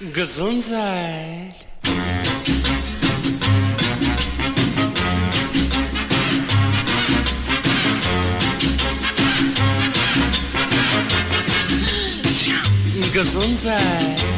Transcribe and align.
Gesundheit. 0.00 1.54
Gesundheit. 13.12 14.37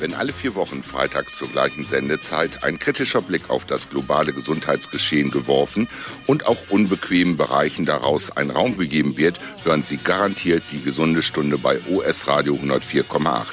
Wenn 0.00 0.14
alle 0.14 0.32
vier 0.32 0.54
Wochen 0.54 0.82
freitags 0.82 1.36
zur 1.36 1.48
gleichen 1.48 1.84
Sendezeit 1.84 2.64
ein 2.64 2.78
kritischer 2.78 3.20
Blick 3.20 3.50
auf 3.50 3.66
das 3.66 3.90
globale 3.90 4.32
Gesundheitsgeschehen 4.32 5.30
geworfen 5.30 5.88
und 6.26 6.46
auch 6.46 6.56
unbequemen 6.70 7.36
Bereichen 7.36 7.84
daraus 7.84 8.34
ein 8.34 8.50
Raum 8.50 8.78
gegeben 8.78 9.18
wird, 9.18 9.38
hören 9.62 9.82
Sie 9.82 9.98
garantiert 9.98 10.62
die 10.72 10.82
gesunde 10.82 11.22
Stunde 11.22 11.58
bei 11.58 11.78
OS 11.90 12.28
Radio 12.28 12.54
104,8. 12.54 13.44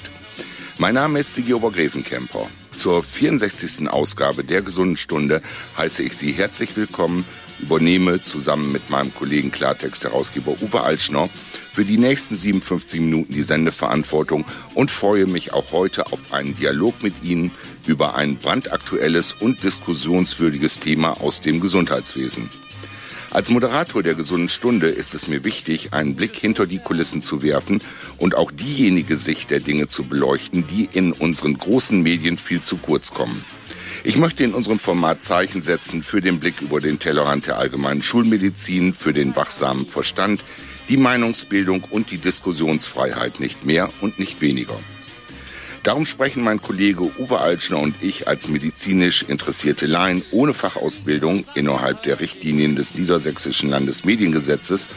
Mein 0.78 0.94
Name 0.94 1.20
ist 1.20 1.36
Sigi 1.36 1.54
Obergräfenkemper. 1.54 2.48
Zur 2.78 3.04
64. 3.04 3.90
Ausgabe 3.90 4.46
der 4.46 4.62
gesunden 4.62 4.96
Stunde 4.96 5.42
heiße 5.78 6.02
ich 6.02 6.16
Sie 6.16 6.32
herzlich 6.32 6.78
willkommen 6.78 7.26
übernehme 7.60 8.22
zusammen 8.22 8.72
mit 8.72 8.90
meinem 8.90 9.14
Kollegen 9.14 9.52
Klartext-Herausgeber 9.52 10.56
Uwe 10.62 10.82
Altschner 10.82 11.30
für 11.78 11.86
die 11.86 12.00
nächsten 12.00 12.36
57 12.36 13.00
Minuten 13.02 13.32
die 13.32 13.44
Sendeverantwortung 13.44 14.46
und 14.74 14.90
freue 14.90 15.28
mich 15.28 15.54
auch 15.54 15.74
heute 15.74 16.12
auf 16.12 16.34
einen 16.34 16.56
Dialog 16.58 17.04
mit 17.04 17.14
Ihnen 17.22 17.52
über 17.86 18.16
ein 18.16 18.38
brandaktuelles 18.38 19.34
und 19.34 19.64
diskussionswürdiges 19.64 20.80
Thema 20.80 21.22
aus 21.22 21.40
dem 21.40 21.60
Gesundheitswesen. 21.60 22.50
Als 23.30 23.52
Moderator 23.52 24.02
der 24.02 24.16
gesunden 24.16 24.50
Stunde 24.50 24.88
ist 24.88 25.14
es 25.14 25.28
mir 25.28 25.44
wichtig, 25.44 25.94
einen 25.94 26.16
Blick 26.16 26.36
hinter 26.36 26.66
die 26.66 26.80
Kulissen 26.80 27.22
zu 27.22 27.44
werfen 27.44 27.80
und 28.18 28.34
auch 28.34 28.50
diejenige 28.50 29.16
Sicht 29.16 29.52
der 29.52 29.60
Dinge 29.60 29.88
zu 29.88 30.04
beleuchten, 30.06 30.66
die 30.66 30.90
in 30.92 31.12
unseren 31.12 31.60
großen 31.60 32.02
Medien 32.02 32.40
viel 32.40 32.64
zu 32.64 32.78
kurz 32.78 33.14
kommen. 33.14 33.46
Ich 34.04 34.18
möchte 34.18 34.44
in 34.44 34.56
unserem 34.56 34.80
Format 34.80 35.22
Zeichen 35.22 35.62
setzen 35.62 36.02
für 36.02 36.22
den 36.22 36.40
Blick 36.40 36.60
über 36.62 36.80
den 36.80 36.98
Tellerrand 36.98 37.46
der 37.46 37.60
allgemeinen 37.60 38.02
Schulmedizin, 38.02 38.94
für 38.94 39.14
den 39.14 39.36
wachsamen 39.36 39.88
Verstand, 39.88 40.44
die 40.90 40.98
Meinungsbildung 40.98 41.84
und 41.90 42.12
die 42.12 42.18
Diskussionsfreiheit 42.18 43.40
nicht 43.40 43.66
mehr 43.66 43.90
und 44.02 44.20
nicht 44.20 44.42
weniger. 44.42 44.80
Darum 45.84 46.06
sprechen 46.06 46.44
mein 46.44 46.62
Kollege 46.62 47.04
Uwe 47.18 47.40
Altschner 47.40 47.80
und 47.80 47.96
ich 48.02 48.28
als 48.28 48.50
medizinisch 48.50 49.24
interessierte 49.24 49.86
Laien 49.86 50.22
ohne 50.32 50.54
Fachausbildung 50.54 51.46
innerhalb 51.56 52.04
der 52.04 52.20
Richtlinien 52.20 52.76
des 52.76 52.96
Niedersächsischen 52.96 53.70
Landesmediengesetzes 53.70 54.90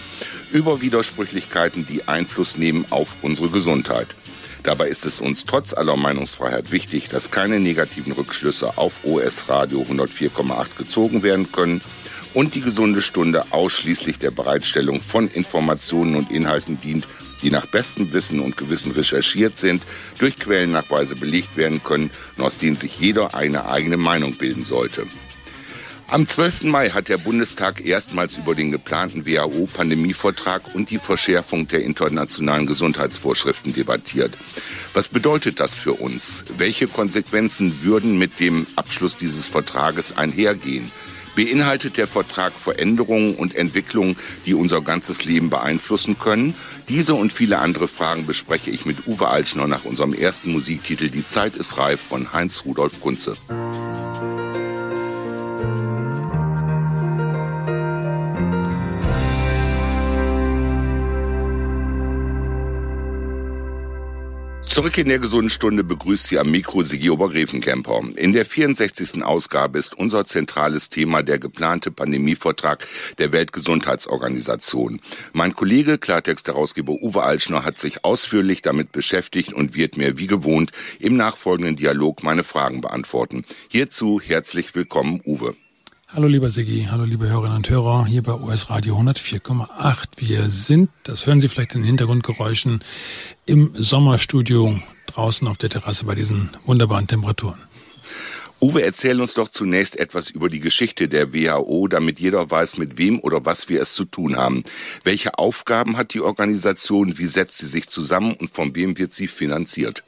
über 0.51 0.81
Widersprüchlichkeiten, 0.81 1.87
die 1.87 2.09
Einfluss 2.09 2.57
nehmen 2.57 2.87
auf 2.91 3.19
unsere 3.23 3.51
Gesundheit. 3.51 4.09
Dabei 4.65 4.89
ist 4.89 5.07
es 5.07 5.21
uns 5.21 5.45
trotz 5.45 5.73
aller 5.73 5.97
Meinungsfreiheit 5.97 6.73
wichtig, 6.73 7.09
dass 7.09 7.31
keine 7.31 7.61
negativen 7.61 8.13
Rückschlüsse 8.13 8.77
auf 8.77 9.05
OS 9.05 9.49
Radio 9.49 9.87
104,8 9.89 10.77
gezogen 10.77 11.23
werden 11.23 11.53
können 11.53 11.81
und 12.35 12.55
die 12.55 12.61
gesunde 12.61 13.01
Stunde 13.01 13.45
ausschließlich 13.51 14.19
der 14.19 14.31
Bereitstellung 14.31 15.01
von 15.01 15.29
Informationen 15.29 16.17
und 16.17 16.31
Inhalten 16.31 16.81
dient, 16.81 17.07
die 17.43 17.51
nach 17.51 17.67
bestem 17.67 18.13
Wissen 18.13 18.41
und 18.41 18.57
Gewissen 18.57 18.93
recherchiert 18.93 19.57
sind, 19.57 19.83
durch 20.19 20.37
Quellennachweise 20.37 21.17
belegt 21.17 21.57
werden 21.57 21.83
können 21.83 22.11
und 22.37 22.45
aus 22.45 22.59
denen 22.59 22.77
sich 22.77 23.01
jeder 23.01 23.35
eine 23.35 23.67
eigene 23.67 23.97
Meinung 23.97 24.35
bilden 24.35 24.65
sollte. 24.65 25.07
Am 26.09 26.27
12. 26.27 26.63
Mai 26.63 26.91
hat 26.91 27.09
der 27.09 27.19
Bundestag 27.19 27.87
erstmals 27.87 28.37
über 28.37 28.57
den 28.57 28.73
geplanten 28.73 29.27
WHO-Pandemievertrag 29.27 30.75
und 30.75 30.91
die 30.91 30.99
Verschärfung 30.99 31.69
der 31.69 31.85
internationalen 31.85 32.67
Gesundheitsvorschriften 32.67 33.75
debattiert. 33.75 34.37
Was 34.93 35.07
bedeutet 35.07 35.61
das 35.61 35.77
für 35.77 35.93
uns? 35.93 36.45
Welche 36.59 36.89
Konsequenzen 36.89 37.85
würden 37.85 38.19
mit 38.19 38.41
dem 38.41 38.67
Abschluss 38.75 39.19
dieses 39.19 39.47
Vertrages 39.47 40.17
einhergehen? 40.17 40.91
Beinhaltet 41.37 41.97
der 41.97 42.07
Vertrag 42.07 42.53
Veränderungen 42.53 43.35
und 43.35 43.55
Entwicklungen, 43.55 44.17
die 44.47 44.55
unser 44.55 44.81
ganzes 44.81 45.25
Leben 45.25 45.51
beeinflussen 45.51 46.19
können? 46.19 46.55
Diese 46.89 47.15
und 47.15 47.33
viele 47.33 47.59
andere 47.59 47.89
Fragen 47.89 48.27
bespreche 48.27 48.71
ich 48.71 48.85
mit 48.85 49.07
Uwe 49.07 49.29
Altschner 49.29 49.67
nach 49.67 49.85
unserem 49.85 50.13
ersten 50.13 50.53
Musiktitel 50.53 51.09
Die 51.09 51.27
Zeit 51.27 51.57
ist 51.57 51.79
reif 51.79 52.01
von 52.01 52.33
Heinz 52.33 52.65
Rudolf 52.65 53.01
Kunze. 53.01 53.37
Zurück 64.71 64.97
in 64.99 65.09
der 65.09 65.19
gesunden 65.19 65.51
Stunde 65.51 65.83
begrüßt 65.83 66.29
Sie 66.29 66.39
am 66.39 66.53
Mikro 66.53 66.83
Sigi 66.83 67.11
Obergräfenkemper. 67.11 68.03
In 68.15 68.33
der 68.33 68.47
64. 68.47 69.25
Ausgabe 69.25 69.81
ist 69.81 69.99
unser 69.99 70.25
zentrales 70.25 70.89
Thema 70.91 71.25
der 71.25 71.41
geplante 71.41 71.91
Pandemievertrag 71.91 72.87
der 73.19 73.33
Weltgesundheitsorganisation. 73.33 75.01
Mein 75.33 75.57
Kollege, 75.57 75.99
Klartext-Herausgeber 75.99 76.93
Uwe 76.93 77.25
Altschner, 77.25 77.65
hat 77.65 77.79
sich 77.79 78.05
ausführlich 78.05 78.63
damit 78.63 78.93
beschäftigt 78.93 79.53
und 79.53 79.75
wird 79.75 79.97
mir 79.97 80.19
wie 80.19 80.29
gewohnt 80.29 80.71
im 81.01 81.17
nachfolgenden 81.17 81.75
Dialog 81.75 82.23
meine 82.23 82.45
Fragen 82.45 82.81
beantworten. 82.81 83.45
Hierzu 83.69 84.21
herzlich 84.25 84.77
willkommen, 84.77 85.21
Uwe. 85.27 85.57
Hallo 86.13 86.27
lieber 86.27 86.51
Sigi, 86.51 86.89
hallo 86.91 87.05
liebe 87.05 87.29
Hörerinnen 87.29 87.59
und 87.59 87.71
Hörer 87.71 88.05
hier 88.05 88.25
bei 88.25 88.33
OS 88.33 88.69
Radio 88.69 88.99
104,8. 88.99 90.09
Wir 90.17 90.51
sind, 90.51 90.91
das 91.05 91.25
hören 91.25 91.41
Sie 91.41 91.49
vielleicht 91.49 91.77
in 91.77 91.83
den 91.83 91.87
Hintergrundgeräuschen, 91.87 92.83
im 93.47 93.71
Sommerstudio 93.77 94.77
draußen 95.07 95.47
auf 95.47 95.57
der 95.57 95.71
Terrasse 95.71 96.07
bei 96.07 96.17
diesen 96.17 96.51
wunderbaren 96.67 97.07
Temperaturen. 97.07 97.61
Uwe, 98.61 98.83
erzähl 98.83 99.21
uns 99.21 99.35
doch 99.35 99.51
zunächst 99.51 100.01
etwas 100.01 100.31
über 100.31 100.49
die 100.49 100.59
Geschichte 100.59 101.07
der 101.07 101.33
WHO, 101.33 101.87
damit 101.87 102.19
jeder 102.19 102.51
weiß, 102.51 102.77
mit 102.77 102.99
wem 102.99 103.21
oder 103.21 103.47
was 103.47 103.69
wir 103.69 103.81
es 103.81 103.93
zu 103.93 104.05
tun 104.05 104.37
haben. 104.37 104.65
Welche 105.05 105.39
Aufgaben 105.39 105.97
hat 105.97 106.13
die 106.13 106.23
Organisation, 106.23 107.19
wie 107.19 107.29
setzt 107.29 107.59
sie 107.59 107.69
sich 107.69 107.89
zusammen 107.89 108.35
und 108.35 108.51
von 108.51 108.75
wem 108.75 108.99
wird 108.99 109.13
sie 109.13 109.29
finanziert? 109.29 110.03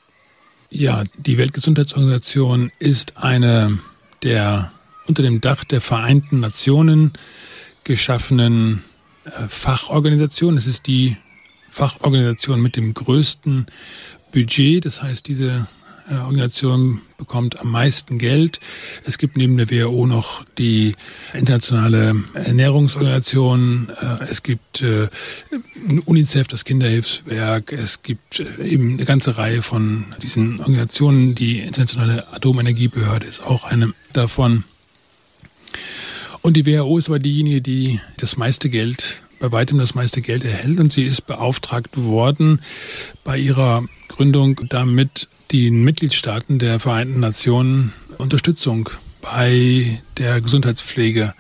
Ja, 0.69 1.05
die 1.17 1.39
Weltgesundheitsorganisation 1.39 2.73
ist 2.81 3.19
eine 3.19 3.79
der 4.25 4.73
unter 5.07 5.23
dem 5.23 5.41
Dach 5.41 5.65
der 5.65 5.81
Vereinten 5.81 6.41
Nationen 6.41 7.13
geschaffenen 7.85 8.83
äh, 9.25 9.49
Fachorganisation. 9.49 10.57
Es 10.57 10.67
ist 10.67 10.87
die 10.87 11.17
Fachorganisation 11.71 12.61
mit 12.61 12.77
dem 12.77 12.95
größten 12.95 13.67
Budget. 14.33 14.85
Das 14.85 15.03
heißt, 15.03 15.27
diese 15.27 15.67
äh, 16.09 16.15
Organisation 16.15 17.01
bekommt 17.17 17.61
am 17.61 17.71
meisten 17.71 18.19
Geld. 18.19 18.61
Es 19.05 19.19
gibt 19.19 19.37
neben 19.37 19.57
der 19.57 19.71
WHO 19.71 20.07
noch 20.07 20.45
die 20.59 20.95
internationale 21.33 22.17
Ernährungsorganisation. 22.35 23.91
Äh, 24.01 24.25
es 24.29 24.43
gibt 24.43 24.85
UNICEF, 26.07 26.49
das 26.49 26.65
Kinderhilfswerk. 26.65 27.73
Es 27.73 28.03
gibt 28.03 28.41
eben 28.41 28.95
eine 28.95 29.05
ganze 29.05 29.39
Reihe 29.39 29.63
von 29.63 30.07
diesen 30.23 30.61
Organisationen. 30.61 31.35
Die 31.35 31.61
internationale 31.61 32.33
Atomenergiebehörde 32.33 33.27
ist 33.27 33.43
auch 33.43 33.65
eine 33.65 33.95
davon. 34.13 34.65
Und 36.43 36.57
die 36.57 36.67
WHO 36.67 36.99
ist 36.99 37.09
aber 37.09 37.21
diejenige, 37.21 37.63
die 37.63 38.01
das 38.17 38.37
meiste 38.37 38.69
Geld, 38.69 39.23
bei 39.39 39.53
weitem 39.53 39.79
das 39.79 39.95
meiste 39.95 40.21
Geld 40.21 40.45
erhält. 40.45 40.81
Und 40.81 40.93
sie 40.93 41.05
ist 41.05 41.23
beauftragt 41.23 41.97
worden, 41.97 42.61
bei 43.23 43.39
ihrer 43.39 43.85
Gründung 44.09 44.61
damit 44.69 45.29
den 45.53 45.85
Mitgliedstaaten 45.85 46.59
der 46.59 46.81
Vereinten 46.81 47.21
Nationen 47.21 47.93
Unterstützung 48.19 48.91
bei 49.21 50.01
der 50.19 50.41
Gesundheitspflege 50.41 51.35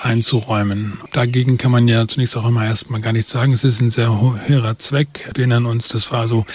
einzuräumen. 0.00 0.98
Dagegen 1.12 1.58
kann 1.58 1.72
man 1.72 1.88
ja 1.88 2.06
zunächst 2.06 2.36
auch 2.36 2.46
immer 2.46 2.64
erstmal 2.64 3.00
gar 3.00 3.12
nichts 3.12 3.30
sagen. 3.30 3.52
Es 3.52 3.64
ist 3.64 3.80
ein 3.80 3.90
sehr 3.90 4.20
höherer 4.46 4.78
Zweck. 4.78 5.28
Wir 5.34 5.42
erinnern 5.42 5.66
uns, 5.66 5.88
das 5.88 6.12
war 6.12 6.28
so 6.28 6.46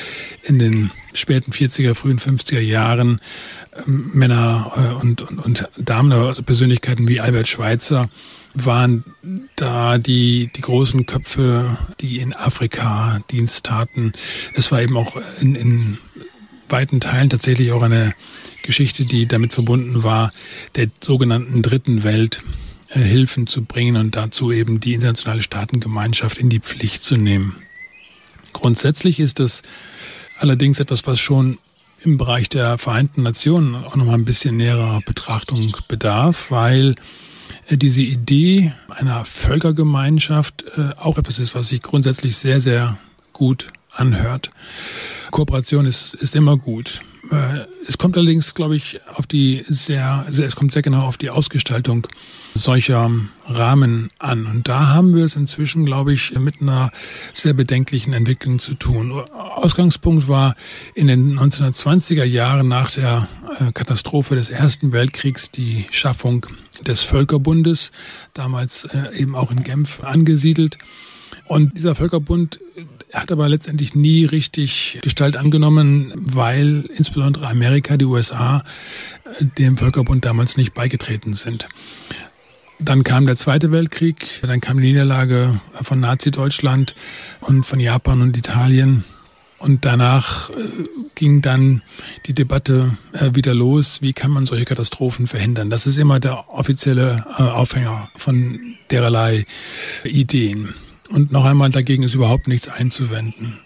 in 0.43 0.59
den 0.59 0.91
späten 1.13 1.51
40er, 1.51 1.93
frühen 1.93 2.19
50er 2.19 2.59
Jahren 2.59 3.19
ähm, 3.85 4.11
Männer 4.13 4.71
äh, 4.75 5.01
und, 5.01 5.21
und, 5.21 5.39
und 5.39 5.69
Damen, 5.77 6.11
also 6.11 6.41
Persönlichkeiten 6.43 7.07
wie 7.07 7.19
Albert 7.19 7.47
Schweitzer, 7.47 8.09
waren 8.53 9.03
da 9.55 9.97
die, 9.97 10.49
die 10.55 10.61
großen 10.61 11.05
Köpfe, 11.05 11.77
die 11.99 12.19
in 12.19 12.33
Afrika 12.33 13.19
Dienst 13.31 13.65
taten. 13.65 14.13
Es 14.53 14.71
war 14.71 14.81
eben 14.81 14.95
auch 14.95 15.17
in, 15.41 15.55
in 15.55 15.97
weiten 16.69 16.99
Teilen 16.99 17.29
tatsächlich 17.29 17.71
auch 17.71 17.81
eine 17.81 18.13
Geschichte, 18.61 19.05
die 19.05 19.27
damit 19.27 19.53
verbunden 19.53 20.03
war, 20.03 20.31
der 20.75 20.87
sogenannten 21.01 21.61
dritten 21.61 22.03
Welt 22.03 22.41
Hilfen 22.99 23.47
zu 23.47 23.63
bringen 23.63 23.97
und 23.97 24.15
dazu 24.15 24.51
eben 24.51 24.79
die 24.79 24.93
internationale 24.93 25.41
Staatengemeinschaft 25.41 26.37
in 26.37 26.49
die 26.49 26.59
Pflicht 26.59 27.03
zu 27.03 27.17
nehmen. 27.17 27.55
Grundsätzlich 28.53 29.19
ist 29.19 29.39
das 29.39 29.63
allerdings 30.37 30.79
etwas, 30.79 31.05
was 31.07 31.19
schon 31.19 31.57
im 32.03 32.17
Bereich 32.17 32.49
der 32.49 32.77
Vereinten 32.77 33.23
Nationen 33.23 33.75
auch 33.75 33.95
noch 33.95 34.05
mal 34.05 34.13
ein 34.13 34.25
bisschen 34.25 34.57
näherer 34.57 35.01
Betrachtung 35.05 35.75
bedarf, 35.87 36.51
weil 36.51 36.95
äh, 37.67 37.77
diese 37.77 38.03
Idee 38.03 38.73
einer 38.89 39.25
Völkergemeinschaft 39.25 40.65
äh, 40.77 40.91
auch 40.97 41.17
etwas 41.17 41.39
ist, 41.39 41.55
was 41.55 41.69
sich 41.69 41.81
grundsätzlich 41.81 42.37
sehr, 42.37 42.59
sehr 42.59 42.97
gut 43.31 43.71
anhört. 43.91 44.51
Kooperation 45.31 45.85
ist, 45.85 46.13
ist 46.13 46.35
immer 46.35 46.57
gut. 46.57 47.01
Äh, 47.31 47.65
es 47.87 47.97
kommt 47.97 48.17
allerdings, 48.17 48.53
glaube 48.53 48.75
ich, 48.75 48.99
auf 49.15 49.27
die 49.27 49.63
sehr, 49.67 50.25
sehr, 50.29 50.45
es 50.47 50.55
kommt 50.55 50.73
sehr 50.73 50.81
genau 50.81 51.01
auf 51.01 51.17
die 51.17 51.29
Ausgestaltung 51.29 52.07
solcher 52.55 53.09
Rahmen 53.47 54.11
an. 54.19 54.45
Und 54.45 54.67
da 54.67 54.89
haben 54.89 55.15
wir 55.15 55.23
es 55.23 55.35
inzwischen, 55.35 55.85
glaube 55.85 56.13
ich, 56.13 56.37
mit 56.37 56.61
einer 56.61 56.91
sehr 57.33 57.53
bedenklichen 57.53 58.13
Entwicklung 58.13 58.59
zu 58.59 58.75
tun. 58.75 59.11
Ausgangspunkt 59.11 60.27
war 60.27 60.55
in 60.93 61.07
den 61.07 61.39
1920er 61.39 62.23
Jahren 62.23 62.67
nach 62.67 62.91
der 62.91 63.27
äh, 63.59 63.71
Katastrophe 63.71 64.35
des 64.35 64.49
Ersten 64.49 64.91
Weltkriegs 64.91 65.51
die 65.51 65.85
Schaffung 65.91 66.45
des 66.85 67.01
Völkerbundes, 67.01 67.91
damals 68.33 68.85
äh, 68.85 69.15
eben 69.17 69.35
auch 69.35 69.51
in 69.51 69.63
Genf 69.63 70.03
angesiedelt. 70.03 70.77
Und 71.45 71.77
dieser 71.77 71.95
Völkerbund 71.95 72.59
hat 73.13 73.31
aber 73.31 73.47
letztendlich 73.47 73.95
nie 73.95 74.25
richtig 74.25 74.99
Gestalt 75.01 75.37
angenommen, 75.37 76.11
weil 76.15 76.85
insbesondere 76.95 77.47
Amerika, 77.47 77.97
die 77.97 78.05
USA, 78.05 78.63
dem 79.39 79.77
Völkerbund 79.77 80.25
damals 80.25 80.57
nicht 80.57 80.73
beigetreten 80.73 81.33
sind. 81.33 81.69
Dann 82.79 83.03
kam 83.03 83.25
der 83.25 83.37
Zweite 83.37 83.71
Weltkrieg, 83.71 84.41
dann 84.41 84.59
kam 84.59 84.81
die 84.81 84.87
Niederlage 84.87 85.59
von 85.73 85.99
Nazi-Deutschland 85.99 86.95
und 87.41 87.65
von 87.65 87.79
Japan 87.79 88.21
und 88.21 88.35
Italien. 88.35 89.03
Und 89.59 89.85
danach 89.85 90.49
äh, 90.49 90.53
ging 91.15 91.41
dann 91.41 91.83
die 92.25 92.33
Debatte 92.33 92.97
äh, 93.13 93.29
wieder 93.33 93.53
los, 93.53 94.01
wie 94.01 94.11
kann 94.11 94.29
man 94.29 94.45
solche 94.45 94.65
Katastrophen 94.65 95.25
verhindern. 95.25 95.69
Das 95.69 95.87
ist 95.87 95.95
immer 95.95 96.19
der 96.19 96.49
offizielle 96.49 97.25
äh, 97.37 97.43
Aufhänger 97.43 98.09
von 98.17 98.59
dererlei 98.91 99.45
Ideen. 100.03 100.73
Und 101.13 101.31
noch 101.31 101.45
einmal, 101.45 101.69
dagegen 101.69 102.03
ist 102.03 102.15
überhaupt 102.15 102.47
nichts 102.47 102.67
einzuwenden. 102.67 103.59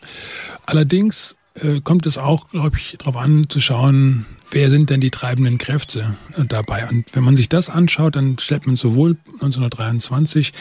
Allerdings 0.65 1.37
äh, 1.55 1.79
kommt 1.81 2.05
es 2.05 2.17
auch, 2.17 2.49
glaube 2.49 2.77
ich, 2.77 2.97
darauf 2.99 3.15
an 3.15 3.45
zu 3.47 3.61
schauen, 3.61 4.25
wer 4.51 4.69
sind 4.69 4.89
denn 4.89 5.01
die 5.01 5.11
treibenden 5.11 5.57
Kräfte 5.57 6.15
äh, 6.35 6.45
dabei. 6.45 6.87
Und 6.89 7.05
wenn 7.13 7.23
man 7.23 7.37
sich 7.37 7.47
das 7.47 7.69
anschaut, 7.69 8.17
dann 8.17 8.37
stellt 8.37 8.67
man 8.67 8.75
sowohl 8.75 9.17
1923 9.35 10.51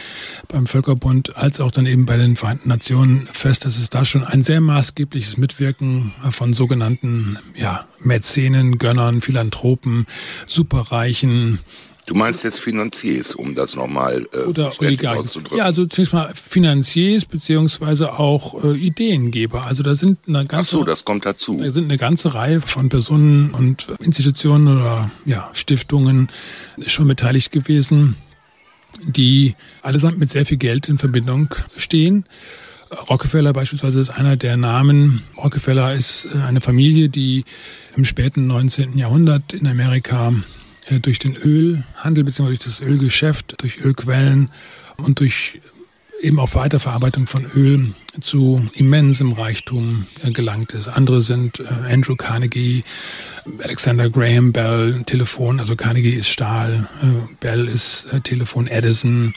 beim 0.47 0.65
Völkerbund 0.65 1.35
als 1.35 1.59
auch 1.59 1.71
dann 1.71 1.85
eben 1.85 2.05
bei 2.05 2.15
den 2.15 2.37
Vereinten 2.37 2.69
Nationen 2.69 3.27
fest, 3.31 3.65
dass 3.65 3.77
es 3.77 3.89
da 3.89 4.05
schon 4.05 4.23
ein 4.23 4.41
sehr 4.41 4.61
maßgebliches 4.61 5.37
Mitwirken 5.37 6.13
von 6.31 6.53
sogenannten 6.53 7.37
ja, 7.55 7.85
Mäzenen, 7.99 8.77
Gönnern, 8.77 9.21
Philanthropen, 9.21 10.05
Superreichen, 10.45 11.59
Du 12.07 12.15
meinst 12.15 12.45
jetzt 12.45 12.61
Finanziers, 12.61 13.35
um 13.35 13.53
das 13.53 13.75
nochmal 13.75 14.25
äh, 14.31 14.37
Oder 14.37 14.69
auszudrücken? 14.69 15.57
Ja, 15.57 15.65
also 15.65 15.85
zunächst 15.85 16.13
mal 16.13 16.31
Finanziers 16.33 17.25
beziehungsweise 17.25 18.17
auch 18.17 18.63
äh, 18.63 18.77
Ideengeber. 18.77 19.63
Also 19.63 19.83
da 19.83 19.93
sind 19.93 20.17
eine 20.25 20.45
ganze, 20.45 20.77
Ach 20.77 20.79
so, 20.79 20.83
das 20.85 21.03
kommt 21.03 21.25
dazu. 21.25 21.59
Da 21.61 21.69
sind 21.69 21.83
eine 21.83 21.97
ganze 21.97 22.33
Reihe 22.33 22.61
von 22.61 22.87
Personen 22.87 23.53
und 23.53 23.87
Institutionen 23.99 24.79
oder 24.79 25.11
ja, 25.25 25.49
Stiftungen 25.51 26.29
schon 26.85 27.09
beteiligt 27.09 27.51
gewesen, 27.51 28.15
die 29.03 29.55
allesamt 29.81 30.17
mit 30.17 30.29
sehr 30.29 30.45
viel 30.45 30.57
Geld 30.57 30.87
in 30.87 30.99
Verbindung 30.99 31.53
stehen. 31.75 32.23
Rockefeller 33.09 33.51
beispielsweise 33.51 33.99
ist 33.99 34.11
einer 34.11 34.37
der 34.37 34.55
Namen. 34.55 35.23
Rockefeller 35.35 35.93
ist 35.93 36.29
äh, 36.33 36.37
eine 36.37 36.61
Familie, 36.61 37.09
die 37.09 37.43
im 37.97 38.05
späten 38.05 38.47
19. 38.47 38.97
Jahrhundert 38.97 39.51
in 39.51 39.67
Amerika 39.67 40.29
äh, 40.29 40.33
durch 41.01 41.19
den 41.19 41.35
Ölhandel 41.35 42.23
bzw. 42.23 42.47
durch 42.47 42.59
das 42.59 42.81
Ölgeschäft, 42.81 43.55
durch 43.61 43.79
Ölquellen 43.83 44.49
und 44.97 45.19
durch 45.19 45.59
eben 46.21 46.39
auch 46.39 46.55
Weiterverarbeitung 46.55 47.27
von 47.27 47.45
Öl 47.55 47.93
zu 48.19 48.67
immensem 48.73 49.33
Reichtum 49.33 50.07
äh, 50.23 50.31
gelangt 50.31 50.73
ist. 50.73 50.87
Andere 50.87 51.21
sind 51.21 51.59
äh, 51.59 51.93
Andrew 51.93 52.15
Carnegie, 52.15 52.83
Alexander 53.63 54.09
Graham 54.09 54.51
Bell, 54.51 55.03
Telefon, 55.05 55.59
also 55.59 55.75
Carnegie 55.75 56.13
ist 56.13 56.29
Stahl, 56.29 56.87
Bell 57.39 57.67
ist 57.67 58.07
Telefon, 58.23 58.67
Edison, 58.67 59.33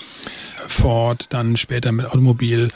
Ford, 0.67 1.27
dann 1.31 1.57
später 1.57 1.93
mit 1.93 2.07
Automobil. 2.07 2.71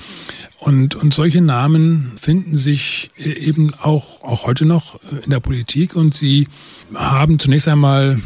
Und, 0.58 0.94
und 0.94 1.12
solche 1.12 1.40
Namen 1.40 2.12
finden 2.20 2.56
sich 2.56 3.10
eben 3.16 3.74
auch, 3.74 4.22
auch 4.22 4.46
heute 4.46 4.64
noch 4.64 5.00
in 5.24 5.30
der 5.30 5.40
Politik 5.40 5.96
und 5.96 6.14
sie 6.14 6.48
haben 6.94 7.38
zunächst 7.38 7.66
einmal 7.66 8.20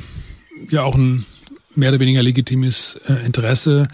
ja 0.71 0.83
auch 0.83 0.95
ein 0.95 1.27
mehr 1.75 1.91
oder 1.91 2.01
weniger 2.01 2.23
legitimes 2.23 2.99
äh, 3.07 3.25
Interesse, 3.25 3.89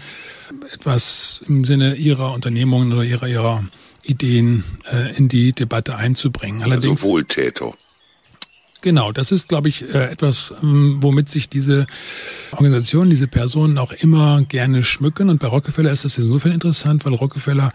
etwas 0.73 1.43
im 1.47 1.65
Sinne 1.65 1.95
ihrer 1.95 2.33
Unternehmungen 2.33 2.91
oder 2.93 3.03
ihrer, 3.03 3.27
ihrer 3.27 3.63
Ideen 4.03 4.63
äh, 4.91 5.15
in 5.15 5.27
die 5.29 5.53
Debatte 5.53 5.95
einzubringen. 5.95 6.61
Also 6.61 6.71
Allerdings, 6.71 7.01
also 7.01 7.09
Wohltäter. 7.13 7.73
Genau, 8.81 9.11
das 9.11 9.31
ist, 9.31 9.47
glaube 9.47 9.67
ich, 9.67 9.81
äh, 9.81 10.11
etwas, 10.11 10.53
ähm, 10.61 10.97
womit 11.01 11.27
sich 11.27 11.49
diese 11.49 11.87
Organisationen, 12.51 13.09
diese 13.09 13.27
Personen 13.27 13.79
auch 13.79 13.91
immer 13.91 14.43
gerne 14.43 14.83
schmücken. 14.83 15.29
Und 15.29 15.39
bei 15.39 15.47
Rockefeller 15.47 15.91
ist 15.91 16.05
das 16.05 16.19
insofern 16.19 16.51
interessant, 16.51 17.03
weil 17.03 17.15
Rockefeller 17.15 17.73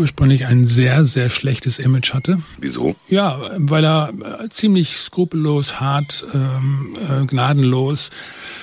ursprünglich 0.00 0.46
ein 0.46 0.64
sehr, 0.64 1.04
sehr 1.04 1.28
schlechtes 1.28 1.78
Image 1.78 2.14
hatte. 2.14 2.38
Wieso? 2.58 2.96
Ja, 3.08 3.50
weil 3.58 3.84
er 3.84 4.12
äh, 4.40 4.48
ziemlich 4.48 4.96
skrupellos, 4.96 5.78
hart, 5.78 6.24
ähm, 6.34 6.96
äh, 6.96 7.26
gnadenlos 7.26 8.10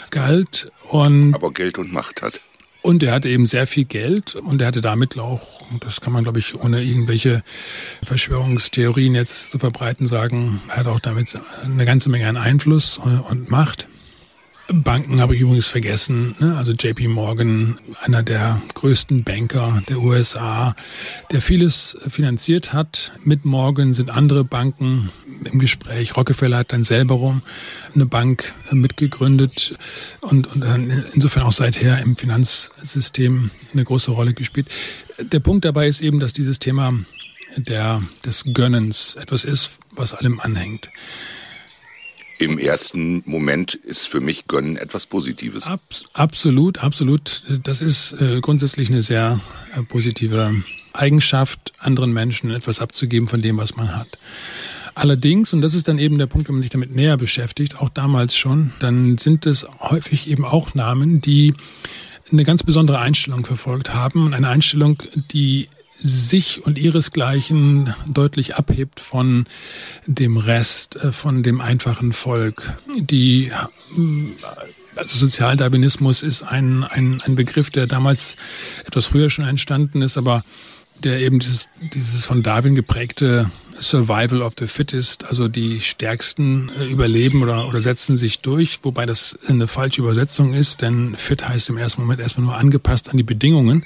galt 0.09 0.71
und 0.89 1.33
aber 1.35 1.51
Geld 1.51 1.77
und 1.77 1.93
Macht 1.93 2.21
hat. 2.21 2.41
Und 2.81 3.03
er 3.03 3.13
hatte 3.13 3.29
eben 3.29 3.45
sehr 3.45 3.67
viel 3.67 3.85
Geld 3.85 4.35
und 4.35 4.61
er 4.61 4.67
hatte 4.67 4.81
damit 4.81 5.19
auch, 5.19 5.61
das 5.79 5.99
kann 6.01 6.13
man 6.13 6.23
glaube 6.23 6.39
ich 6.39 6.55
ohne 6.55 6.81
irgendwelche 6.81 7.43
Verschwörungstheorien 8.03 9.13
jetzt 9.13 9.51
zu 9.51 9.59
verbreiten 9.59 10.07
sagen, 10.07 10.61
er 10.69 10.77
hat 10.77 10.87
auch 10.87 10.99
damit 10.99 11.37
eine 11.63 11.85
ganze 11.85 12.09
Menge 12.09 12.27
an 12.27 12.37
Einfluss 12.37 12.97
und 13.29 13.51
Macht. 13.51 13.87
Banken 14.69 15.21
habe 15.21 15.35
ich 15.35 15.41
übrigens 15.41 15.67
vergessen. 15.67 16.35
Ne? 16.39 16.57
Also 16.57 16.73
JP 16.73 17.07
Morgan, 17.07 17.79
einer 18.01 18.21
der 18.21 18.61
größten 18.73 19.23
Banker 19.23 19.81
der 19.87 19.99
USA, 19.99 20.75
der 21.31 21.41
vieles 21.41 21.97
finanziert 22.07 22.73
hat. 22.73 23.13
Mit 23.23 23.45
Morgan 23.45 23.93
sind 23.93 24.09
andere 24.09 24.43
Banken 24.43 25.09
im 25.45 25.59
Gespräch. 25.59 26.17
Rockefeller 26.17 26.57
hat 26.57 26.73
dann 26.73 26.83
selber 26.83 27.15
rum 27.15 27.43
eine 27.95 28.05
Bank 28.05 28.53
mitgegründet 28.71 29.77
und, 30.21 30.47
und 30.53 30.61
dann 30.61 31.05
insofern 31.13 31.43
auch 31.43 31.53
seither 31.53 31.99
im 32.01 32.17
Finanzsystem 32.17 33.51
eine 33.73 33.83
große 33.83 34.11
Rolle 34.11 34.33
gespielt. 34.33 34.67
Der 35.19 35.39
Punkt 35.39 35.63
dabei 35.63 35.87
ist 35.87 36.01
eben, 36.01 36.19
dass 36.19 36.33
dieses 36.33 36.59
Thema 36.59 36.93
der, 37.55 38.01
des 38.25 38.43
Gönnens 38.53 39.15
etwas 39.15 39.45
ist, 39.45 39.79
was 39.91 40.13
allem 40.13 40.39
anhängt 40.41 40.89
im 42.39 42.59
ersten 42.59 43.23
Moment 43.25 43.75
ist 43.75 44.07
für 44.07 44.19
mich 44.19 44.47
Gönnen 44.47 44.77
etwas 44.77 45.05
Positives. 45.05 45.65
Abs 45.65 46.05
absolut, 46.13 46.83
absolut. 46.83 47.43
Das 47.63 47.81
ist 47.81 48.13
äh, 48.13 48.39
grundsätzlich 48.41 48.89
eine 48.89 49.01
sehr 49.01 49.39
äh, 49.75 49.81
positive 49.83 50.55
Eigenschaft, 50.93 51.73
anderen 51.79 52.13
Menschen 52.13 52.51
etwas 52.51 52.79
abzugeben 52.79 53.27
von 53.27 53.41
dem, 53.41 53.57
was 53.57 53.75
man 53.75 53.95
hat. 53.95 54.19
Allerdings, 54.95 55.53
und 55.53 55.61
das 55.61 55.75
ist 55.75 55.87
dann 55.87 55.99
eben 55.99 56.17
der 56.17 56.25
Punkt, 56.25 56.47
wenn 56.47 56.55
man 56.55 56.63
sich 56.63 56.71
damit 56.71 56.95
näher 56.95 57.17
beschäftigt, 57.17 57.79
auch 57.79 57.89
damals 57.89 58.35
schon, 58.35 58.71
dann 58.79 59.17
sind 59.19 59.45
es 59.45 59.67
häufig 59.79 60.27
eben 60.27 60.43
auch 60.43 60.73
Namen, 60.73 61.21
die 61.21 61.53
eine 62.31 62.43
ganz 62.43 62.63
besondere 62.63 62.99
Einstellung 62.99 63.45
verfolgt 63.45 63.93
haben. 63.93 64.25
Und 64.25 64.33
eine 64.33 64.49
Einstellung, 64.49 65.01
die 65.31 65.69
sich 66.01 66.65
und 66.65 66.77
ihresgleichen 66.77 67.93
deutlich 68.07 68.55
abhebt 68.55 68.99
von 68.99 69.45
dem 70.05 70.37
Rest, 70.37 70.95
äh, 70.97 71.11
von 71.11 71.43
dem 71.43 71.61
einfachen 71.61 72.13
Volk. 72.13 72.73
Die 72.97 73.47
äh, 73.47 73.51
also 74.95 75.17
Sozialdarwinismus 75.17 76.23
ist 76.23 76.43
ein, 76.43 76.83
ein, 76.83 77.21
ein 77.21 77.35
Begriff, 77.35 77.69
der 77.69 77.87
damals 77.87 78.35
etwas 78.85 79.05
früher 79.05 79.29
schon 79.29 79.45
entstanden 79.45 80.01
ist, 80.01 80.17
aber 80.17 80.43
der 81.03 81.19
eben 81.19 81.39
dieses, 81.39 81.69
dieses 81.93 82.25
von 82.25 82.41
Darwin 82.41 82.75
geprägte 82.75 83.51
Survival 83.79 84.41
of 84.41 84.53
the 84.59 84.67
Fittest, 84.67 85.25
also 85.25 85.47
die 85.47 85.81
Stärksten 85.81 86.71
äh, 86.79 86.85
überleben 86.85 87.43
oder, 87.43 87.67
oder 87.67 87.81
setzen 87.81 88.17
sich 88.17 88.39
durch, 88.39 88.79
wobei 88.83 89.05
das 89.05 89.37
eine 89.47 89.67
falsche 89.67 90.01
Übersetzung 90.01 90.53
ist, 90.53 90.81
denn 90.81 91.15
fit 91.15 91.47
heißt 91.47 91.69
im 91.69 91.77
ersten 91.77 92.01
Moment 92.01 92.19
erstmal 92.19 92.45
nur 92.45 92.57
angepasst 92.57 93.09
an 93.09 93.17
die 93.17 93.23
Bedingungen. 93.23 93.83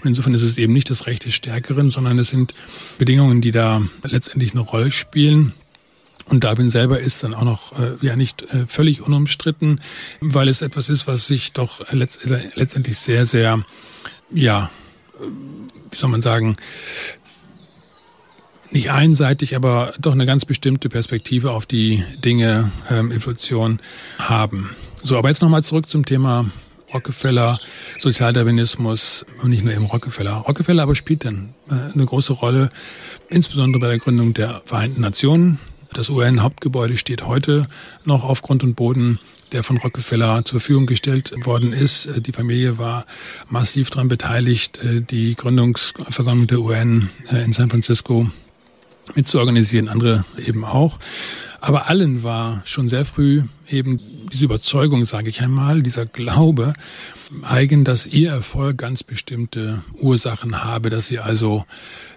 Und 0.00 0.08
insofern 0.08 0.34
ist 0.34 0.42
es 0.42 0.58
eben 0.58 0.72
nicht 0.72 0.90
das 0.90 1.06
Recht 1.06 1.24
des 1.24 1.34
Stärkeren, 1.34 1.90
sondern 1.90 2.18
es 2.18 2.28
sind 2.28 2.54
Bedingungen, 2.98 3.40
die 3.40 3.52
da 3.52 3.82
letztendlich 4.02 4.52
eine 4.52 4.60
Rolle 4.60 4.90
spielen. 4.90 5.52
Und 6.26 6.44
Darwin 6.44 6.70
selber 6.70 7.00
ist 7.00 7.22
dann 7.24 7.34
auch 7.34 7.44
noch 7.44 7.78
äh, 7.78 7.96
ja 8.00 8.16
nicht 8.16 8.42
äh, 8.42 8.66
völlig 8.66 9.02
unumstritten, 9.02 9.80
weil 10.20 10.48
es 10.48 10.62
etwas 10.62 10.88
ist, 10.88 11.06
was 11.06 11.26
sich 11.26 11.52
doch 11.52 11.92
letzt, 11.92 12.20
letztendlich 12.54 12.98
sehr, 12.98 13.26
sehr, 13.26 13.64
ja, 14.32 14.70
äh, 15.20 15.24
wie 15.90 15.96
soll 15.96 16.10
man 16.10 16.22
sagen, 16.22 16.56
nicht 18.72 18.90
einseitig, 18.90 19.54
aber 19.56 19.92
doch 20.00 20.12
eine 20.12 20.26
ganz 20.26 20.44
bestimmte 20.44 20.88
Perspektive 20.88 21.52
auf 21.52 21.66
die 21.66 22.04
Dinge 22.24 22.70
ähm, 22.90 23.12
Evolution 23.12 23.80
haben. 24.18 24.70
So, 25.02 25.16
aber 25.16 25.28
jetzt 25.28 25.42
nochmal 25.42 25.62
zurück 25.62 25.90
zum 25.90 26.04
Thema 26.04 26.50
Rockefeller, 26.92 27.58
Sozialdarwinismus 27.98 29.24
und 29.42 29.50
nicht 29.50 29.64
nur 29.64 29.72
eben 29.72 29.86
Rockefeller. 29.86 30.32
Rockefeller 30.32 30.82
aber 30.82 30.94
spielt 30.94 31.24
dann 31.24 31.54
äh, 31.70 31.92
eine 31.92 32.04
große 32.04 32.34
Rolle, 32.34 32.70
insbesondere 33.28 33.80
bei 33.80 33.88
der 33.88 33.98
Gründung 33.98 34.34
der 34.34 34.62
Vereinten 34.64 35.00
Nationen. 35.00 35.58
Das 35.92 36.08
UN-Hauptgebäude 36.08 36.96
steht 36.96 37.26
heute 37.26 37.66
noch 38.04 38.24
auf 38.24 38.42
Grund 38.42 38.62
und 38.62 38.74
Boden 38.74 39.18
der 39.52 39.62
von 39.62 39.76
Rockefeller 39.76 40.46
zur 40.46 40.60
Verfügung 40.60 40.86
gestellt 40.86 41.34
worden 41.44 41.74
ist. 41.74 42.06
Äh, 42.06 42.20
die 42.20 42.32
Familie 42.32 42.78
war 42.78 43.06
massiv 43.48 43.90
daran 43.90 44.08
beteiligt, 44.08 44.78
äh, 44.78 45.02
die 45.02 45.34
Gründungsversammlung 45.34 46.46
der 46.46 46.60
UN 46.60 47.10
in 47.30 47.52
San 47.52 47.68
Francisco 47.68 48.28
mitzuorganisieren, 49.14 49.88
andere 49.88 50.24
eben 50.46 50.64
auch. 50.64 50.98
Aber 51.60 51.88
allen 51.88 52.24
war 52.24 52.62
schon 52.64 52.88
sehr 52.88 53.04
früh 53.04 53.44
eben 53.68 54.00
diese 54.32 54.44
Überzeugung, 54.44 55.04
sage 55.04 55.28
ich 55.28 55.42
einmal, 55.42 55.82
dieser 55.82 56.06
Glaube 56.06 56.74
eigen, 57.42 57.84
dass 57.84 58.06
ihr 58.06 58.30
Erfolg 58.30 58.78
ganz 58.78 59.04
bestimmte 59.04 59.82
Ursachen 59.98 60.64
habe, 60.64 60.90
dass 60.90 61.08
sie 61.08 61.20
also 61.20 61.64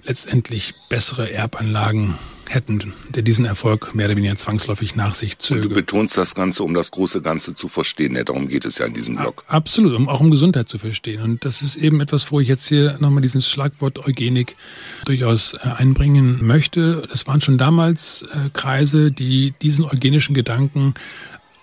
letztendlich 0.04 0.74
bessere 0.90 1.32
Erbanlagen 1.32 2.16
hätten, 2.50 2.94
der 3.10 3.24
diesen 3.24 3.46
Erfolg 3.46 3.96
mehr 3.96 4.08
oder 4.08 4.16
weniger 4.16 4.38
zwangsläufig 4.38 4.96
nach 4.96 5.14
sich 5.14 5.38
zöge. 5.38 5.62
Und 5.62 5.70
du 5.72 5.76
betonst 5.76 6.18
das 6.18 6.36
Ganze, 6.36 6.64
um 6.64 6.74
das 6.74 6.92
große 6.92 7.22
Ganze 7.22 7.54
zu 7.54 7.68
verstehen. 7.68 8.16
Ja, 8.16 8.24
darum 8.24 8.48
geht 8.48 8.66
es 8.66 8.78
ja 8.78 8.86
in 8.86 8.94
diesem 8.94 9.16
Blog. 9.16 9.44
Absolut, 9.48 9.94
um 9.94 10.10
auch 10.10 10.20
um 10.20 10.32
Gesundheit 10.32 10.70
zu 10.70 10.78
verstehen. 10.78 11.22
Und 11.22 11.46
das 11.46 11.62
ist 11.62 11.76
eben 11.76 12.02
etwas, 12.02 12.32
wo 12.32 12.40
ich 12.40 12.48
jetzt 12.48 12.68
hier 12.68 12.98
nochmal 13.00 13.22
dieses 13.22 13.50
Schlagwort 13.50 14.08
Eugenik 14.08 14.56
durchaus 15.06 15.54
äh, 15.54 15.60
einbringen 15.78 16.46
möchte. 16.46 17.08
Das 17.10 17.28
waren 17.28 17.42
schon 17.42 17.58
damals 17.58 18.24
äh, 18.24 18.50
Kreise, 18.54 19.12
die 19.12 19.54
diesen 19.62 19.86
eugenischen 19.86 20.36
Gedanken 20.36 20.94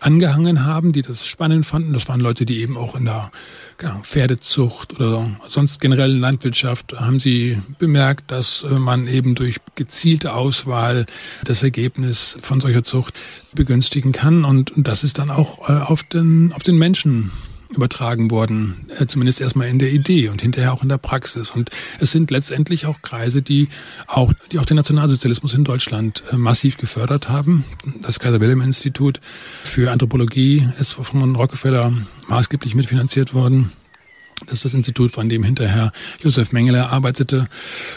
angehangen 0.02 0.64
haben, 0.64 0.92
die 0.92 1.02
das 1.02 1.26
spannend 1.26 1.64
fanden. 1.64 1.92
Das 1.92 2.08
waren 2.08 2.20
Leute, 2.20 2.44
die 2.44 2.60
eben 2.60 2.76
auch 2.76 2.96
in 2.96 3.04
der 3.04 3.30
genau, 3.78 4.00
Pferdezucht 4.02 4.94
oder 4.98 5.30
sonst 5.48 5.80
generell 5.80 6.12
Landwirtschaft 6.16 6.94
haben 6.98 7.20
sie 7.20 7.58
bemerkt, 7.78 8.30
dass 8.30 8.64
äh, 8.64 8.74
man 8.74 9.06
eben 9.06 9.34
durch 9.34 9.58
gezielte 9.74 10.34
Auswahl 10.34 11.06
das 11.44 11.62
Ergebnis 11.62 12.38
von 12.42 12.60
solcher 12.60 12.82
Zucht 12.82 13.18
begünstigen 13.54 14.12
kann. 14.12 14.44
Und 14.44 14.72
das 14.76 15.04
ist 15.04 15.18
dann 15.18 15.30
auch 15.30 15.68
äh, 15.68 15.72
auf 15.72 16.02
den, 16.02 16.52
auf 16.52 16.62
den 16.62 16.76
Menschen 16.76 17.30
übertragen 17.74 18.30
worden, 18.30 18.86
äh, 18.98 19.06
zumindest 19.06 19.40
erstmal 19.40 19.68
in 19.68 19.78
der 19.78 19.92
Idee 19.92 20.28
und 20.28 20.42
hinterher 20.42 20.72
auch 20.72 20.82
in 20.82 20.88
der 20.88 20.98
Praxis. 20.98 21.50
Und 21.50 21.70
es 22.00 22.10
sind 22.10 22.30
letztendlich 22.30 22.86
auch 22.86 23.02
Kreise, 23.02 23.42
die 23.42 23.68
auch, 24.06 24.32
die 24.50 24.58
auch 24.58 24.64
den 24.64 24.76
Nationalsozialismus 24.76 25.54
in 25.54 25.64
Deutschland 25.64 26.22
äh, 26.30 26.36
massiv 26.36 26.76
gefördert 26.76 27.28
haben. 27.28 27.64
Das 28.00 28.18
Kaiser 28.18 28.40
Wilhelm 28.40 28.60
Institut 28.60 29.20
für 29.64 29.90
Anthropologie 29.90 30.68
ist 30.78 30.94
von 30.94 31.34
Rockefeller 31.34 31.92
maßgeblich 32.28 32.74
mitfinanziert 32.74 33.34
worden. 33.34 33.72
Das 34.46 34.54
ist 34.54 34.64
das 34.64 34.74
Institut, 34.74 35.12
von 35.12 35.28
dem 35.28 35.42
hinterher 35.42 35.92
Josef 36.22 36.52
Mengele 36.52 36.90
arbeitete. 36.90 37.48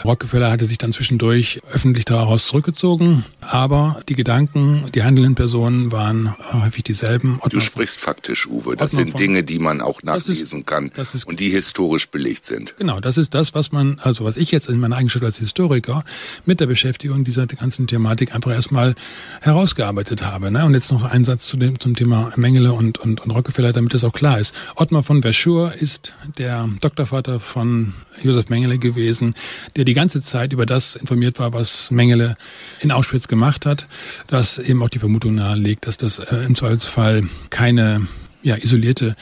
Rockefeller 0.04 0.50
hatte 0.50 0.66
sich 0.66 0.78
dann 0.78 0.92
zwischendurch 0.92 1.60
öffentlich 1.72 2.04
daraus 2.04 2.46
zurückgezogen, 2.46 3.24
aber 3.40 4.00
die 4.08 4.14
Gedanken, 4.14 4.90
die 4.94 5.02
handelnden 5.02 5.34
Personen 5.34 5.92
waren 5.92 6.34
häufig 6.52 6.84
dieselben. 6.84 7.36
Ottmar 7.36 7.50
du 7.50 7.60
sprichst 7.60 7.98
faktisch, 7.98 8.46
Uwe. 8.46 8.76
Das 8.76 8.92
Ottmar 8.92 9.06
sind 9.06 9.18
Dinge, 9.18 9.42
die 9.42 9.58
man 9.58 9.80
auch 9.80 10.02
nachlesen 10.02 10.60
ist, 10.60 10.66
kann 10.66 10.90
ist, 10.96 11.26
und 11.26 11.40
die 11.40 11.50
historisch 11.50 12.08
belegt 12.08 12.46
sind. 12.46 12.74
Genau, 12.78 13.00
das 13.00 13.18
ist 13.18 13.34
das, 13.34 13.54
was 13.54 13.72
man, 13.72 13.98
also 14.02 14.24
was 14.24 14.36
ich 14.36 14.50
jetzt 14.50 14.68
in 14.68 14.80
meiner 14.80 14.96
Eigenschaft 14.96 15.24
als 15.24 15.38
Historiker 15.38 16.04
mit 16.44 16.60
der 16.60 16.66
Beschäftigung 16.66 17.24
dieser 17.24 17.46
ganzen 17.46 17.86
Thematik 17.86 18.34
einfach 18.34 18.52
erstmal 18.52 18.94
herausgearbeitet 19.40 20.22
habe. 20.22 20.50
Ne? 20.50 20.64
Und 20.64 20.74
jetzt 20.74 20.92
noch 20.92 21.04
ein 21.04 21.24
Satz 21.24 21.46
zu 21.46 21.56
dem, 21.56 21.78
zum 21.80 21.94
Thema 21.94 22.32
Mengele 22.36 22.72
und, 22.72 22.98
und, 22.98 23.20
und 23.20 23.30
Rockefeller, 23.30 23.72
damit 23.72 23.94
das 23.94 24.04
auch 24.04 24.12
klar 24.12 24.38
ist. 24.38 24.54
Ottmar 24.76 25.02
von 25.02 25.22
Verschur 25.22 25.74
ist 25.74 26.14
der 26.38 26.68
Doktorvater 26.80 27.40
von 27.40 27.94
Josef 28.22 28.48
Mengele 28.48 28.78
gewesen, 28.78 29.34
der 29.76 29.84
die 29.84 29.94
ganze 29.94 30.22
Zeit 30.22 30.52
über 30.52 30.66
das 30.66 30.96
informiert 30.96 31.38
war, 31.38 31.52
was 31.52 31.90
Mengele 31.90 32.36
in 32.80 32.92
Auschwitz 32.92 33.28
gemacht 33.28 33.66
hat, 33.66 33.86
dass 34.26 34.58
eben 34.58 34.82
auch 34.82 34.88
die 34.88 34.98
Vermutung 34.98 35.34
nahelegt, 35.34 35.86
dass 35.86 35.96
das 35.96 36.18
äh, 36.18 36.44
im 36.44 36.54
Zweifelsfall 36.54 37.24
keine 37.50 38.06
ja, 38.42 38.54
isolierte 38.54 39.16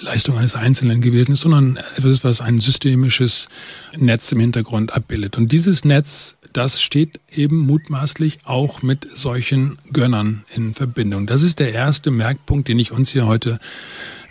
Leistung 0.00 0.38
eines 0.38 0.54
Einzelnen 0.54 1.00
gewesen 1.00 1.32
ist, 1.32 1.40
sondern 1.40 1.76
etwas 1.96 2.12
ist, 2.12 2.24
was 2.24 2.40
ein 2.40 2.60
systemisches 2.60 3.48
Netz 3.96 4.30
im 4.30 4.38
Hintergrund 4.38 4.92
abbildet. 4.92 5.36
Und 5.36 5.50
dieses 5.50 5.84
Netz, 5.84 6.36
das 6.52 6.80
steht 6.80 7.18
eben 7.34 7.58
mutmaßlich 7.58 8.38
auch 8.44 8.82
mit 8.82 9.08
solchen 9.12 9.78
Gönnern 9.92 10.44
in 10.54 10.74
Verbindung. 10.74 11.26
Das 11.26 11.42
ist 11.42 11.58
der 11.58 11.72
erste 11.72 12.12
Merkpunkt, 12.12 12.68
den 12.68 12.78
ich 12.78 12.92
uns 12.92 13.10
hier 13.10 13.26
heute 13.26 13.58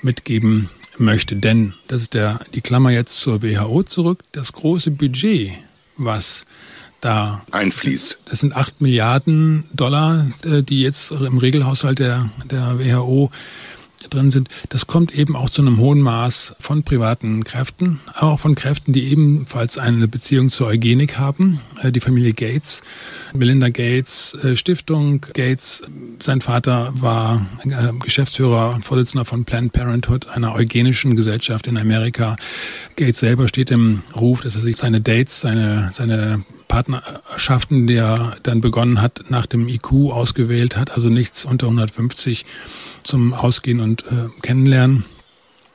mitgeben 0.01 0.69
möchte. 1.01 1.35
Denn, 1.35 1.73
das 1.87 2.03
ist 2.03 2.13
der, 2.13 2.39
die 2.53 2.61
Klammer 2.61 2.91
jetzt 2.91 3.17
zur 3.19 3.41
WHO 3.41 3.83
zurück, 3.83 4.23
das 4.31 4.53
große 4.53 4.91
Budget, 4.91 5.51
was 5.97 6.45
da 7.01 7.43
einfließt. 7.51 8.19
Das 8.25 8.39
sind 8.39 8.55
acht 8.55 8.79
Milliarden 8.79 9.65
Dollar, 9.73 10.27
äh, 10.45 10.61
die 10.61 10.81
jetzt 10.81 11.11
im 11.11 11.37
Regelhaushalt 11.39 11.99
der, 11.99 12.29
der 12.45 12.79
WHO 12.79 13.31
drin 14.09 14.31
sind, 14.31 14.49
das 14.69 14.87
kommt 14.87 15.13
eben 15.13 15.35
auch 15.35 15.49
zu 15.49 15.61
einem 15.61 15.77
hohen 15.77 16.01
Maß 16.01 16.55
von 16.59 16.83
privaten 16.83 17.43
Kräften, 17.43 17.99
aber 18.13 18.31
auch 18.31 18.39
von 18.39 18.55
Kräften, 18.55 18.93
die 18.93 19.09
ebenfalls 19.09 19.77
eine 19.77 20.07
Beziehung 20.07 20.49
zur 20.49 20.67
Eugenik 20.67 21.17
haben. 21.17 21.59
Äh, 21.81 21.91
die 21.91 21.99
Familie 21.99 22.33
Gates, 22.33 22.81
Melinda 23.33 23.69
Gates 23.69 24.33
äh, 24.43 24.55
Stiftung 24.55 25.21
Gates. 25.33 25.83
Sein 26.19 26.41
Vater 26.41 26.93
war 26.95 27.45
äh, 27.63 27.93
Geschäftsführer 28.03 28.73
und 28.73 28.85
Vorsitzender 28.85 29.25
von 29.25 29.45
Planned 29.45 29.73
Parenthood, 29.73 30.27
einer 30.29 30.53
eugenischen 30.55 31.15
Gesellschaft 31.15 31.67
in 31.67 31.77
Amerika. 31.77 32.35
Gates 32.95 33.19
selber 33.19 33.47
steht 33.47 33.71
im 33.71 34.03
Ruf, 34.15 34.41
dass 34.41 34.55
er 34.55 34.61
sich 34.61 34.77
seine 34.77 35.01
Dates, 35.01 35.41
seine, 35.41 35.89
seine 35.91 36.43
Partnerschaften, 36.71 37.85
die 37.85 37.95
er 37.95 38.37
dann 38.43 38.61
begonnen 38.61 39.01
hat, 39.01 39.25
nach 39.27 39.45
dem 39.45 39.67
IQ 39.67 40.11
ausgewählt 40.11 40.77
hat, 40.77 40.91
also 40.91 41.09
nichts 41.09 41.43
unter 41.43 41.67
150 41.67 42.45
zum 43.03 43.33
Ausgehen 43.33 43.81
und 43.81 44.03
äh, 44.03 44.29
Kennenlernen. 44.41 45.03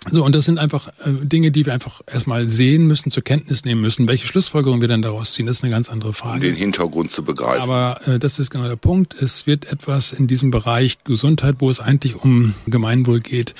So, 0.08 0.24
und 0.24 0.34
das 0.34 0.44
sind 0.44 0.58
einfach 0.58 0.88
äh, 1.04 1.12
Dinge, 1.22 1.50
die 1.50 1.66
wir 1.66 1.72
einfach 1.72 2.00
erstmal 2.06 2.46
sehen 2.46 2.86
müssen, 2.86 3.10
zur 3.10 3.24
Kenntnis 3.24 3.64
nehmen 3.64 3.80
müssen. 3.80 4.06
Welche 4.06 4.26
Schlussfolgerungen 4.26 4.80
wir 4.80 4.88
dann 4.88 5.02
daraus 5.02 5.34
ziehen, 5.34 5.46
das 5.46 5.56
ist 5.56 5.64
eine 5.64 5.72
ganz 5.72 5.90
andere 5.90 6.12
Frage. 6.12 6.34
Um 6.34 6.40
den 6.42 6.54
Hintergrund 6.54 7.10
zu 7.10 7.24
begreifen. 7.24 7.62
Aber 7.62 8.00
äh, 8.06 8.18
das 8.18 8.38
ist 8.38 8.50
genau 8.50 8.68
der 8.68 8.76
Punkt. 8.76 9.20
Es 9.20 9.46
wird 9.46 9.64
etwas 9.64 10.12
in 10.12 10.28
diesem 10.28 10.50
Bereich 10.50 11.02
Gesundheit, 11.04 11.56
wo 11.58 11.70
es 11.70 11.80
eigentlich 11.80 12.22
um 12.22 12.54
Gemeinwohl 12.66 13.20
geht, 13.20 13.54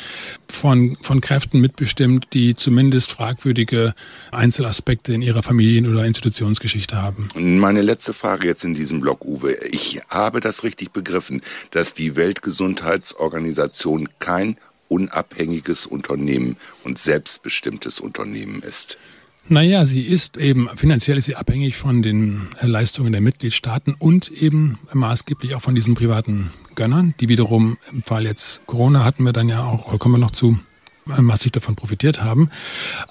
von, 0.48 0.96
von 1.00 1.20
Kräften 1.20 1.60
mitbestimmt, 1.60 2.28
die 2.32 2.54
zumindest 2.54 3.10
fragwürdige 3.10 3.94
Einzelaspekte 4.30 5.12
in 5.14 5.22
ihrer 5.22 5.42
Familien- 5.42 5.90
oder 5.90 6.04
Institutionsgeschichte 6.06 7.02
haben. 7.02 7.28
Meine 7.34 7.82
letzte 7.82 8.12
Frage 8.12 8.46
jetzt 8.46 8.64
in 8.64 8.74
diesem 8.74 9.00
Blog, 9.00 9.24
Uwe. 9.24 9.56
Ich 9.70 10.00
habe 10.08 10.40
das 10.40 10.62
richtig 10.62 10.92
begriffen, 10.92 11.42
dass 11.72 11.92
die 11.94 12.14
Weltgesundheitsorganisation 12.14 14.08
kein 14.20 14.56
unabhängiges 14.88 15.86
Unternehmen 15.86 16.56
und 16.84 16.98
selbstbestimmtes 16.98 18.00
Unternehmen 18.00 18.62
ist? 18.62 18.98
Naja, 19.48 19.84
sie 19.84 20.02
ist 20.02 20.38
eben, 20.38 20.68
finanziell 20.74 21.18
ist 21.18 21.26
sie 21.26 21.36
abhängig 21.36 21.76
von 21.76 22.02
den 22.02 22.48
Leistungen 22.62 23.12
der 23.12 23.20
Mitgliedstaaten 23.20 23.94
und 23.96 24.30
eben 24.30 24.78
maßgeblich 24.92 25.54
auch 25.54 25.62
von 25.62 25.76
diesen 25.76 25.94
privaten 25.94 26.50
Gönnern, 26.74 27.14
die 27.20 27.28
wiederum 27.28 27.78
im 27.92 28.02
Fall 28.02 28.24
jetzt 28.26 28.66
Corona 28.66 29.04
hatten 29.04 29.22
wir 29.22 29.32
dann 29.32 29.48
ja 29.48 29.62
auch, 29.62 29.96
kommen 30.00 30.16
wir 30.16 30.18
noch 30.18 30.32
zu, 30.32 30.58
massiv 31.06 31.52
davon 31.52 31.76
profitiert 31.76 32.22
haben. 32.22 32.50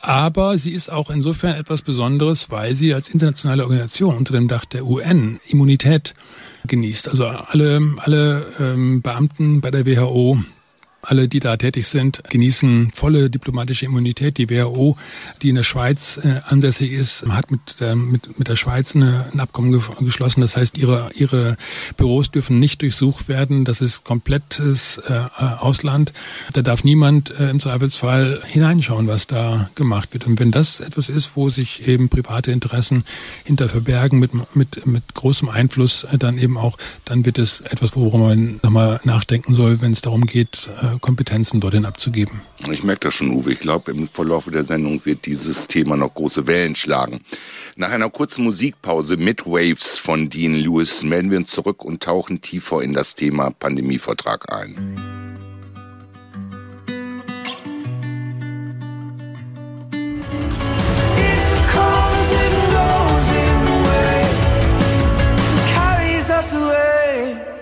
Aber 0.01 0.58
sie 0.58 0.74
ist 0.74 0.91
auch 0.91 1.10
insofern 1.10 1.55
etwas 1.55 1.82
Besonderes, 1.82 2.51
weil 2.51 2.75
sie 2.75 2.94
als 2.94 3.08
internationale 3.08 3.63
Organisation 3.63 4.17
unter 4.17 4.34
dem 4.34 4.50
Dach 4.50 4.65
der 4.65 4.86
UN 4.86 5.39
Immunität 5.48 6.15
genießt. 6.67 7.08
Also 7.08 7.27
alle, 7.27 7.96
alle 8.00 8.46
ähm, 8.60 9.01
Beamten 9.01 9.62
bei 9.62 9.72
der 9.72 9.86
WHO 9.86 10.39
alle, 11.05 11.27
die 11.27 11.39
da 11.39 11.57
tätig 11.57 11.88
sind, 11.88 12.24
genießen 12.29 12.91
volle 12.93 13.29
diplomatische 13.29 13.85
Immunität. 13.85 14.38
Die 14.38 14.50
WHO, 14.50 14.97
die 15.41 15.50
in 15.50 15.55
der 15.55 15.63
Schweiz 15.63 16.19
äh, 16.24 16.41
ansässig 16.47 16.91
ist, 16.91 17.25
hat 17.27 17.51
mit, 17.51 17.81
äh, 17.81 17.95
mit, 17.95 18.38
mit 18.38 18.47
der 18.47 18.55
Schweiz 18.55 18.95
eine, 18.95 19.25
ein 19.33 19.39
Abkommen 19.39 19.71
ge 19.71 19.81
geschlossen. 20.01 20.41
Das 20.41 20.57
heißt, 20.57 20.77
ihre, 20.77 21.09
ihre 21.15 21.57
Büros 21.97 22.31
dürfen 22.31 22.59
nicht 22.59 22.81
durchsucht 22.81 23.27
werden. 23.27 23.65
Das 23.65 23.81
ist 23.81 24.03
komplettes 24.03 25.01
äh, 25.07 25.13
Ausland. 25.39 26.13
Da 26.53 26.62
darf 26.62 26.83
niemand 26.83 27.31
äh, 27.39 27.50
im 27.50 27.59
Zweifelsfall 27.59 28.41
hineinschauen, 28.47 29.07
was 29.07 29.27
da 29.27 29.69
gemacht 29.75 30.13
wird. 30.13 30.27
Und 30.27 30.39
wenn 30.39 30.51
das 30.51 30.79
etwas 30.79 31.09
ist, 31.09 31.35
wo 31.35 31.50
sich 31.50 31.88
eben 31.88 32.09
private 32.09 32.51
Interessen 32.51 33.03
hinter 33.43 33.69
verbergen, 33.69 34.19
mit, 34.19 34.31
mit, 34.55 34.85
mit 34.85 35.13
großem 35.13 35.50
Einfluss, 35.50 36.05
äh, 36.05 36.17
dann 36.17 36.38
eben 36.38 36.57
auch, 36.57 36.77
dann 37.05 37.25
wird 37.25 37.38
es 37.38 37.62
etwas, 37.62 37.95
worum 37.95 38.21
man 38.21 38.59
nochmal 38.63 39.00
nachdenken 39.03 39.53
soll, 39.53 39.81
wenn 39.81 39.91
es 39.91 40.01
darum 40.01 40.25
geht, 40.25 40.69
äh, 40.81 40.94
Kompetenzen 40.99 41.59
dorthin 41.59 41.85
abzugeben. 41.85 42.41
Ich 42.71 42.83
merke 42.83 43.01
das 43.07 43.13
schon, 43.13 43.31
Uwe. 43.31 43.51
Ich 43.51 43.59
glaube, 43.59 43.91
im 43.91 44.07
Verlauf 44.07 44.49
der 44.51 44.63
Sendung 44.63 45.05
wird 45.05 45.25
dieses 45.25 45.67
Thema 45.67 45.95
noch 45.97 46.13
große 46.13 46.47
Wellen 46.47 46.75
schlagen. 46.75 47.21
Nach 47.75 47.91
einer 47.91 48.09
kurzen 48.09 48.43
Musikpause 48.43 49.17
mit 49.17 49.45
Waves 49.45 49.97
von 49.97 50.29
Dean 50.29 50.55
Lewis 50.55 51.03
melden 51.03 51.31
wir 51.31 51.37
uns 51.37 51.51
zurück 51.51 51.83
und 51.83 52.03
tauchen 52.03 52.41
tiefer 52.41 52.81
in 52.81 52.93
das 52.93 53.15
Thema 53.15 53.51
Pandemievertrag 53.51 54.51
ein. 54.53 55.14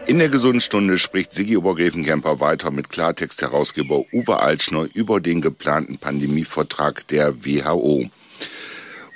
In 0.05 0.19
der 0.19 0.27
gesunden 0.27 0.60
Stunde 0.60 0.98
spricht 0.98 1.33
Sigi 1.33 1.55
Obergräfenkämper 1.55 2.41
weiter 2.41 2.72
mit 2.72 2.89
Klartext-Herausgeber 2.89 4.03
Uwe 4.12 4.39
Altschner 4.39 4.86
über 4.93 5.22
den 5.22 5.39
geplanten 5.39 5.98
Pandemievertrag 5.98 7.07
der 7.07 7.45
WHO. 7.45 8.10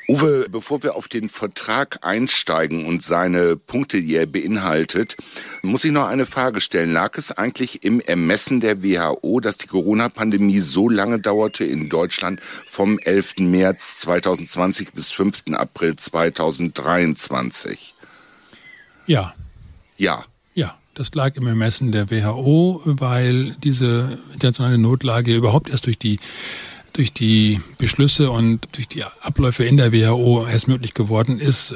Uwe, 0.08 0.48
bevor 0.50 0.84
wir 0.84 0.96
auf 0.96 1.10
den 1.10 1.28
Vertrag 1.28 2.00
einsteigen 2.04 2.86
und 2.86 3.04
seine 3.04 3.58
Punkte, 3.58 4.02
die 4.02 4.16
er 4.16 4.26
beinhaltet, 4.26 5.18
muss 5.62 5.84
ich 5.84 5.92
noch 5.92 6.08
eine 6.08 6.26
Frage 6.26 6.62
stellen. 6.62 6.94
Lag 6.94 7.18
es 7.18 7.34
eigentlich 7.34 7.84
im 7.84 8.00
Ermessen 8.00 8.62
der 8.62 8.82
WHO, 8.82 9.42
dass 9.42 9.58
die 9.58 9.68
Corona-Pandemie 9.68 10.60
so 10.60 10.88
lange 10.88 11.20
dauerte 11.20 11.66
in 11.66 11.90
Deutschland 11.90 12.40
vom 12.66 12.98
11. 13.00 13.40
März 13.40 14.00
2020 14.00 14.94
bis 14.94 15.12
5. 15.12 15.44
April 15.52 15.98
2023? 15.98 17.94
Ja. 19.06 19.36
Ja. 19.98 20.24
Das 20.98 21.14
lag 21.14 21.36
im 21.36 21.46
Ermessen 21.46 21.92
der 21.92 22.10
WHO, 22.10 22.82
weil 22.84 23.56
diese 23.64 24.18
internationale 24.34 24.80
Notlage 24.80 25.36
überhaupt 25.36 25.70
erst 25.70 25.86
durch 25.86 26.00
die 26.00 26.20
durch 26.94 27.14
die 27.14 27.62
Beschlüsse 27.78 28.32
und 28.32 28.68
durch 28.72 28.88
die 28.88 29.04
Abläufe 29.04 29.64
in 29.64 29.78
der 29.78 29.94
WHO 29.94 30.48
erst 30.48 30.68
möglich 30.68 30.96
geworden 30.96 31.38
ist, 31.40 31.76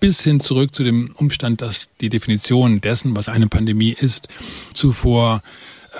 bis 0.00 0.20
hin 0.20 0.40
zurück 0.40 0.74
zu 0.74 0.82
dem 0.82 1.14
Umstand, 1.14 1.60
dass 1.60 1.90
die 2.00 2.08
Definition 2.08 2.80
dessen, 2.80 3.14
was 3.14 3.28
eine 3.28 3.46
Pandemie 3.46 3.92
ist, 3.96 4.26
zuvor 4.74 5.40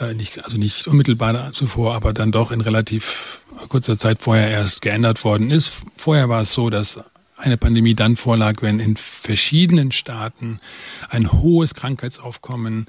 äh, 0.00 0.14
nicht, 0.14 0.44
also 0.44 0.58
nicht 0.58 0.88
unmittelbar 0.88 1.52
zuvor, 1.52 1.94
aber 1.94 2.12
dann 2.12 2.32
doch 2.32 2.50
in 2.50 2.62
relativ 2.62 3.42
kurzer 3.68 3.96
Zeit 3.96 4.20
vorher 4.20 4.50
erst 4.50 4.82
geändert 4.82 5.24
worden 5.24 5.52
ist. 5.52 5.72
Vorher 5.96 6.28
war 6.28 6.42
es 6.42 6.52
so, 6.52 6.68
dass 6.68 6.98
eine 7.42 7.56
Pandemie 7.56 7.94
dann 7.94 8.16
vorlag, 8.16 8.62
wenn 8.62 8.80
in 8.80 8.96
verschiedenen 8.96 9.92
Staaten 9.92 10.60
ein 11.10 11.32
hohes 11.32 11.74
Krankheitsaufkommen 11.74 12.86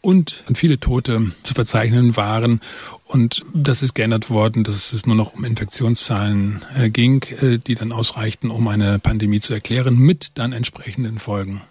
und 0.00 0.44
viele 0.54 0.78
Tote 0.78 1.32
zu 1.42 1.54
verzeichnen 1.54 2.16
waren. 2.16 2.60
Und 3.06 3.44
das 3.54 3.82
ist 3.82 3.94
geändert 3.94 4.28
worden, 4.28 4.62
dass 4.62 4.92
es 4.92 5.06
nur 5.06 5.16
noch 5.16 5.34
um 5.34 5.44
Infektionszahlen 5.44 6.62
äh, 6.76 6.90
ging, 6.90 7.24
äh, 7.40 7.58
die 7.58 7.74
dann 7.74 7.92
ausreichten, 7.92 8.50
um 8.50 8.68
eine 8.68 8.98
Pandemie 8.98 9.40
zu 9.40 9.54
erklären, 9.54 9.96
mit 9.96 10.32
dann 10.34 10.52
entsprechenden 10.52 11.18
Folgen. 11.18 11.62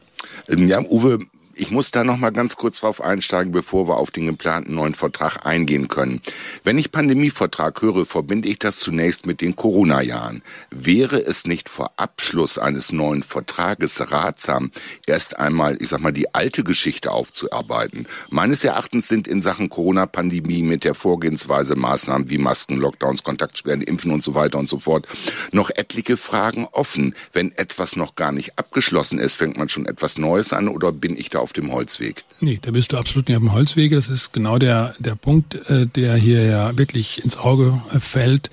Ähm, 0.47 0.67
ja, 0.67 0.81
Uwe, 0.81 1.19
ich 1.55 1.71
muss 1.71 1.91
da 1.91 2.03
noch 2.03 2.17
mal 2.17 2.31
ganz 2.31 2.55
kurz 2.55 2.79
drauf 2.81 3.01
einsteigen, 3.01 3.51
bevor 3.51 3.87
wir 3.87 3.97
auf 3.97 4.11
den 4.11 4.25
geplanten 4.25 4.75
neuen 4.75 4.95
Vertrag 4.95 5.45
eingehen 5.45 5.87
können. 5.87 6.21
Wenn 6.63 6.77
ich 6.77 6.91
Pandemievertrag 6.91 7.81
höre, 7.81 8.05
verbinde 8.05 8.49
ich 8.49 8.59
das 8.59 8.79
zunächst 8.79 9.25
mit 9.25 9.41
den 9.41 9.55
Corona-Jahren. 9.55 10.41
Wäre 10.71 11.23
es 11.23 11.45
nicht 11.45 11.69
vor 11.69 11.91
Abschluss 11.97 12.57
eines 12.57 12.91
neuen 12.91 13.23
Vertrages 13.23 14.11
ratsam, 14.11 14.71
erst 15.05 15.37
einmal, 15.37 15.77
ich 15.79 15.89
sag 15.89 16.01
mal, 16.01 16.13
die 16.13 16.33
alte 16.33 16.63
Geschichte 16.63 17.11
aufzuarbeiten? 17.11 18.07
Meines 18.29 18.63
Erachtens 18.63 19.07
sind 19.07 19.27
in 19.27 19.41
Sachen 19.41 19.69
Corona-Pandemie 19.69 20.63
mit 20.63 20.83
der 20.83 20.95
Vorgehensweise 20.95 21.75
Maßnahmen 21.75 22.29
wie 22.29 22.39
Masken, 22.39 22.77
Lockdowns, 22.77 23.23
Kontaktsperren, 23.23 23.81
Impfen 23.81 24.11
und 24.11 24.23
so 24.23 24.33
weiter 24.33 24.57
und 24.57 24.69
so 24.69 24.79
fort 24.79 25.07
noch 25.51 25.69
etliche 25.69 26.17
Fragen 26.17 26.67
offen. 26.71 27.15
Wenn 27.31 27.51
etwas 27.51 27.95
noch 27.95 28.15
gar 28.15 28.31
nicht 28.31 28.57
abgeschlossen 28.57 29.19
ist, 29.19 29.35
fängt 29.35 29.57
man 29.57 29.69
schon 29.69 29.85
etwas 29.85 30.17
Neues 30.17 30.53
an 30.53 30.67
oder 30.67 30.91
bin 30.91 31.15
ich 31.15 31.29
da 31.29 31.42
auf 31.43 31.53
dem 31.53 31.71
Holzweg. 31.71 32.23
Nee, 32.39 32.57
da 32.61 32.71
bist 32.71 32.93
du 32.93 32.97
absolut 32.97 33.27
nicht 33.27 33.35
auf 33.35 33.43
dem 33.43 33.53
Holzweg. 33.53 33.91
Das 33.91 34.07
ist 34.07 34.31
genau 34.31 34.57
der, 34.57 34.95
der 34.97 35.15
Punkt, 35.15 35.55
äh, 35.69 35.85
der 35.85 36.15
hier 36.15 36.45
ja 36.45 36.77
wirklich 36.77 37.23
ins 37.23 37.37
Auge 37.37 37.81
äh, 37.93 37.99
fällt. 37.99 38.49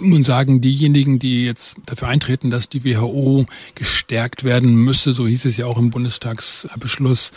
Nun 0.00 0.24
sagen 0.24 0.60
diejenigen, 0.60 1.18
die 1.18 1.44
jetzt 1.44 1.76
dafür 1.86 2.08
eintreten, 2.08 2.50
dass 2.50 2.70
die 2.70 2.84
WHO 2.84 3.44
gestärkt 3.74 4.42
werden 4.42 4.74
müsse, 4.74 5.12
so 5.12 5.26
hieß 5.26 5.44
es 5.44 5.58
ja 5.58 5.66
auch 5.66 5.78
im 5.78 5.90
Bundestagsbeschluss, 5.90 7.32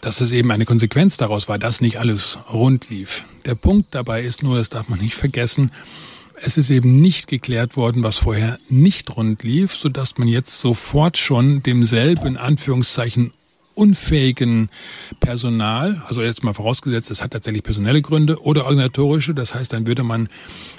dass 0.00 0.20
es 0.22 0.32
eben 0.32 0.50
eine 0.50 0.64
Konsequenz 0.64 1.18
daraus 1.18 1.48
war, 1.48 1.58
dass 1.58 1.82
nicht 1.82 2.00
alles 2.00 2.38
rund 2.52 2.88
lief. 2.88 3.24
Der 3.44 3.54
Punkt 3.54 3.94
dabei 3.94 4.22
ist 4.22 4.42
nur, 4.42 4.56
das 4.56 4.70
darf 4.70 4.88
man 4.88 4.98
nicht 4.98 5.14
vergessen, 5.14 5.70
es 6.40 6.56
ist 6.56 6.70
eben 6.70 7.00
nicht 7.00 7.26
geklärt 7.26 7.76
worden, 7.76 8.02
was 8.02 8.16
vorher 8.16 8.58
nicht 8.68 9.16
rund 9.16 9.42
lief, 9.42 9.74
so 9.74 9.88
dass 9.88 10.18
man 10.18 10.28
jetzt 10.28 10.60
sofort 10.60 11.18
schon 11.18 11.62
demselben 11.62 12.36
Anführungszeichen 12.36 13.32
unfähigen 13.78 14.68
Personal, 15.20 16.02
also 16.06 16.20
jetzt 16.22 16.42
mal 16.42 16.52
vorausgesetzt, 16.52 17.10
es 17.10 17.22
hat 17.22 17.30
tatsächlich 17.30 17.62
personelle 17.62 18.02
Gründe 18.02 18.42
oder 18.42 18.66
organisatorische, 18.66 19.34
das 19.34 19.54
heißt, 19.54 19.72
dann 19.72 19.86
würde 19.86 20.02
man 20.02 20.28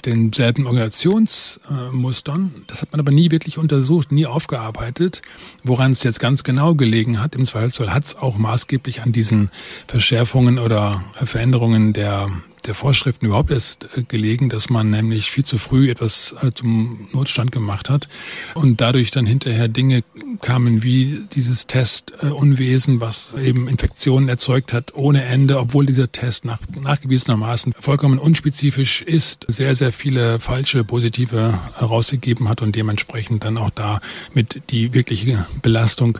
denselben 0.05 0.67
Organisationsmustern, 0.67 2.63
das 2.67 2.81
hat 2.81 2.91
man 2.91 2.99
aber 2.99 3.11
nie 3.11 3.31
wirklich 3.31 3.57
untersucht, 3.57 4.11
nie 4.11 4.25
aufgearbeitet, 4.25 5.21
woran 5.63 5.91
es 5.91 6.03
jetzt 6.03 6.19
ganz 6.19 6.43
genau 6.43 6.75
gelegen 6.75 7.21
hat. 7.21 7.35
Im 7.35 7.45
Zweifelsfall 7.45 7.93
hat 7.93 8.05
es 8.05 8.15
auch 8.15 8.37
maßgeblich 8.37 9.01
an 9.01 9.13
diesen 9.13 9.49
Verschärfungen 9.87 10.59
oder 10.59 11.03
Veränderungen 11.13 11.93
der 11.93 12.29
der 12.69 12.75
Vorschriften 12.75 13.25
überhaupt 13.25 13.49
erst 13.51 13.89
äh, 13.97 14.03
gelegen, 14.03 14.47
dass 14.47 14.69
man 14.69 14.91
nämlich 14.91 15.31
viel 15.31 15.43
zu 15.43 15.57
früh 15.57 15.89
etwas 15.89 16.35
äh, 16.41 16.51
zum 16.53 17.07
Notstand 17.11 17.51
gemacht 17.51 17.89
hat 17.89 18.07
und 18.53 18.79
dadurch 18.79 19.09
dann 19.09 19.25
hinterher 19.25 19.67
Dinge 19.67 20.03
kamen 20.41 20.83
wie 20.83 21.25
dieses 21.33 21.65
Testunwesen, 21.67 23.01
was 23.01 23.33
eben 23.33 23.67
Infektionen 23.67 24.29
erzeugt 24.29 24.71
hat 24.71 24.93
ohne 24.95 25.23
Ende, 25.23 25.59
obwohl 25.59 25.87
dieser 25.87 26.11
Test 26.11 26.45
nach, 26.45 26.59
nachgewiesenermaßen 26.79 27.73
vollkommen 27.79 28.19
unspezifisch 28.19 29.01
ist, 29.01 29.45
sehr, 29.47 29.73
sehr 29.73 29.91
viele 29.91 30.39
falsche 30.39 30.83
positive 30.83 31.59
herausgegeben 31.75 32.49
hat 32.49 32.61
und 32.61 32.75
dementsprechend 32.75 33.43
dann 33.43 33.57
auch 33.57 33.71
da 33.71 33.99
mit 34.33 34.61
die 34.69 34.93
wirkliche 34.93 35.45
Belastung 35.63 36.19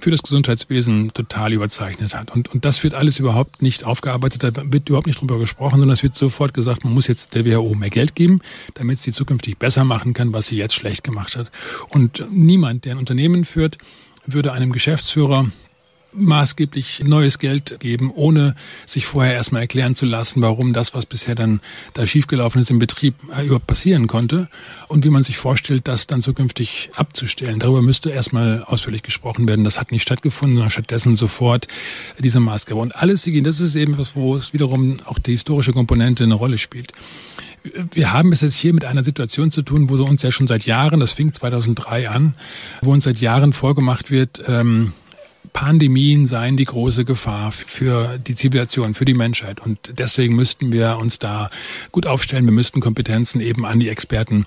für 0.00 0.10
das 0.10 0.22
Gesundheitswesen 0.22 1.12
total 1.12 1.52
überzeichnet 1.52 2.14
hat. 2.14 2.30
Und, 2.30 2.48
und 2.48 2.64
das 2.64 2.82
wird 2.82 2.94
alles 2.94 3.18
überhaupt 3.18 3.62
nicht 3.62 3.84
aufgearbeitet, 3.84 4.42
da 4.42 4.50
wird 4.72 4.88
überhaupt 4.88 5.06
nicht 5.06 5.20
drüber 5.20 5.38
gesprochen, 5.38 5.82
sondern 5.90 5.98
es 5.98 6.02
wird 6.04 6.14
sofort 6.14 6.54
gesagt, 6.54 6.84
man 6.84 6.94
muss 6.94 7.08
jetzt 7.08 7.34
der 7.34 7.44
WHO 7.44 7.74
mehr 7.74 7.90
Geld 7.90 8.14
geben, 8.14 8.40
damit 8.74 9.00
sie 9.00 9.12
zukünftig 9.12 9.58
besser 9.58 9.84
machen 9.84 10.12
kann, 10.14 10.32
was 10.32 10.46
sie 10.46 10.56
jetzt 10.56 10.74
schlecht 10.74 11.02
gemacht 11.02 11.34
hat. 11.36 11.50
Und 11.88 12.24
niemand, 12.30 12.84
der 12.84 12.92
ein 12.92 12.98
Unternehmen 12.98 13.44
führt, 13.44 13.76
würde 14.24 14.52
einem 14.52 14.70
Geschäftsführer 14.70 15.50
maßgeblich 16.12 17.02
neues 17.04 17.38
Geld 17.38 17.78
geben, 17.80 18.10
ohne 18.14 18.54
sich 18.86 19.06
vorher 19.06 19.34
erstmal 19.34 19.62
erklären 19.62 19.94
zu 19.94 20.06
lassen, 20.06 20.42
warum 20.42 20.72
das, 20.72 20.94
was 20.94 21.06
bisher 21.06 21.34
dann 21.34 21.60
da 21.94 22.06
schiefgelaufen 22.06 22.60
ist 22.60 22.70
im 22.70 22.78
Betrieb, 22.78 23.14
äh, 23.36 23.44
überhaupt 23.44 23.66
passieren 23.66 24.06
konnte 24.06 24.48
und 24.88 25.04
wie 25.04 25.10
man 25.10 25.22
sich 25.22 25.38
vorstellt, 25.38 25.86
das 25.88 26.06
dann 26.06 26.20
zukünftig 26.20 26.90
abzustellen. 26.94 27.58
Darüber 27.58 27.82
müsste 27.82 28.10
erstmal 28.10 28.62
ausführlich 28.64 29.02
gesprochen 29.02 29.48
werden. 29.48 29.64
Das 29.64 29.80
hat 29.80 29.92
nicht 29.92 30.02
stattgefunden, 30.02 30.56
sondern 30.56 30.70
stattdessen 30.70 31.16
sofort 31.16 31.68
diese 32.18 32.40
Maßgabe. 32.40 32.80
Und 32.80 32.94
alles, 32.96 33.28
das 33.30 33.60
ist 33.60 33.74
eben 33.76 33.98
was, 33.98 34.16
wo 34.16 34.36
es 34.36 34.52
wiederum 34.52 34.96
auch 35.04 35.18
die 35.18 35.32
historische 35.32 35.72
Komponente 35.72 36.24
eine 36.24 36.34
Rolle 36.34 36.58
spielt. 36.58 36.92
Wir 37.92 38.12
haben 38.12 38.32
es 38.32 38.40
jetzt 38.40 38.54
hier 38.54 38.72
mit 38.72 38.84
einer 38.84 39.04
Situation 39.04 39.50
zu 39.50 39.62
tun, 39.62 39.90
wo 39.90 40.02
uns 40.02 40.22
ja 40.22 40.32
schon 40.32 40.46
seit 40.46 40.64
Jahren, 40.64 40.98
das 40.98 41.12
fing 41.12 41.32
2003 41.34 42.08
an, 42.08 42.34
wo 42.80 42.92
uns 42.92 43.04
seit 43.04 43.18
Jahren 43.18 43.52
vorgemacht 43.52 44.10
wird, 44.10 44.42
ähm, 44.46 44.92
Pandemien 45.52 46.26
seien 46.26 46.56
die 46.56 46.64
große 46.64 47.04
Gefahr 47.04 47.52
für 47.52 48.18
die 48.18 48.34
Zivilisation, 48.34 48.94
für 48.94 49.04
die 49.04 49.14
Menschheit. 49.14 49.60
Und 49.60 49.78
deswegen 49.98 50.34
müssten 50.36 50.72
wir 50.72 50.98
uns 50.98 51.18
da 51.18 51.50
gut 51.92 52.06
aufstellen. 52.06 52.44
Wir 52.44 52.52
müssten 52.52 52.80
Kompetenzen 52.80 53.40
eben 53.40 53.64
an 53.66 53.80
die 53.80 53.88
Experten 53.88 54.46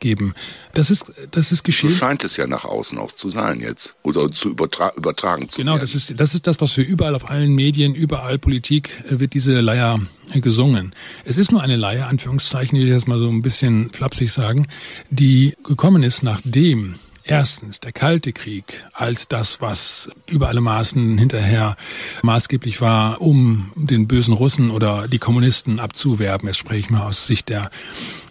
geben. 0.00 0.34
Das 0.74 0.90
ist, 0.90 1.12
das 1.30 1.52
ist 1.52 1.62
geschehen. 1.62 1.90
So 1.90 1.96
scheint 1.96 2.24
es 2.24 2.36
ja 2.36 2.46
nach 2.46 2.64
außen 2.64 2.98
auch 2.98 3.12
zu 3.12 3.28
sein 3.28 3.60
jetzt. 3.60 3.94
Oder 4.02 4.30
zu 4.30 4.50
übertra 4.50 4.92
übertragen 4.96 5.48
zu 5.48 5.58
Genau, 5.58 5.72
werden. 5.72 5.82
das 5.82 5.94
ist, 5.94 6.18
das 6.18 6.34
ist 6.34 6.46
das, 6.46 6.60
was 6.60 6.76
wir 6.76 6.86
überall 6.86 7.14
auf 7.14 7.30
allen 7.30 7.54
Medien, 7.54 7.94
überall 7.94 8.38
Politik 8.38 8.90
äh, 9.10 9.20
wird 9.20 9.34
diese 9.34 9.60
Leier 9.60 10.00
gesungen. 10.34 10.94
Es 11.24 11.36
ist 11.36 11.50
nur 11.50 11.62
eine 11.62 11.76
Leier, 11.76 12.06
Anführungszeichen, 12.06 12.78
die 12.78 12.84
ich 12.84 12.90
jetzt 12.90 13.08
mal 13.08 13.18
so 13.18 13.28
ein 13.28 13.42
bisschen 13.42 13.90
flapsig 13.92 14.32
sagen, 14.32 14.66
die 15.10 15.54
gekommen 15.64 16.02
ist, 16.02 16.22
nachdem 16.22 16.96
Erstens 17.22 17.80
der 17.80 17.92
Kalte 17.92 18.32
Krieg 18.32 18.84
als 18.92 19.28
das, 19.28 19.60
was 19.60 20.08
über 20.28 20.48
alle 20.48 20.60
Maßen 20.60 21.18
hinterher 21.18 21.76
maßgeblich 22.22 22.80
war, 22.80 23.20
um 23.20 23.72
den 23.76 24.08
bösen 24.08 24.34
Russen 24.34 24.70
oder 24.70 25.06
die 25.06 25.18
Kommunisten 25.18 25.80
abzuwerben. 25.80 26.48
Jetzt 26.48 26.58
spreche 26.58 26.80
ich 26.80 26.90
mal 26.90 27.06
aus 27.06 27.26
Sicht 27.26 27.48
der 27.48 27.70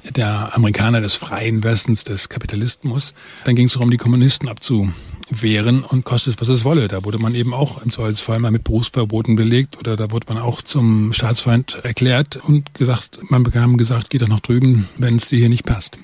der 0.04 0.56
Amerikaner 0.56 1.02
des 1.02 1.14
freien 1.14 1.64
Westens, 1.64 2.04
des 2.04 2.30
Kapitalismus. 2.30 3.14
Dann 3.46 3.56
ging 3.56 3.68
es 3.68 3.74
darum, 3.74 3.92
die 3.92 3.98
Kommunisten 3.98 4.48
abzuwehren 4.48 5.84
und 5.84 6.06
kostet 6.06 6.36
es, 6.36 6.42
was 6.42 6.48
es 6.48 6.64
wolle. 6.64 6.88
Da 6.88 7.04
wurde 7.06 7.20
man 7.20 7.36
eben 7.36 7.54
auch 7.54 7.82
im 7.82 7.92
Zweifelsfall 7.92 8.40
mal 8.40 8.52
mit 8.52 8.64
Berufsverboten 8.64 9.36
belegt 9.36 9.78
oder 9.78 9.96
da 9.98 10.12
wurde 10.12 10.34
man 10.34 10.42
auch 10.42 10.62
zum 10.62 11.14
Staatsfeind 11.14 11.80
erklärt 11.84 12.38
und 12.38 12.74
gesagt, 12.74 13.20
man 13.30 13.44
bekam 13.44 13.78
gesagt, 13.78 14.10
geht 14.10 14.22
doch 14.22 14.28
nach 14.28 14.40
drüben, 14.40 14.88
wenn 14.98 15.18
es 15.18 15.30
dir 15.30 15.40
hier 15.40 15.50
nicht 15.50 15.66
passt. 15.66 16.00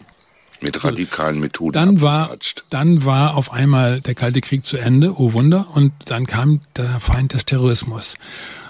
Mit 0.66 0.84
radikalen 0.84 1.40
Methoden. 1.40 1.74
Dann 1.74 2.02
war, 2.02 2.36
dann 2.72 3.06
war 3.06 3.38
auf 3.38 3.54
einmal 3.54 4.00
der 4.00 4.16
Kalte 4.16 4.42
Krieg 4.42 4.66
zu 4.66 4.78
Ende, 4.78 5.14
oh 5.16 5.34
Wunder, 5.34 5.68
und 5.76 5.94
dann 6.06 6.26
kam 6.26 6.62
der 6.76 7.00
Feind 7.00 7.34
des 7.34 7.46
Terrorismus. 7.46 8.16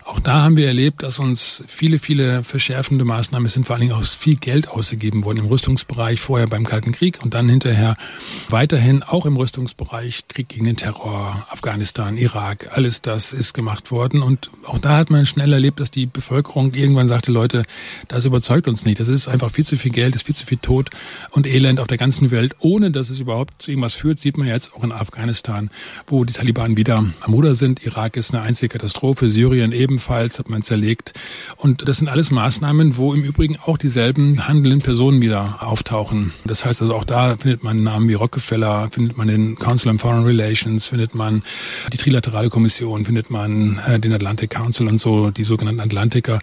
Auch 0.07 0.19
da 0.19 0.43
haben 0.43 0.55
wir 0.55 0.67
erlebt, 0.67 1.01
dass 1.01 1.17
uns 1.17 1.63
viele, 1.65 1.97
viele 1.97 2.43
verschärfende 2.43 3.05
Maßnahmen, 3.05 3.47
es 3.47 3.53
sind 3.53 3.65
vor 3.65 3.75
allen 3.75 3.81
Dingen 3.81 3.93
auch 3.93 4.03
viel 4.03 4.35
Geld 4.35 4.67
ausgegeben 4.67 5.23
worden 5.23 5.39
im 5.39 5.45
Rüstungsbereich, 5.47 6.19
vorher 6.19 6.45
beim 6.45 6.63
Kalten 6.63 6.91
Krieg 6.91 7.23
und 7.23 7.33
dann 7.33 7.49
hinterher 7.49 7.97
weiterhin 8.49 9.01
auch 9.01 9.25
im 9.25 9.35
Rüstungsbereich, 9.35 10.27
Krieg 10.27 10.47
gegen 10.49 10.65
den 10.65 10.77
Terror, 10.77 11.47
Afghanistan, 11.49 12.17
Irak, 12.17 12.69
alles 12.73 13.01
das 13.01 13.33
ist 13.33 13.53
gemacht 13.55 13.89
worden. 13.89 14.21
Und 14.21 14.51
auch 14.65 14.77
da 14.77 14.95
hat 14.95 15.09
man 15.09 15.25
schnell 15.25 15.51
erlebt, 15.51 15.79
dass 15.79 15.89
die 15.89 16.05
Bevölkerung 16.05 16.75
irgendwann 16.75 17.07
sagte, 17.07 17.31
Leute, 17.31 17.63
das 18.07 18.25
überzeugt 18.25 18.67
uns 18.67 18.85
nicht. 18.85 18.99
Das 18.99 19.07
ist 19.07 19.27
einfach 19.27 19.49
viel 19.49 19.65
zu 19.65 19.75
viel 19.75 19.91
Geld, 19.91 20.13
ist 20.13 20.27
viel 20.27 20.35
zu 20.35 20.45
viel 20.45 20.59
Tod 20.59 20.91
und 21.31 21.47
Elend 21.47 21.79
auf 21.85 21.87
der 21.87 21.97
ganzen 21.97 22.31
Welt, 22.31 22.55
ohne 22.59 22.91
dass 22.91 23.09
es 23.09 23.19
überhaupt 23.19 23.61
zu 23.61 23.71
irgendwas 23.71 23.93
führt, 23.95 24.19
sieht 24.19 24.37
man 24.37 24.47
jetzt 24.47 24.73
auch 24.73 24.83
in 24.83 24.91
Afghanistan, 24.91 25.69
wo 26.07 26.25
die 26.25 26.33
Taliban 26.33 26.77
wieder 26.77 27.05
am 27.21 27.33
Ruder 27.33 27.55
sind. 27.55 27.85
Irak 27.85 28.17
ist 28.17 28.33
eine 28.33 28.43
einzige 28.43 28.69
Katastrophe, 28.69 29.31
Syrien 29.31 29.71
eben 29.71 29.95
ebenfalls 29.95 30.39
hat 30.39 30.49
man 30.49 30.61
zerlegt. 30.61 31.13
Und 31.55 31.87
das 31.87 31.97
sind 31.97 32.09
alles 32.09 32.31
Maßnahmen, 32.31 32.97
wo 32.97 33.13
im 33.13 33.23
Übrigen 33.23 33.57
auch 33.65 33.77
dieselben 33.77 34.47
handelnden 34.47 34.81
Personen 34.81 35.21
wieder 35.21 35.59
auftauchen. 35.61 36.33
Das 36.45 36.65
heißt 36.65 36.81
also 36.81 36.95
auch 36.95 37.05
da 37.05 37.37
findet 37.37 37.63
man 37.63 37.83
Namen 37.83 38.09
wie 38.09 38.13
Rockefeller, 38.15 38.89
findet 38.91 39.17
man 39.17 39.27
den 39.27 39.55
Council 39.55 39.89
on 39.89 39.99
Foreign 39.99 40.25
Relations, 40.25 40.87
findet 40.87 41.15
man 41.15 41.43
die 41.93 41.97
Trilaterale 41.97 42.49
Kommission, 42.49 43.05
findet 43.05 43.29
man 43.29 43.79
äh, 43.87 43.99
den 43.99 44.11
Atlantic 44.11 44.49
Council 44.49 44.87
und 44.87 44.99
so, 44.99 45.31
die 45.31 45.43
sogenannten 45.43 45.79
Atlantiker. 45.79 46.39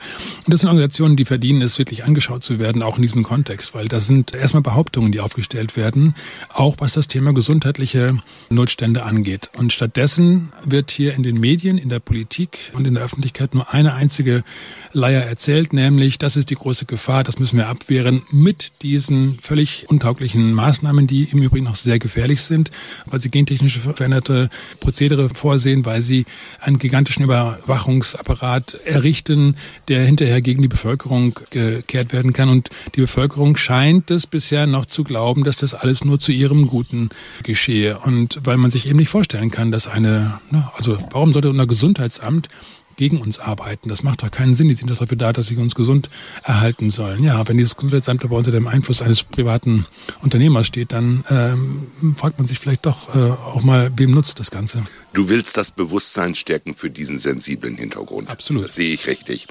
Und 0.46 0.52
das 0.52 0.61
sind 0.61 0.68
Organisationen, 0.68 1.16
die 1.16 1.24
verdienen 1.24 1.62
es 1.62 1.78
wirklich 1.78 2.05
angeschaut 2.05 2.42
zu 2.42 2.59
werden, 2.59 2.83
auch 2.83 2.96
in 2.96 3.02
diesem 3.02 3.24
Kontext, 3.24 3.74
weil 3.74 3.88
das 3.88 4.07
sind 4.07 4.35
erstmal 4.35 4.62
Behauptungen, 4.62 5.12
die 5.12 5.20
aufgestellt 5.22 5.76
werden, 5.76 6.14
auch 6.48 6.76
was 6.78 6.92
das 6.92 7.08
Thema 7.08 7.32
gesundheitliche 7.32 8.18
Notstände 8.50 9.04
angeht. 9.04 9.50
Und 9.56 9.72
stattdessen 9.72 10.52
wird 10.64 10.90
hier 10.90 11.14
in 11.14 11.22
den 11.22 11.38
Medien, 11.40 11.78
in 11.78 11.88
der 11.88 12.00
Politik 12.00 12.70
und 12.74 12.87
in 12.87 12.94
der 12.94 13.04
Öffentlichkeit 13.04 13.54
nur 13.54 13.72
eine 13.72 13.94
einzige 13.94 14.44
Leier 14.92 15.22
erzählt, 15.22 15.72
nämlich 15.72 16.18
das 16.18 16.37
ist 16.37 16.50
die 16.50 16.54
große 16.54 16.87
Gefahr, 16.87 17.24
das 17.24 17.38
müssen 17.38 17.56
wir 17.56 17.68
abwehren 17.68 18.22
mit 18.30 18.82
diesen 18.82 19.38
völlig 19.40 19.88
untauglichen 19.88 20.52
Maßnahmen, 20.52 21.06
die 21.06 21.24
im 21.24 21.42
Übrigen 21.42 21.64
noch 21.64 21.76
sehr 21.76 21.98
gefährlich 21.98 22.42
sind, 22.42 22.70
weil 23.06 23.20
sie 23.20 23.30
gentechnisch 23.30 23.78
veränderte 23.78 24.50
Prozedere 24.80 25.28
vorsehen, 25.30 25.85
weil 25.85 26.02
sie 26.02 26.26
einen 26.61 26.78
gigantischen 26.78 27.24
Überwachungsapparat 27.24 28.80
errichten, 28.85 29.56
der 29.88 30.04
hinterher 30.04 30.40
gegen 30.40 30.62
die 30.62 30.68
Bevölkerung 30.68 31.38
gekehrt 31.50 32.12
werden 32.12 32.32
kann. 32.32 32.48
Und 32.48 32.70
die 32.94 33.00
Bevölkerung 33.00 33.56
scheint 33.56 34.11
es 34.11 34.26
bisher 34.26 34.66
noch 34.66 34.87
zu 34.87 35.04
glauben, 35.12 35.44
dass 35.44 35.59
das 35.59 35.75
alles 35.75 36.07
nur 36.07 36.18
zu 36.18 36.33
ihrem 36.33 36.66
Guten 36.68 37.11
geschehe. 37.42 37.98
Und 37.98 38.40
weil 38.44 38.57
man 38.57 38.70
sich 38.70 38.87
eben 38.87 38.98
nicht 38.98 39.11
vorstellen 39.11 39.51
kann, 39.51 39.70
dass 39.70 39.87
eine, 39.87 40.40
also 40.75 40.96
warum 41.11 41.35
sollte 41.35 41.51
unser 41.51 41.66
Gesundheitsamt 41.66 42.48
gegen 42.96 43.20
uns 43.20 43.38
arbeiten. 43.38 43.88
Das 43.88 44.03
macht 44.03 44.22
doch 44.22 44.31
keinen 44.31 44.55
Sinn. 44.55 44.68
Die 44.68 44.75
sind 44.75 44.90
doch 44.90 44.98
dafür 44.98 45.16
da, 45.16 45.33
dass 45.33 45.48
sie 45.48 45.57
uns 45.57 45.75
gesund 45.75 46.09
erhalten 46.44 46.90
sollen. 46.90 47.25
Ja, 47.25 47.46
wenn 47.48 47.57
dieses 47.57 47.77
Gesundheitsamt 47.77 48.25
aber 48.25 48.37
unter 48.37 48.51
dem 48.51 48.66
Einfluss 48.66 49.03
eines 49.03 49.22
privaten 49.22 49.87
Unternehmers 50.22 50.66
steht, 50.66 50.92
dann 50.92 51.25
ähm, 51.29 51.87
fragt 52.16 52.38
man 52.38 52.46
sich 52.46 52.59
vielleicht 52.59 52.87
doch 52.87 53.14
äh, 53.14 53.18
auch 53.18 53.62
mal, 53.62 53.90
wem 53.96 54.11
nutzt 54.12 54.40
das 54.40 54.51
Ganze. 54.51 54.83
Du 55.12 55.29
willst 55.29 55.57
das 55.57 55.72
Bewusstsein 55.72 56.35
stärken 56.35 56.75
für 56.75 56.90
diesen 56.90 57.18
sensiblen 57.18 57.77
Hintergrund. 57.77 58.31
Absolut. 58.31 58.64
Das 58.64 58.75
sehe 58.75 58.94
ich 58.94 59.07
richtig. 59.07 59.46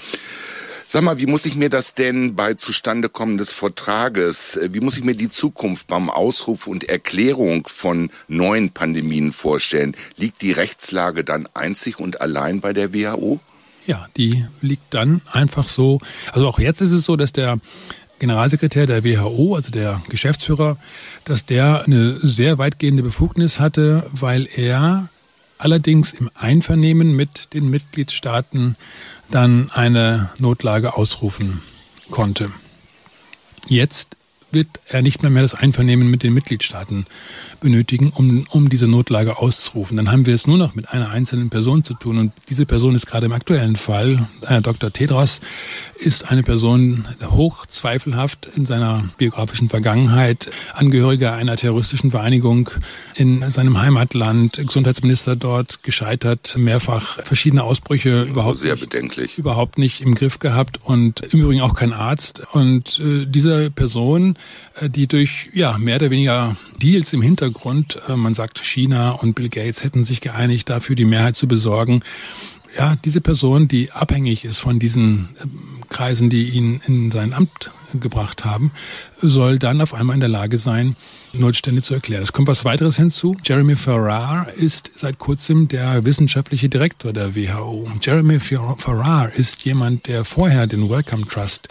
Sag 0.94 1.04
mal, 1.04 1.20
wie 1.20 1.26
muss 1.26 1.46
ich 1.46 1.56
mir 1.56 1.70
das 1.70 1.94
denn 1.94 2.36
bei 2.36 2.56
Zustandekommen 2.56 3.38
des 3.38 3.54
Vertrages, 3.54 4.58
äh, 4.58 4.74
wie 4.74 4.82
muss 4.82 4.98
ich 4.98 5.06
mir 5.06 5.16
die 5.16 5.30
Zukunft 5.30 5.88
beim 5.88 6.10
Ausruf 6.10 6.68
und 6.68 6.84
Erklärung 6.84 7.66
von 7.66 8.10
neuen 8.28 8.72
Pandemien 8.72 9.32
vorstellen? 9.32 9.96
Liegt 10.18 10.42
die 10.42 10.52
Rechtslage 10.52 11.24
dann 11.24 11.48
einzig 11.54 12.02
und 12.02 12.20
allein 12.20 12.60
bei 12.60 12.74
der 12.74 12.94
WHO? 12.94 13.40
Ja, 13.88 14.06
die 14.18 14.46
liegt 14.60 14.94
dann 14.94 15.22
einfach 15.32 15.70
so. 15.70 16.02
Also 16.34 16.46
auch 16.50 16.60
jetzt 16.60 16.82
ist 16.82 16.92
es 16.92 17.06
so, 17.06 17.16
dass 17.16 17.32
der 17.32 17.58
Generalsekretär 18.20 18.86
der 18.86 19.06
WHO, 19.06 19.56
also 19.56 19.72
der 19.72 20.02
Geschäftsführer, 20.10 20.76
dass 21.24 21.46
der 21.46 21.86
eine 21.86 22.20
sehr 22.22 22.58
weitgehende 22.58 23.02
Befugnis 23.02 23.62
hatte, 23.62 24.10
weil 24.12 24.46
er 24.54 25.08
allerdings 25.62 26.14
im 26.14 26.32
Einvernehmen 26.34 27.16
mit 27.16 27.54
den 27.54 27.70
Mitgliedstaaten 27.70 28.76
dann 29.30 29.70
eine 29.72 30.32
Notlage 30.40 30.96
ausrufen 30.96 31.62
konnte. 32.10 32.52
Jetzt 33.68 34.18
wird 34.52 34.68
er 34.88 35.02
nicht 35.02 35.22
mehr, 35.22 35.32
mehr 35.32 35.42
das 35.42 35.54
Einvernehmen 35.54 36.10
mit 36.10 36.24
den 36.24 36.34
Mitgliedstaaten 36.34 37.06
benötigen, 37.60 38.10
um, 38.10 38.46
um 38.50 38.70
diese 38.70 38.88
Notlage 38.88 39.38
auszurufen. 39.38 39.98
Dann 39.98 40.12
haben 40.12 40.26
wir 40.26 40.36
es 40.36 40.48
nur 40.48 40.58
noch 40.58 40.76
mit 40.76 40.90
einer 40.90 41.10
einzelnen 41.10 41.50
Person 41.50 41.84
zu 41.84 41.94
tun. 41.94 42.18
Und 42.18 42.34
diese 42.50 42.66
Person 42.66 42.96
ist 42.96 43.06
gerade 43.06 43.28
im 43.28 43.34
aktuellen 43.34 43.76
Fall, 43.76 44.28
äh, 44.48 44.62
Dr. 44.62 44.92
Tedros, 44.92 45.40
ist 45.98 46.30
eine 46.30 46.44
Person 46.44 47.06
hoch 47.24 47.66
zweifelhaft 47.66 48.50
in 48.56 48.66
seiner 48.66 49.04
biografischen 49.18 49.70
Vergangenheit, 49.70 50.50
Angehöriger 50.74 51.34
einer 51.34 51.56
terroristischen 51.56 52.12
Vereinigung 52.12 52.70
in 53.16 53.48
seinem 53.50 53.82
Heimatland, 53.82 54.58
Gesundheitsminister 54.58 55.36
dort, 55.36 55.84
gescheitert, 55.84 56.56
mehrfach 56.58 57.24
verschiedene 57.24 57.64
Ausbrüche 57.64 58.24
überhaupt, 58.24 58.58
sehr 58.58 58.76
bedenklich. 58.76 59.38
überhaupt 59.38 59.78
nicht 59.78 60.02
im 60.02 60.16
Griff 60.16 60.40
gehabt 60.40 60.80
und 60.84 61.22
im 61.22 61.42
Übrigen 61.42 61.62
auch 61.62 61.76
kein 61.76 61.94
Arzt. 61.94 62.42
Und 62.54 63.00
äh, 63.00 63.26
diese 63.26 63.70
Person 63.70 64.36
äh, 64.36 64.41
die 64.88 65.08
durch 65.08 65.50
ja 65.54 65.78
mehr 65.78 65.98
oder 65.98 66.12
weniger 66.12 66.56
Deals 66.82 67.14
im 67.14 67.22
Hintergrund, 67.22 68.00
äh, 68.08 68.16
man 68.16 68.34
sagt 68.34 68.60
China 68.60 69.12
und 69.12 69.34
Bill 69.34 69.50
Gates 69.50 69.84
hätten 69.84 70.06
sich 70.06 70.22
geeinigt, 70.22 70.70
dafür 70.70 70.96
die 70.96 71.06
Mehrheit 71.06 71.36
zu 71.36 71.48
besorgen. 71.48 72.02
Ja, 72.78 72.96
diese 73.04 73.20
Person, 73.20 73.68
die 73.68 73.92
abhängig 73.92 74.46
ist 74.46 74.60
von 74.60 74.80
diesen 74.80 75.30
ähm, 75.42 75.84
Kreisen, 75.90 76.30
die 76.30 76.50
ihn 76.50 76.82
in 76.88 77.12
sein 77.12 77.34
Amt 77.34 77.72
gebracht 78.00 78.46
haben, 78.46 78.72
soll 79.22 79.60
dann 79.60 79.82
auf 79.82 79.94
einmal 79.94 80.14
in 80.14 80.22
der 80.22 80.30
Lage 80.30 80.58
sein, 80.58 80.96
Notstände 81.34 81.82
zu 81.82 81.94
erklären. 81.94 82.24
Es 82.24 82.34
kommt 82.34 82.48
was 82.48 82.66
weiteres 82.66 82.98
hinzu. 82.98 83.38
Jeremy 83.44 83.76
Farrar 83.76 84.52
ist 84.54 84.92
seit 84.96 85.18
kurzem 85.18 85.68
der 85.68 86.06
wissenschaftliche 86.06 86.70
Direktor 86.70 87.14
der 87.14 87.36
WHO. 87.36 87.90
Jeremy 88.02 88.40
Farrar 88.40 89.32
ist 89.34 89.64
jemand, 89.64 90.08
der 90.08 90.26
vorher 90.26 90.68
den 90.68 90.90
Wellcome 90.90 91.26
Trust 91.28 91.70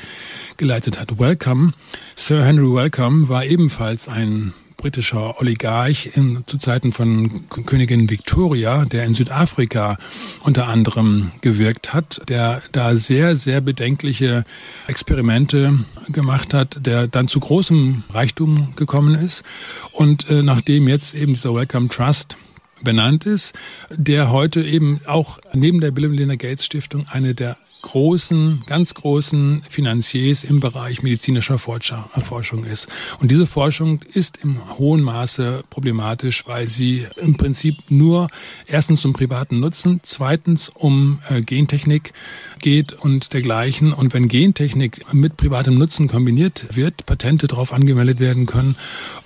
geleitet 0.56 0.98
hat. 0.98 1.18
Wellcome, 1.18 1.72
Sir 2.16 2.44
Henry 2.44 2.74
Wellcome, 2.74 3.28
war 3.28 3.44
ebenfalls 3.44 4.08
ein 4.08 4.52
britischer 4.80 5.38
Oligarch 5.40 6.10
in, 6.14 6.42
zu 6.46 6.56
Zeiten 6.58 6.92
von 6.92 7.48
Königin 7.66 8.08
Victoria, 8.08 8.86
der 8.86 9.04
in 9.04 9.14
Südafrika 9.14 9.98
unter 10.40 10.68
anderem 10.68 11.32
gewirkt 11.42 11.92
hat, 11.92 12.22
der 12.28 12.62
da 12.72 12.96
sehr, 12.96 13.36
sehr 13.36 13.60
bedenkliche 13.60 14.44
Experimente 14.86 15.78
gemacht 16.08 16.54
hat, 16.54 16.86
der 16.86 17.06
dann 17.06 17.28
zu 17.28 17.40
großem 17.40 18.04
Reichtum 18.10 18.74
gekommen 18.74 19.14
ist. 19.14 19.44
Und 19.92 20.30
äh, 20.30 20.42
nachdem 20.42 20.88
jetzt 20.88 21.14
eben 21.14 21.34
dieser 21.34 21.54
Wellcome 21.54 21.88
Trust 21.88 22.38
benannt 22.82 23.26
ist, 23.26 23.54
der 23.90 24.32
heute 24.32 24.62
eben 24.62 25.00
auch 25.04 25.38
neben 25.52 25.80
der 25.80 25.90
Bill 25.90 26.06
und 26.06 26.12
Melinda 26.12 26.36
Gates 26.36 26.64
Stiftung 26.64 27.06
eine 27.10 27.34
der 27.34 27.58
großen, 27.82 28.64
ganz 28.66 28.94
großen 28.94 29.62
Finanziers 29.68 30.44
im 30.44 30.60
Bereich 30.60 31.02
medizinischer 31.02 31.58
Forschung 31.58 32.64
ist. 32.64 32.88
Und 33.20 33.30
diese 33.30 33.46
Forschung 33.46 34.02
ist 34.12 34.38
im 34.42 34.78
hohen 34.78 35.02
Maße 35.02 35.64
problematisch, 35.70 36.46
weil 36.46 36.66
sie 36.66 37.06
im 37.16 37.36
Prinzip 37.36 37.76
nur 37.88 38.28
erstens 38.66 39.04
um 39.04 39.12
privaten 39.12 39.60
Nutzen, 39.60 40.00
zweitens 40.02 40.68
um 40.68 41.20
äh, 41.28 41.40
Gentechnik 41.42 42.12
geht 42.60 42.92
und 42.92 43.32
dergleichen. 43.32 43.92
Und 43.92 44.14
wenn 44.14 44.28
Gentechnik 44.28 45.12
mit 45.12 45.36
privatem 45.36 45.76
Nutzen 45.76 46.08
kombiniert 46.08 46.76
wird, 46.76 47.06
Patente 47.06 47.46
darauf 47.46 47.72
angemeldet 47.72 48.20
werden 48.20 48.46
können, 48.46 48.76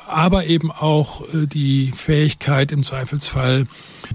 aber 0.06 0.46
eben 0.46 0.70
auch 0.70 1.22
äh, 1.22 1.46
die 1.46 1.92
Fähigkeit 1.94 2.72
im 2.72 2.82
Zweifelsfall 2.82 3.66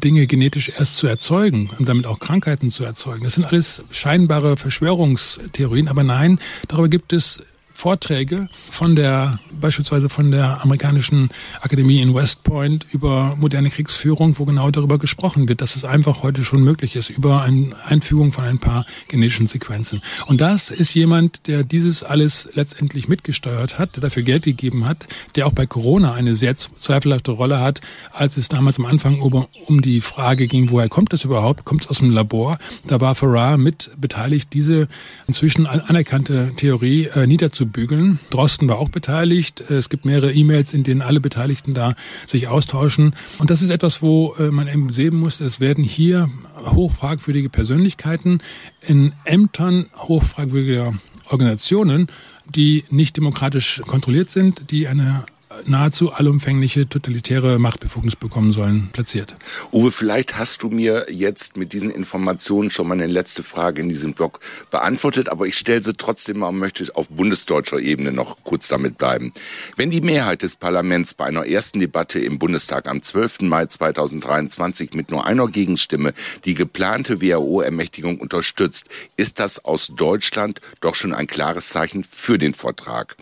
Dinge 0.04 0.28
genetisch 0.28 0.70
erst 0.70 0.98
zu 0.98 1.08
erzeugen 1.08 1.70
und 1.78 1.90
damit 1.90 2.06
auch 2.06 2.20
Krankheiten 2.20 2.72
zu 2.72 2.84
erzeugen. 2.84 3.24
Das 3.24 3.36
sind 3.36 3.46
alles 3.46 3.84
scheinbare 3.92 4.58
Verschwörungstheorien, 4.58 5.88
aber 5.88 6.04
nein, 6.04 6.40
darüber 6.68 6.90
gibt 6.90 7.14
es 7.14 7.42
Vorträge 7.80 8.50
von 8.70 8.98
der, 8.98 9.40
beispielsweise 9.58 10.10
von 10.10 10.32
der 10.32 10.62
amerikanischen 10.64 11.30
Akademie 11.62 12.02
in 12.02 12.14
West 12.14 12.44
Point 12.44 12.86
über 12.92 13.38
moderne 13.40 13.70
Kriegsführung, 13.70 14.38
wo 14.38 14.44
genau 14.44 14.70
darüber 14.70 14.98
gesprochen 14.98 15.48
wird, 15.48 15.62
dass 15.62 15.78
es 15.78 15.86
einfach 15.86 16.22
heute 16.22 16.44
schon 16.44 16.62
möglich 16.62 16.98
ist, 16.98 17.10
über 17.10 17.42
eine 17.42 17.74
Einfügung 17.86 18.34
von 18.34 18.44
ein 18.44 18.60
paar 18.60 18.86
genetischen 19.08 19.48
Sequenzen. 19.48 20.02
Und 20.26 20.42
das 20.42 20.72
ist 20.72 20.94
jemand, 20.94 21.48
der 21.48 21.64
dieses 21.64 22.04
alles 22.04 22.50
letztendlich 22.54 23.08
mitgesteuert 23.08 23.80
hat, 23.80 23.96
der 23.96 24.02
dafür 24.02 24.24
Geld 24.24 24.44
gegeben 24.44 24.86
hat, 24.86 25.08
der 25.36 25.48
auch 25.48 25.54
bei 25.54 25.66
Corona 25.66 26.14
eine 26.16 26.36
sehr 26.36 26.58
zweifelhafte 26.58 27.32
Rolle 27.32 27.62
hat, 27.62 27.80
als 28.12 28.36
es 28.36 28.50
damals 28.50 28.78
am 28.78 28.88
Anfang 28.88 29.22
um, 29.22 29.82
die 29.82 30.02
Frage 30.02 30.48
ging, 30.48 30.70
woher 30.70 30.90
kommt 30.90 31.14
es 31.14 31.24
überhaupt? 31.24 31.64
Kommt 31.64 31.84
es 31.84 31.88
aus 31.88 32.00
dem 32.00 32.12
Labor? 32.12 32.58
Da 32.88 33.00
war 33.00 33.16
Farrar 33.16 33.56
mit 33.56 33.92
beteiligt, 33.96 34.50
diese 34.52 34.90
inzwischen 35.28 35.66
anerkannte 35.66 36.52
Theorie 36.58 37.06
äh, 37.06 37.26
niederzubilden 37.26 37.69
wegzubügeln. 37.70 38.20
Drosten 38.30 38.68
war 38.68 38.80
auch 38.80 38.90
beteiligt. 38.90 39.62
Es 39.70 39.90
gibt 39.90 40.06
mehrere 40.06 40.34
E-Mails, 40.34 40.74
in 40.74 40.84
denen 40.84 41.02
alle 41.02 41.20
Beteiligten 41.20 41.74
da 41.74 41.96
sich 42.26 42.48
austauschen. 42.48 43.14
Und 43.38 43.50
das 43.50 43.62
ist 43.62 43.70
etwas, 43.70 44.02
wo 44.02 44.36
äh, 44.40 44.52
man 44.52 44.68
eben 44.68 44.92
sehen 44.92 45.16
muss, 45.16 45.40
es 45.42 45.60
werden 45.60 45.84
hier 45.84 46.30
hochfragwürdige 46.66 47.50
Persönlichkeiten 47.50 48.40
in 48.82 49.14
Ämtern 49.26 49.88
hochfragwürdiger 49.96 50.94
Organisationen, 51.30 52.08
die 52.48 52.84
nicht 52.90 53.18
demokratisch 53.18 53.82
kontrolliert 53.86 54.30
sind, 54.30 54.72
die 54.72 54.88
eine 54.88 55.26
nahezu 55.66 56.12
allumfängliche 56.12 56.88
totalitäre 56.88 57.60
Machtbefugnis 57.60 58.16
bekommen 58.16 58.54
sollen, 58.54 58.90
platziert. 58.92 59.36
Uwe, 59.72 59.92
vielleicht 59.92 60.38
hast 60.38 60.64
du 60.64 60.70
mir 60.70 61.06
jetzt 61.10 61.58
mit 61.58 61.74
diesen 61.74 61.90
Informationen 61.90 62.72
schon 62.72 62.88
mal 62.88 62.96
eine 62.96 63.08
letzte 63.08 63.44
Frage 63.44 63.82
in 63.82 63.90
diesem 63.90 64.14
Blog 64.14 64.40
beantwortet, 64.72 65.30
aber 65.30 65.46
ich 65.46 65.58
stelle 65.58 65.84
sie 65.84 65.94
trotzdem 65.94 66.40
mal 66.40 66.50
und 66.50 66.58
möchte 66.60 66.86
auf 66.96 67.10
bundesdeutscher 67.10 67.80
Ebene 67.80 68.12
noch 68.12 68.44
kurz 68.44 68.68
damit 68.68 68.98
bleiben. 68.98 69.32
Wenn 69.76 69.92
die 69.92 70.02
Mehrheit 70.02 70.42
des 70.44 70.56
Parlaments 70.56 71.14
bei 71.14 71.26
einer 71.26 71.46
ersten 71.46 71.80
Debatte 71.80 72.20
im 72.20 72.40
Bundestag 72.40 72.88
am 72.88 73.02
12. 73.02 73.42
Mai 73.42 73.66
2023 73.66 74.94
mit 74.94 75.12
nur 75.12 75.26
einer 75.26 75.48
Gegenstimme 75.48 76.14
die 76.46 76.56
geplante 76.56 77.22
WHO-Ermächtigung 77.22 78.20
unterstützt, 78.20 78.90
ist 79.18 79.40
das 79.40 79.64
aus 79.66 79.92
Deutschland 79.96 80.62
doch 80.82 80.96
schon 80.96 81.14
ein 81.14 81.28
klares 81.28 81.70
Zeichen 81.70 82.04
für 82.04 82.38
den 82.38 82.54
Vertrag. 82.54 83.18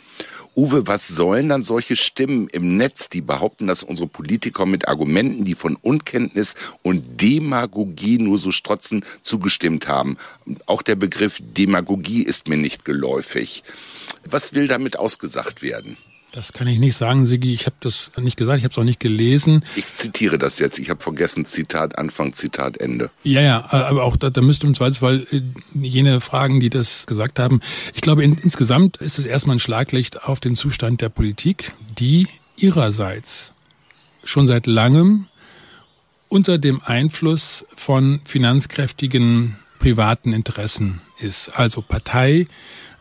Uwe, 0.57 0.87
was 0.87 1.07
sollen 1.07 1.49
dann 1.49 1.61
solche 1.61 1.95
Stimmen 1.95 2.47
im 2.47 2.77
Netz, 2.77 3.09
die 3.09 3.21
behaupten, 3.21 3.67
dass 3.67 3.83
unsere 3.83 4.07
Politiker 4.07 4.65
mit 4.65 4.87
Argumenten, 4.87 5.45
die 5.45 5.53
von 5.53 5.75
Unkenntnis 5.75 6.55
und 6.81 7.21
Demagogie 7.21 8.17
nur 8.17 8.39
so 8.39 8.49
strotzen, 8.49 9.05
zugestimmt 9.21 9.87
haben? 9.87 10.17
Auch 10.65 10.81
der 10.81 10.95
Begriff 10.95 11.39
Demagogie 11.39 12.23
ist 12.23 12.47
mir 12.47 12.57
nicht 12.57 12.85
geläufig. 12.85 13.63
Was 14.25 14.55
will 14.55 14.67
damit 14.67 14.97
ausgesagt 14.97 15.61
werden? 15.61 15.95
Das 16.33 16.53
kann 16.53 16.67
ich 16.67 16.77
nicht 16.77 16.95
sagen, 16.95 17.25
Sigi. 17.25 17.53
Ich 17.53 17.65
habe 17.65 17.77
das 17.79 18.11
nicht 18.17 18.37
gesagt, 18.37 18.59
ich 18.59 18.63
habe 18.65 18.71
es 18.71 18.77
auch 18.77 18.83
nicht 18.83 18.99
gelesen. 18.99 19.63
Ich 19.75 19.93
zitiere 19.93 20.37
das 20.37 20.59
jetzt. 20.59 20.77
Ich 20.77 20.89
habe 20.89 21.01
vergessen, 21.01 21.45
Zitat 21.45 21.97
Anfang, 21.97 22.33
Zitat 22.33 22.77
Ende. 22.77 23.09
Ja, 23.23 23.41
ja, 23.41 23.65
aber 23.71 24.03
auch 24.03 24.17
da, 24.17 24.29
da 24.29 24.41
müsste 24.41 24.67
im 24.67 24.73
Zweifelsfall 24.73 25.25
äh, 25.31 25.41
jene 25.73 26.19
fragen, 26.19 26.59
die 26.59 26.69
das 26.69 27.07
gesagt 27.07 27.39
haben. 27.39 27.61
Ich 27.95 28.01
glaube, 28.01 28.23
in, 28.23 28.35
insgesamt 28.35 28.97
ist 28.97 29.19
es 29.19 29.25
erstmal 29.25 29.55
ein 29.55 29.59
Schlaglicht 29.59 30.23
auf 30.23 30.39
den 30.39 30.55
Zustand 30.55 31.01
der 31.01 31.09
Politik, 31.09 31.71
die 31.97 32.27
ihrerseits 32.57 33.53
schon 34.23 34.47
seit 34.47 34.67
langem 34.67 35.27
unter 36.29 36.57
dem 36.57 36.81
Einfluss 36.83 37.65
von 37.75 38.19
finanzkräftigen 38.25 39.57
privaten 39.79 40.33
Interessen 40.33 41.01
ist. 41.19 41.49
Also 41.49 41.81
Partei, 41.81 42.47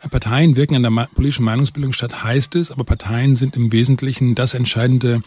Parteien 0.08 0.56
wirken 0.56 0.74
an 0.76 0.82
der 0.82 1.08
politischen 1.14 1.44
Meinungsbildung 1.44 1.92
statt, 1.92 2.24
heißt 2.24 2.54
es, 2.56 2.70
aber 2.70 2.84
Parteien 2.84 3.34
sind 3.34 3.56
im 3.56 3.72
Wesentlichen 3.72 4.34
das 4.34 4.54
entscheidende 4.54 5.22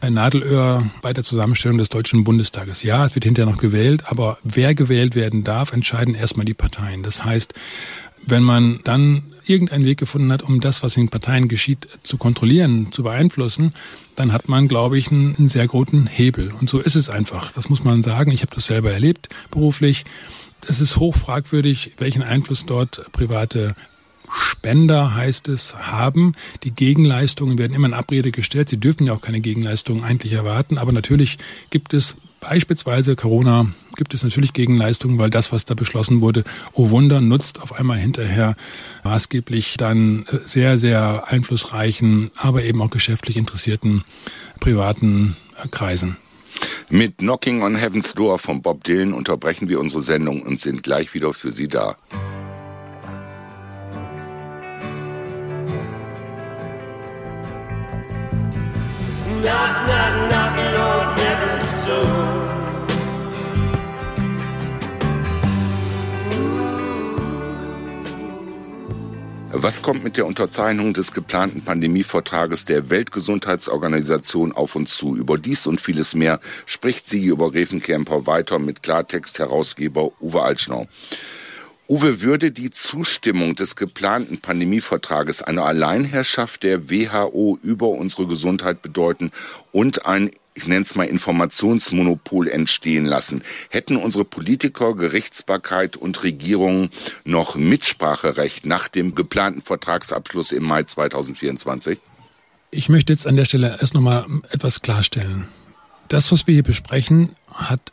äh, 0.00 0.10
Nadelöhr 0.10 0.84
bei 1.02 1.12
der 1.12 1.24
Zusammenstellung 1.24 1.78
des 1.78 1.88
Deutschen 1.88 2.24
Bundestages. 2.24 2.82
Ja, 2.82 3.04
es 3.04 3.14
wird 3.14 3.24
hinterher 3.24 3.50
noch 3.50 3.60
gewählt, 3.60 4.04
aber 4.06 4.38
wer 4.42 4.74
gewählt 4.74 5.14
werden 5.14 5.44
darf, 5.44 5.72
entscheiden 5.72 6.14
erstmal 6.14 6.46
die 6.46 6.54
Parteien. 6.54 7.02
Das 7.02 7.24
heißt, 7.24 7.54
wenn 8.26 8.42
man 8.42 8.80
dann 8.84 9.24
irgendeinen 9.46 9.84
Weg 9.84 9.98
gefunden 9.98 10.32
hat, 10.32 10.42
um 10.42 10.60
das, 10.60 10.82
was 10.82 10.96
in 10.96 11.08
Parteien 11.08 11.48
geschieht, 11.48 11.88
zu 12.02 12.18
kontrollieren, 12.18 12.92
zu 12.92 13.02
beeinflussen, 13.02 13.72
dann 14.14 14.32
hat 14.32 14.48
man, 14.48 14.68
glaube 14.68 14.98
ich, 14.98 15.10
einen, 15.10 15.34
einen 15.36 15.48
sehr 15.48 15.66
guten 15.66 16.06
Hebel. 16.06 16.52
Und 16.52 16.70
so 16.70 16.78
ist 16.80 16.94
es 16.94 17.08
einfach. 17.08 17.52
Das 17.52 17.68
muss 17.68 17.82
man 17.82 18.02
sagen. 18.02 18.30
Ich 18.30 18.42
habe 18.42 18.54
das 18.54 18.66
selber 18.66 18.92
erlebt 18.92 19.28
beruflich. 19.50 20.04
Es 20.68 20.80
ist 20.80 20.96
hoch 20.96 21.16
fragwürdig, 21.16 21.92
welchen 21.98 22.22
Einfluss 22.22 22.66
dort 22.66 23.10
private 23.12 23.74
Spender, 24.32 25.14
heißt 25.14 25.48
es, 25.48 25.76
haben. 25.76 26.34
Die 26.64 26.70
Gegenleistungen 26.70 27.58
werden 27.58 27.74
immer 27.74 27.88
in 27.88 27.94
Abrede 27.94 28.30
gestellt. 28.30 28.68
Sie 28.68 28.78
dürfen 28.78 29.06
ja 29.06 29.14
auch 29.14 29.20
keine 29.20 29.40
Gegenleistungen 29.40 30.04
eigentlich 30.04 30.32
erwarten. 30.32 30.78
Aber 30.78 30.92
natürlich 30.92 31.38
gibt 31.70 31.94
es 31.94 32.16
beispielsweise 32.40 33.16
Corona, 33.16 33.66
gibt 33.96 34.14
es 34.14 34.22
natürlich 34.22 34.52
Gegenleistungen, 34.52 35.18
weil 35.18 35.30
das, 35.30 35.52
was 35.52 35.64
da 35.66 35.74
beschlossen 35.74 36.20
wurde, 36.20 36.44
oh 36.72 36.90
Wunder, 36.90 37.20
nutzt 37.20 37.60
auf 37.60 37.78
einmal 37.78 37.98
hinterher 37.98 38.56
maßgeblich 39.04 39.76
dann 39.76 40.26
sehr, 40.44 40.78
sehr 40.78 41.24
einflussreichen, 41.28 42.30
aber 42.36 42.64
eben 42.64 42.80
auch 42.82 42.90
geschäftlich 42.90 43.36
interessierten 43.36 44.04
privaten 44.58 45.36
Kreisen. 45.70 46.16
Mit 46.88 47.18
Knocking 47.18 47.62
on 47.62 47.76
Heaven's 47.76 48.14
Door 48.14 48.38
von 48.38 48.62
Bob 48.62 48.84
Dylan 48.84 49.12
unterbrechen 49.12 49.68
wir 49.68 49.78
unsere 49.78 50.02
Sendung 50.02 50.42
und 50.42 50.60
sind 50.60 50.82
gleich 50.82 51.14
wieder 51.14 51.32
für 51.32 51.52
Sie 51.52 51.68
da. 51.68 51.96
Was 69.62 69.82
kommt 69.82 70.02
mit 70.02 70.16
der 70.16 70.26
Unterzeichnung 70.26 70.94
des 70.94 71.12
geplanten 71.12 71.62
Pandemievertrages 71.62 72.64
der 72.64 72.88
Weltgesundheitsorganisation 72.88 74.52
auf 74.52 74.74
uns 74.74 74.96
zu? 74.96 75.16
Über 75.16 75.38
dies 75.38 75.66
und 75.66 75.80
vieles 75.80 76.14
mehr 76.14 76.40
spricht 76.66 77.06
sie 77.08 77.24
über 77.26 77.50
Grevenkemper 77.52 78.26
weiter 78.26 78.58
mit 78.58 78.82
Klartext-Herausgeber 78.82 80.12
Uwe 80.20 80.42
Altschnau. 80.42 80.86
Uwe, 81.90 82.22
würde 82.22 82.52
die 82.52 82.70
Zustimmung 82.70 83.56
des 83.56 83.74
geplanten 83.74 84.38
Pandemievertrages 84.38 85.42
eine 85.42 85.64
Alleinherrschaft 85.64 86.62
der 86.62 86.88
WHO 86.88 87.58
über 87.64 87.88
unsere 87.88 88.28
Gesundheit 88.28 88.80
bedeuten 88.80 89.32
und 89.72 90.06
ein 90.06 90.30
ich 90.54 90.66
nenne 90.66 90.82
es 90.82 90.94
mal 90.94 91.04
Informationsmonopol 91.04 92.48
entstehen 92.48 93.04
lassen. 93.04 93.42
Hätten 93.70 93.96
unsere 93.96 94.24
Politiker, 94.24 94.94
Gerichtsbarkeit 94.94 95.96
und 95.96 96.22
Regierungen 96.22 96.90
noch 97.24 97.56
Mitspracherecht 97.56 98.66
nach 98.66 98.88
dem 98.88 99.14
geplanten 99.14 99.62
Vertragsabschluss 99.62 100.52
im 100.52 100.64
Mai 100.64 100.82
2024? 100.82 101.98
Ich 102.70 102.88
möchte 102.88 103.12
jetzt 103.12 103.26
an 103.26 103.36
der 103.36 103.44
Stelle 103.46 103.78
erst 103.80 103.94
noch 103.94 104.00
mal 104.00 104.26
etwas 104.50 104.82
klarstellen. 104.82 105.48
Das, 106.08 106.30
was 106.30 106.46
wir 106.46 106.54
hier 106.54 106.64
besprechen, 106.64 107.30
hat 107.48 107.92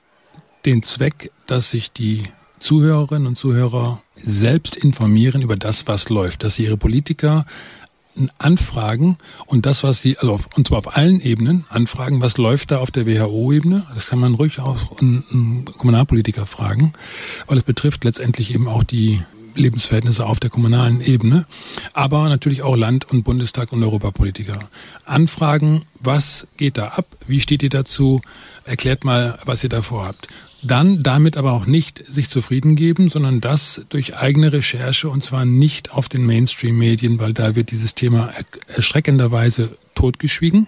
den 0.66 0.84
Zweck, 0.84 1.32
dass 1.46 1.72
sich 1.72 1.92
die 1.92 2.28
Zuhörerinnen 2.60 3.28
und 3.28 3.38
Zuhörer 3.38 4.02
selbst 4.22 4.76
informieren 4.76 5.42
über 5.42 5.56
das, 5.56 5.88
was 5.88 6.10
läuft, 6.10 6.44
dass 6.44 6.56
sie 6.56 6.66
ihre 6.66 6.78
Politiker 6.78 7.46
anfragen 8.40 9.18
und 9.46 9.66
das, 9.66 9.84
was 9.84 10.02
sie, 10.02 10.18
also 10.18 10.34
auf, 10.34 10.50
und 10.56 10.68
zwar 10.68 10.80
auf 10.80 10.98
allen 10.98 11.22
Ebenen 11.22 11.66
anfragen, 11.70 12.22
was 12.22 12.38
läuft 12.38 12.72
da 12.72 12.80
auf 12.80 12.92
der 12.92 13.06
WHO-Ebene. 13.06 13.86
Das 13.94 14.10
kann 14.10 14.20
man 14.20 14.34
ruhig 14.34 14.60
auch 14.60 15.00
einen 15.00 15.66
Kommunalpolitiker 15.78 16.46
fragen, 16.46 16.94
weil 17.46 17.58
es 17.58 17.64
betrifft 17.64 18.04
letztendlich 18.04 18.54
eben 18.54 18.68
auch 18.68 18.84
die 18.84 19.22
Lebensverhältnisse 19.54 20.26
auf 20.26 20.40
der 20.40 20.52
kommunalen 20.52 21.02
Ebene, 21.02 21.48
aber 21.94 22.30
natürlich 22.30 22.62
auch 22.62 22.76
Land- 22.76 23.10
und 23.10 23.24
Bundestag 23.24 23.72
und 23.72 23.84
Europapolitiker. 23.84 24.60
Anfragen, 25.06 25.84
was 26.00 26.48
geht 26.58 26.78
da 26.78 26.90
ab? 26.90 27.08
Wie 27.26 27.40
steht 27.40 27.64
ihr 27.64 27.70
dazu? 27.70 28.22
Erklärt 28.66 29.04
mal, 29.04 29.40
was 29.46 29.64
ihr 29.64 29.70
da 29.70 29.82
vorhabt 29.82 30.28
dann 30.64 31.04
damit 31.04 31.38
aber 31.38 31.54
auch 31.54 31.66
nicht 31.66 32.04
sich 32.08 32.30
zufrieden 32.30 32.76
geben, 32.76 33.10
sondern 33.10 33.42
das 33.42 33.86
durch 33.90 34.18
eigene 34.18 34.52
Recherche 34.52 35.10
und 35.10 35.24
zwar 35.24 35.46
nicht 35.46 35.92
auf 35.92 36.10
den 36.10 36.26
Mainstream-Medien, 36.26 37.20
weil 37.20 37.34
da 37.34 37.56
wird 37.56 37.72
dieses 37.72 37.96
Thema 37.96 38.34
erschreckenderweise 38.68 39.78
totgeschwiegen. 39.96 40.68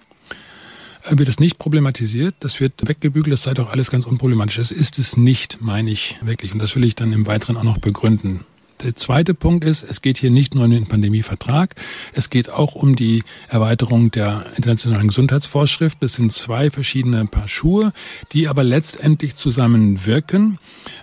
Äh, 1.03 1.17
wird 1.17 1.29
es 1.29 1.39
nicht 1.39 1.57
problematisiert, 1.59 2.35
das 2.39 2.59
wird 2.59 2.87
weggebügelt, 2.87 3.33
das 3.33 3.43
sei 3.43 3.53
doch 3.53 3.71
alles 3.71 3.91
ganz 3.91 4.05
unproblematisch. 4.05 4.57
Das 4.57 4.71
ist 4.71 4.99
es 4.99 5.17
nicht, 5.17 5.61
meine 5.61 5.91
ich 5.91 6.17
wirklich. 6.21 6.53
Und 6.53 6.59
das 6.59 6.75
will 6.75 6.83
ich 6.83 6.95
dann 6.95 7.13
im 7.13 7.25
Weiteren 7.25 7.57
auch 7.57 7.63
noch 7.63 7.77
begründen. 7.77 8.45
Der 8.83 8.95
zweite 8.95 9.33
Punkt 9.33 9.65
ist, 9.65 9.83
es 9.83 10.01
geht 10.01 10.17
hier 10.17 10.31
nicht 10.31 10.55
nur 10.55 10.63
um 10.63 10.71
den 10.71 10.87
Pandemievertrag, 10.87 11.75
es 12.13 12.29
geht 12.29 12.49
auch 12.49 12.75
um 12.75 12.95
die 12.95 13.23
Erweiterung 13.49 14.09
der 14.09 14.45
internationalen 14.55 15.09
Gesundheitsvorschrift. 15.09 15.97
Das 16.01 16.13
sind 16.13 16.31
zwei 16.31 16.71
verschiedene 16.71 17.25
Paar 17.25 17.49
Schuhe, 17.49 17.91
die 18.31 18.47
aber 18.47 18.63
letztendlich 18.63 19.35
zusammenwirken, 19.35 20.59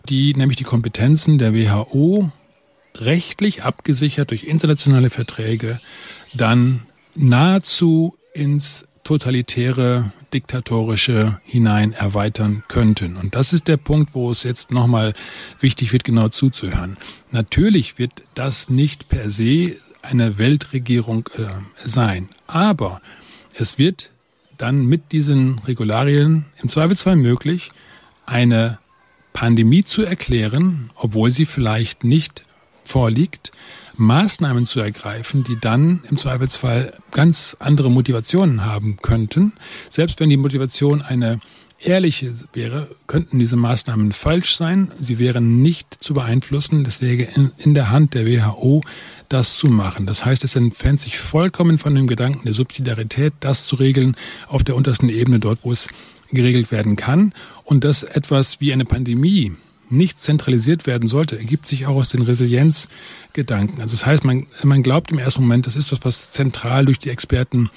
die 0.09 0.33
nämlich 0.33 0.57
die 0.57 0.65
Kompetenzen 0.65 1.37
der 1.37 1.53
WHO 1.53 2.31
rechtlich 2.95 3.63
abgesichert 3.63 4.31
durch 4.31 4.45
internationale 4.45 5.11
Verträge 5.11 5.79
dann 6.33 6.87
nahezu 7.15 8.17
ins 8.33 8.86
totalitäre, 9.07 10.11
diktatorische 10.33 11.41
hinein 11.45 11.93
erweitern 11.93 12.65
könnten. 12.67 13.17
Und 13.17 13.37
das 13.37 13.53
ist 13.53 13.69
der 13.69 13.77
Punkt, 13.77 14.17
wo 14.17 14.33
es 14.33 14.43
jetzt 14.43 14.73
nochmal 14.73 15.15
wichtig 15.61 15.93
wird, 15.93 16.03
genau 16.03 16.29
zuzuhören. 16.29 16.97
Natürlich 17.31 18.01
wird 18.01 18.25
das 18.35 18.69
nicht 18.69 19.09
per 19.09 19.31
se 19.31 19.77
eine 20.03 20.39
Weltregierung 20.39 21.29
äh, 21.37 21.45
sein, 21.85 22.31
aber 22.49 23.01
es 23.55 23.79
wird 23.79 24.11
dann 24.59 24.87
mit 24.87 25.13
diesen 25.13 25.61
Regularien 25.61 26.47
im 26.61 26.69
Zweifelsfall 26.69 27.15
möglich, 27.15 27.71
eine 28.25 28.81
Pandemie 29.33 29.85
zu 29.85 30.03
erklären, 30.03 30.91
obwohl 30.97 31.31
sie 31.31 31.47
vielleicht 31.47 32.03
nicht 32.03 32.45
vorliegt, 32.83 33.53
Maßnahmen 33.97 34.67
zu 34.67 34.81
ergreifen, 34.81 35.43
die 35.45 35.59
dann 35.59 36.05
im 36.11 36.17
Zweifelsfall 36.17 36.95
ganz 37.13 37.57
andere 37.59 37.91
Motivationen 37.91 38.65
haben 38.65 38.99
könnten. 39.03 39.53
Selbst 39.89 40.21
wenn 40.21 40.29
die 40.29 40.37
Motivation 40.37 41.03
eine 41.03 41.41
ehrliche 41.79 42.33
wäre, 42.53 42.89
könnten 43.07 43.39
diese 43.39 43.57
Maßnahmen 43.57 44.13
falsch 44.13 44.57
sein. 44.57 44.93
Sie 44.99 45.19
wären 45.19 45.63
nicht 45.63 45.93
zu 46.03 46.15
beeinflussen. 46.15 46.85
Das 46.85 47.01
läge 47.01 47.29
in, 47.57 47.75
der 47.75 47.91
Hand 47.91 48.15
der 48.15 48.27
WHO, 48.27 48.83
das 49.29 49.57
zu 49.57 49.69
machen. 49.69 50.07
Das 50.07 50.25
heißt, 50.25 50.45
es 50.45 50.57
entfernt 50.57 51.01
sich 51.01 51.19
vollkommen 51.19 51.79
von 51.79 51.95
dem 51.95 52.07
Gedanken 52.07 52.45
der 52.45 52.55
Subsidiarität, 52.55 53.35
das 53.41 53.67
zu 53.67 53.77
regeln 53.77 54.17
auf 54.49 54.65
der 54.65 54.77
untersten 54.77 55.09
Ebene, 55.09 55.39
dort, 55.39 55.61
wo 55.65 55.73
es 55.73 55.89
geregelt 56.31 56.73
werden 56.73 56.97
kann. 56.97 57.33
Und 57.65 57.85
dass 57.85 58.03
etwas 58.03 58.61
wie 58.61 58.73
eine 58.73 58.85
Pandemie 58.85 59.53
nicht 59.89 60.21
zentralisiert 60.21 60.87
werden 60.87 61.07
sollte, 61.09 61.39
ergibt 61.39 61.67
sich 61.67 61.87
auch 61.87 61.97
aus 61.97 62.09
den 62.09 62.23
Resilienzgedanken. 62.23 63.81
Also 63.81 63.97
das 63.97 64.07
heißt, 64.07 64.25
man, 64.25 64.47
man 64.63 64.83
glaubt 64.83 65.13
im 65.13 65.19
ersten 65.19 65.43
Moment, 65.43 65.67
das 65.67 65.77
ist 65.77 65.93
was, 65.93 66.05
was 66.05 66.31
zentral 66.31 66.85
durch 66.85 66.99
die 66.99 67.11
Experten 67.11 67.71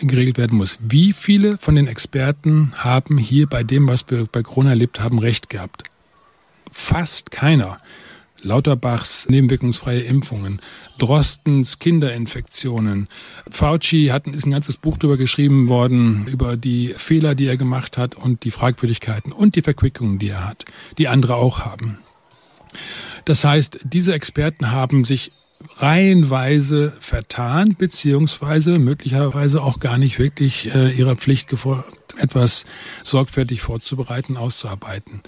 geregelt 0.00 0.38
werden 0.38 0.58
muss. 0.58 0.78
Wie 0.82 1.12
viele 1.12 1.58
von 1.58 1.74
den 1.74 1.86
Experten 1.86 2.72
haben 2.76 3.18
hier 3.18 3.46
bei 3.46 3.62
dem, 3.62 3.86
was 3.86 4.04
wir 4.08 4.26
bei 4.30 4.42
Corona 4.42 4.70
erlebt 4.70 5.00
haben, 5.00 5.18
recht 5.18 5.48
gehabt? 5.48 5.84
Fast 6.70 7.30
keiner. 7.30 7.80
Lauterbachs 8.44 9.28
nebenwirkungsfreie 9.28 10.00
Impfungen, 10.00 10.60
Drostens 10.98 11.78
Kinderinfektionen. 11.78 13.08
Fauci 13.50 14.08
hat, 14.12 14.28
ist 14.28 14.46
ein 14.46 14.52
ganzes 14.52 14.76
Buch 14.76 14.98
darüber 14.98 15.16
geschrieben 15.16 15.68
worden, 15.68 16.26
über 16.28 16.56
die 16.56 16.94
Fehler, 16.96 17.34
die 17.34 17.46
er 17.46 17.56
gemacht 17.56 17.98
hat 17.98 18.14
und 18.14 18.44
die 18.44 18.50
Fragwürdigkeiten 18.50 19.32
und 19.32 19.56
die 19.56 19.62
Verquickungen, 19.62 20.18
die 20.18 20.28
er 20.28 20.46
hat, 20.46 20.64
die 20.98 21.08
andere 21.08 21.36
auch 21.36 21.60
haben. 21.60 21.98
Das 23.24 23.44
heißt, 23.44 23.80
diese 23.84 24.14
Experten 24.14 24.70
haben 24.70 25.04
sich 25.04 25.32
reihenweise 25.76 26.92
vertan, 27.00 27.74
beziehungsweise 27.76 28.78
möglicherweise 28.78 29.62
auch 29.62 29.80
gar 29.80 29.98
nicht 29.98 30.18
wirklich 30.18 30.74
äh, 30.74 30.90
ihrer 30.90 31.16
Pflicht 31.16 31.48
gefolgt, 31.48 32.14
etwas 32.18 32.64
sorgfältig 33.02 33.62
vorzubereiten, 33.62 34.36
auszuarbeiten. 34.36 35.22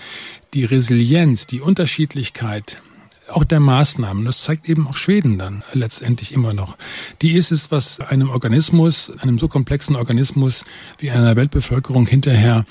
Die 0.54 0.64
Resilienz, 0.64 1.46
die 1.46 1.60
Unterschiedlichkeit 1.60 2.80
auch 3.28 3.44
der 3.44 3.60
Maßnahmen, 3.60 4.24
das 4.24 4.42
zeigt 4.42 4.68
eben 4.68 4.86
auch 4.86 4.96
Schweden 4.96 5.38
dann 5.38 5.62
letztendlich 5.72 6.32
immer 6.32 6.54
noch. 6.54 6.76
Die 7.22 7.32
ist 7.32 7.50
es, 7.50 7.70
was 7.70 8.00
einem 8.00 8.30
Organismus, 8.30 9.10
einem 9.20 9.38
so 9.38 9.48
komplexen 9.48 9.96
Organismus 9.96 10.64
wie 10.98 11.10
einer 11.10 11.36
Weltbevölkerung 11.36 12.06
hinterher 12.06 12.64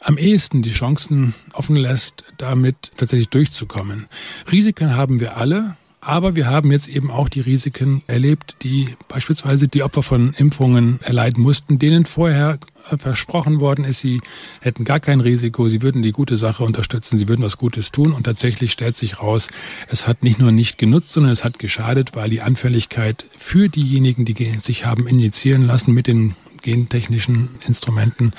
am 0.00 0.18
ehesten 0.18 0.62
die 0.62 0.72
Chancen 0.72 1.34
offen 1.52 1.76
lässt, 1.76 2.24
damit 2.36 2.92
tatsächlich 2.96 3.28
durchzukommen. 3.28 4.08
Risiken 4.50 4.96
haben 4.96 5.20
wir 5.20 5.36
alle, 5.36 5.76
aber 6.04 6.34
wir 6.34 6.48
haben 6.48 6.72
jetzt 6.72 6.88
eben 6.88 7.12
auch 7.12 7.28
die 7.28 7.40
Risiken 7.40 8.02
erlebt, 8.08 8.56
die 8.62 8.88
beispielsweise 9.06 9.68
die 9.68 9.84
Opfer 9.84 10.02
von 10.02 10.34
Impfungen 10.34 10.98
erleiden 11.02 11.40
mussten, 11.40 11.78
denen 11.78 12.06
vorher 12.06 12.58
versprochen 12.98 13.60
worden 13.60 13.84
ist, 13.84 14.00
sie 14.00 14.20
hätten 14.60 14.84
gar 14.84 14.98
kein 14.98 15.20
Risiko, 15.20 15.68
sie 15.68 15.80
würden 15.80 16.02
die 16.02 16.10
gute 16.10 16.36
Sache 16.36 16.64
unterstützen, 16.64 17.18
sie 17.18 17.28
würden 17.28 17.44
was 17.44 17.56
Gutes 17.56 17.92
tun 17.92 18.12
und 18.12 18.24
tatsächlich 18.24 18.72
stellt 18.72 18.96
sich 18.96 19.20
raus, 19.20 19.48
es 19.86 20.08
hat 20.08 20.24
nicht 20.24 20.40
nur 20.40 20.50
nicht 20.50 20.76
genutzt, 20.76 21.12
sondern 21.12 21.32
es 21.32 21.44
hat 21.44 21.60
geschadet, 21.60 22.16
weil 22.16 22.30
die 22.30 22.40
Anfälligkeit 22.40 23.26
für 23.38 23.68
diejenigen, 23.68 24.24
die 24.24 24.58
sich 24.60 24.84
haben 24.84 25.06
injizieren 25.06 25.62
lassen 25.62 25.94
mit 25.94 26.08
den 26.08 26.34
gentechnischen 26.62 27.50
Instrumenten 27.66 28.32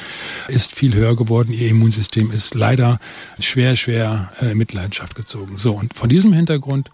ist 0.48 0.74
viel 0.74 0.96
höher 0.96 1.16
geworden. 1.16 1.54
Ihr 1.54 1.70
Immunsystem 1.70 2.32
ist 2.32 2.56
leider 2.56 3.00
schwer, 3.40 3.76
schwer 3.76 4.32
äh, 4.42 4.52
in 4.52 4.58
Mitleidenschaft 4.58 5.16
gezogen. 5.16 5.58
So, 5.58 5.74
und 5.74 5.94
von 5.94 6.08
diesem 6.08 6.32
Hintergrund 6.32 6.90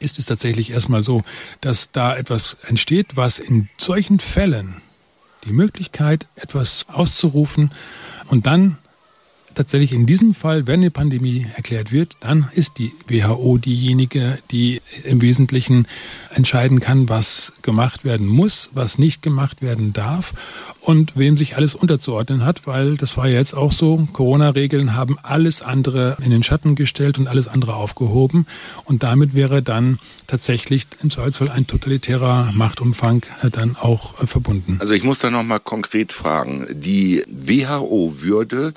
ist 0.00 0.18
es 0.18 0.26
tatsächlich 0.26 0.70
erstmal 0.70 1.02
so, 1.02 1.22
dass 1.60 1.92
da 1.92 2.16
etwas 2.16 2.56
entsteht, 2.66 3.16
was 3.16 3.38
in 3.38 3.68
solchen 3.78 4.18
Fällen 4.18 4.82
die 5.44 5.52
Möglichkeit, 5.52 6.26
etwas 6.36 6.86
auszurufen 6.88 7.70
und 8.28 8.46
dann 8.46 8.78
tatsächlich 9.60 9.92
in 9.92 10.06
diesem 10.06 10.32
Fall, 10.32 10.66
wenn 10.66 10.80
eine 10.80 10.90
Pandemie 10.90 11.46
erklärt 11.54 11.92
wird, 11.92 12.16
dann 12.20 12.48
ist 12.54 12.78
die 12.78 12.92
WHO 13.08 13.58
diejenige, 13.58 14.38
die 14.50 14.80
im 15.04 15.20
Wesentlichen 15.20 15.86
entscheiden 16.32 16.80
kann, 16.80 17.10
was 17.10 17.52
gemacht 17.60 18.02
werden 18.02 18.26
muss, 18.26 18.70
was 18.72 18.96
nicht 18.96 19.20
gemacht 19.20 19.60
werden 19.60 19.92
darf 19.92 20.32
und 20.80 21.12
wem 21.14 21.36
sich 21.36 21.56
alles 21.56 21.74
unterzuordnen 21.74 22.42
hat, 22.42 22.66
weil 22.66 22.96
das 22.96 23.18
war 23.18 23.28
ja 23.28 23.36
jetzt 23.36 23.52
auch 23.52 23.70
so, 23.70 24.08
Corona-Regeln 24.14 24.96
haben 24.96 25.18
alles 25.22 25.60
andere 25.60 26.16
in 26.24 26.30
den 26.30 26.42
Schatten 26.42 26.74
gestellt 26.74 27.18
und 27.18 27.28
alles 27.28 27.46
andere 27.46 27.74
aufgehoben 27.74 28.46
und 28.86 29.02
damit 29.02 29.34
wäre 29.34 29.60
dann 29.60 29.98
tatsächlich 30.26 30.86
im 31.02 31.10
Zweifelsfall 31.10 31.50
ein 31.50 31.66
totalitärer 31.66 32.50
Machtumfang 32.54 33.26
dann 33.52 33.76
auch 33.76 34.22
äh, 34.22 34.26
verbunden. 34.26 34.78
Also 34.80 34.94
ich 34.94 35.04
muss 35.04 35.18
da 35.18 35.30
nochmal 35.30 35.60
konkret 35.60 36.14
fragen, 36.14 36.66
die 36.70 37.22
WHO 37.28 38.22
würde 38.22 38.72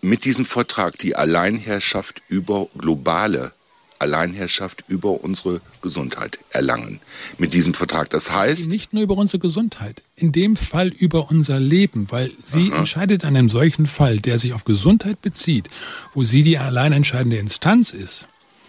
mit 0.00 0.24
diesem 0.24 0.44
Vertrag 0.44 0.98
die 0.98 1.16
Alleinherrschaft 1.16 2.22
über 2.28 2.68
globale 2.76 3.52
Alleinherrschaft 3.98 4.84
über 4.88 5.24
unsere 5.24 5.60
Gesundheit 5.82 6.38
erlangen. 6.50 7.00
Mit 7.38 7.52
diesem 7.52 7.74
Vertrag. 7.74 8.10
Das 8.10 8.30
heißt. 8.30 8.68
Nicht 8.68 8.92
nur 8.92 9.02
über 9.02 9.16
unsere 9.16 9.38
Gesundheit, 9.38 10.02
in 10.16 10.32
dem 10.32 10.56
Fall 10.56 10.88
über 10.88 11.30
unser 11.30 11.60
Leben, 11.60 12.10
weil 12.10 12.32
sie 12.42 12.70
Aha. 12.72 12.78
entscheidet 12.78 13.24
an 13.24 13.36
einem 13.36 13.48
solchen 13.48 13.86
Fall, 13.86 14.18
der 14.20 14.38
sich 14.38 14.52
auf 14.52 14.64
Gesundheit 14.64 15.22
bezieht, 15.22 15.70
wo 16.14 16.24
sie 16.24 16.42
die 16.42 16.58
allein 16.58 16.92
entscheidende 16.92 17.38
Instanz 17.38 17.92
ist, 17.92 18.28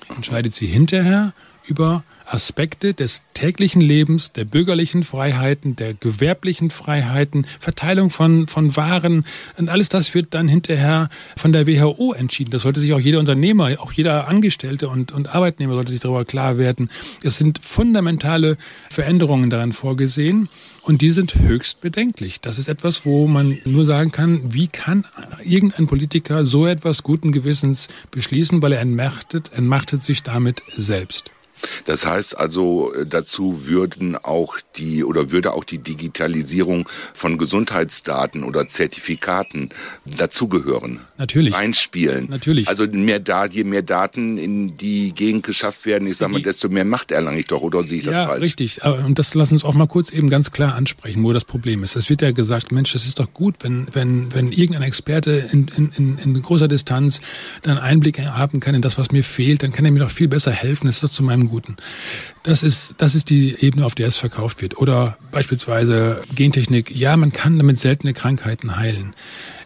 entscheidet 0.09 0.53
sie 0.53 0.67
hinterher 0.67 1.33
über 1.65 2.03
Aspekte 2.29 2.93
des 2.93 3.23
täglichen 3.33 3.81
Lebens, 3.81 4.33
der 4.33 4.45
bürgerlichen 4.45 5.03
Freiheiten, 5.03 5.75
der 5.75 5.93
gewerblichen 5.93 6.69
Freiheiten, 6.69 7.45
Verteilung 7.59 8.09
von, 8.09 8.47
von 8.47 8.75
Waren 8.75 9.25
und 9.57 9.69
alles 9.69 9.89
das 9.89 10.13
wird 10.13 10.33
dann 10.33 10.47
hinterher 10.47 11.09
von 11.35 11.53
der 11.53 11.67
WHO 11.67 12.13
entschieden. 12.13 12.51
Das 12.51 12.63
sollte 12.63 12.79
sich 12.79 12.93
auch 12.93 12.99
jeder 12.99 13.19
Unternehmer, 13.19 13.69
auch 13.79 13.91
jeder 13.91 14.27
Angestellte 14.27 14.89
und, 14.89 15.11
und 15.11 15.33
Arbeitnehmer 15.33 15.73
sollte 15.73 15.91
sich 15.91 16.01
darüber 16.01 16.25
klar 16.25 16.57
werden. 16.57 16.89
Es 17.23 17.37
sind 17.37 17.59
fundamentale 17.59 18.57
Veränderungen 18.89 19.49
daran 19.49 19.73
vorgesehen. 19.73 20.49
Und 20.83 21.01
die 21.01 21.11
sind 21.11 21.35
höchst 21.35 21.81
bedenklich. 21.81 22.39
Das 22.39 22.57
ist 22.57 22.69
etwas, 22.69 23.05
wo 23.05 23.27
man 23.27 23.57
nur 23.65 23.83
sagen 23.83 24.13
kann, 24.13 24.53
wie 24.53 24.69
kann 24.69 25.03
irgendein 25.43 25.85
Politiker 25.85 26.45
so 26.45 26.65
etwas 26.65 27.03
guten 27.03 27.33
Gewissens 27.33 27.89
beschließen, 28.09 28.61
weil 28.61 28.71
er 28.71 28.79
entmachtet, 28.79 29.51
entmachtet 29.53 30.01
sich 30.01 30.23
damit 30.23 30.61
selbst. 30.73 31.33
Das 31.85 32.05
heißt 32.05 32.37
also, 32.37 32.93
äh, 32.93 33.05
dazu 33.05 33.67
würden 33.67 34.15
auch 34.15 34.57
die 34.77 35.03
oder 35.03 35.31
würde 35.31 35.53
auch 35.53 35.63
die 35.63 35.79
Digitalisierung 35.79 36.87
von 37.13 37.37
Gesundheitsdaten 37.37 38.43
oder 38.43 38.67
Zertifikaten 38.67 39.69
dazugehören. 40.05 40.99
Natürlich. 41.17 41.55
Einspielen. 41.55 42.27
Natürlich. 42.29 42.67
Also 42.67 42.85
mehr 42.87 43.19
da, 43.19 43.45
je 43.45 43.63
mehr 43.63 43.81
Daten 43.81 44.37
in 44.37 44.77
die 44.77 45.13
Gegend 45.13 45.45
geschafft 45.45 45.85
werden, 45.85 46.07
ich 46.07 46.17
sage 46.17 46.33
mal, 46.33 46.41
desto 46.41 46.69
mehr 46.69 46.85
Macht 46.85 47.11
erlange 47.11 47.39
ich 47.39 47.47
doch, 47.47 47.61
oder 47.61 47.83
sehe 47.83 47.99
ich 47.99 48.03
das 48.03 48.15
ja, 48.15 48.27
falsch? 48.27 48.39
Ja, 48.39 48.43
richtig. 48.43 48.83
Und 48.83 49.19
das 49.19 49.33
lass 49.33 49.51
uns 49.51 49.63
auch 49.63 49.73
mal 49.73 49.87
kurz 49.87 50.11
eben 50.11 50.29
ganz 50.29 50.51
klar 50.51 50.75
ansprechen, 50.75 51.23
wo 51.23 51.33
das 51.33 51.45
Problem 51.45 51.83
ist. 51.83 51.95
Es 51.95 52.09
wird 52.09 52.21
ja 52.21 52.31
gesagt, 52.31 52.71
Mensch, 52.71 52.93
es 52.95 53.05
ist 53.05 53.19
doch 53.19 53.33
gut, 53.33 53.55
wenn, 53.61 53.87
wenn, 53.93 54.33
wenn 54.33 54.51
irgendein 54.51 54.83
Experte 54.83 55.49
in, 55.51 55.67
in, 55.67 56.17
in 56.17 56.41
großer 56.41 56.67
Distanz 56.67 57.21
dann 57.61 57.77
Einblick 57.77 58.19
haben 58.19 58.59
kann 58.59 58.75
in 58.75 58.81
das, 58.81 58.97
was 58.97 59.11
mir 59.11 59.23
fehlt, 59.23 59.63
dann 59.63 59.71
kann 59.71 59.85
er 59.85 59.91
mir 59.91 59.99
doch 59.99 60.11
viel 60.11 60.27
besser 60.27 60.51
helfen. 60.51 60.87
Das 60.87 60.97
ist 60.97 61.03
doch 61.03 61.09
zu 61.09 61.23
meinem 61.23 61.46
Guten. 61.47 61.77
Das 62.43 62.63
ist, 62.63 62.95
das 62.97 63.15
ist 63.15 63.29
die 63.29 63.55
Ebene, 63.59 63.85
auf 63.85 63.95
der 63.95 64.07
es 64.07 64.17
verkauft 64.17 64.61
wird. 64.61 64.77
Oder 64.77 65.17
beispielsweise 65.31 66.21
Gentechnik. 66.33 66.95
Ja, 66.95 67.17
man 67.17 67.31
kann 67.31 67.57
damit 67.57 67.79
seltene 67.79 68.13
Krankheiten 68.13 68.77
heilen. 68.77 69.15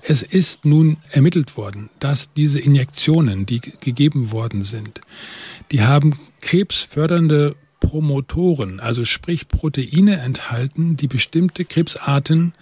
Es 0.01 0.23
ist 0.23 0.65
nun 0.65 0.97
ermittelt 1.11 1.57
worden, 1.57 1.89
dass 1.99 2.33
diese 2.33 2.59
Injektionen, 2.59 3.45
die 3.45 3.59
gegeben 3.61 4.31
worden 4.31 4.61
sind, 4.61 5.01
die 5.71 5.81
haben 5.81 6.13
krebsfördernde 6.41 7.55
Promotoren, 7.79 8.79
also 8.79 9.05
sprich 9.05 9.47
Proteine 9.47 10.21
enthalten, 10.21 10.97
die 10.97 11.07
bestimmte 11.07 11.65
Krebsarten 11.65 12.53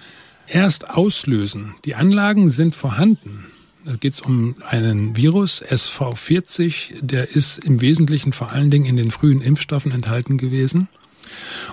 erst 0.48 0.90
auslösen. 0.90 1.76
Die 1.86 1.96
Anlagen 1.96 2.50
sind 2.50 2.74
vorhanden. 2.74 3.46
Da 3.86 3.96
geht 3.96 4.14
es 4.14 4.22
um 4.22 4.56
einen 4.68 5.16
Virus, 5.16 5.64
SV40, 5.64 7.02
der 7.02 7.30
ist 7.36 7.60
im 7.60 7.82
Wesentlichen 7.82 8.34
vor 8.34 8.52
allen 8.52 8.72
Dingen 8.72 8.86
in 8.86 8.98
den 8.98 9.12
frühen 9.12 9.42
Impfstoffen 9.42 9.92
enthalten 9.92 10.38
gewesen 10.38 10.90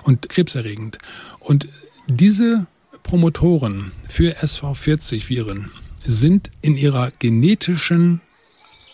und 0.03 0.29
krebserregend. 0.29 0.99
Und 1.39 1.67
diese 2.07 2.67
Promotoren 3.03 3.91
für 4.07 4.37
SV40-Viren 4.37 5.71
sind 6.03 6.51
in 6.61 6.77
ihrer 6.77 7.11
genetischen 7.19 8.21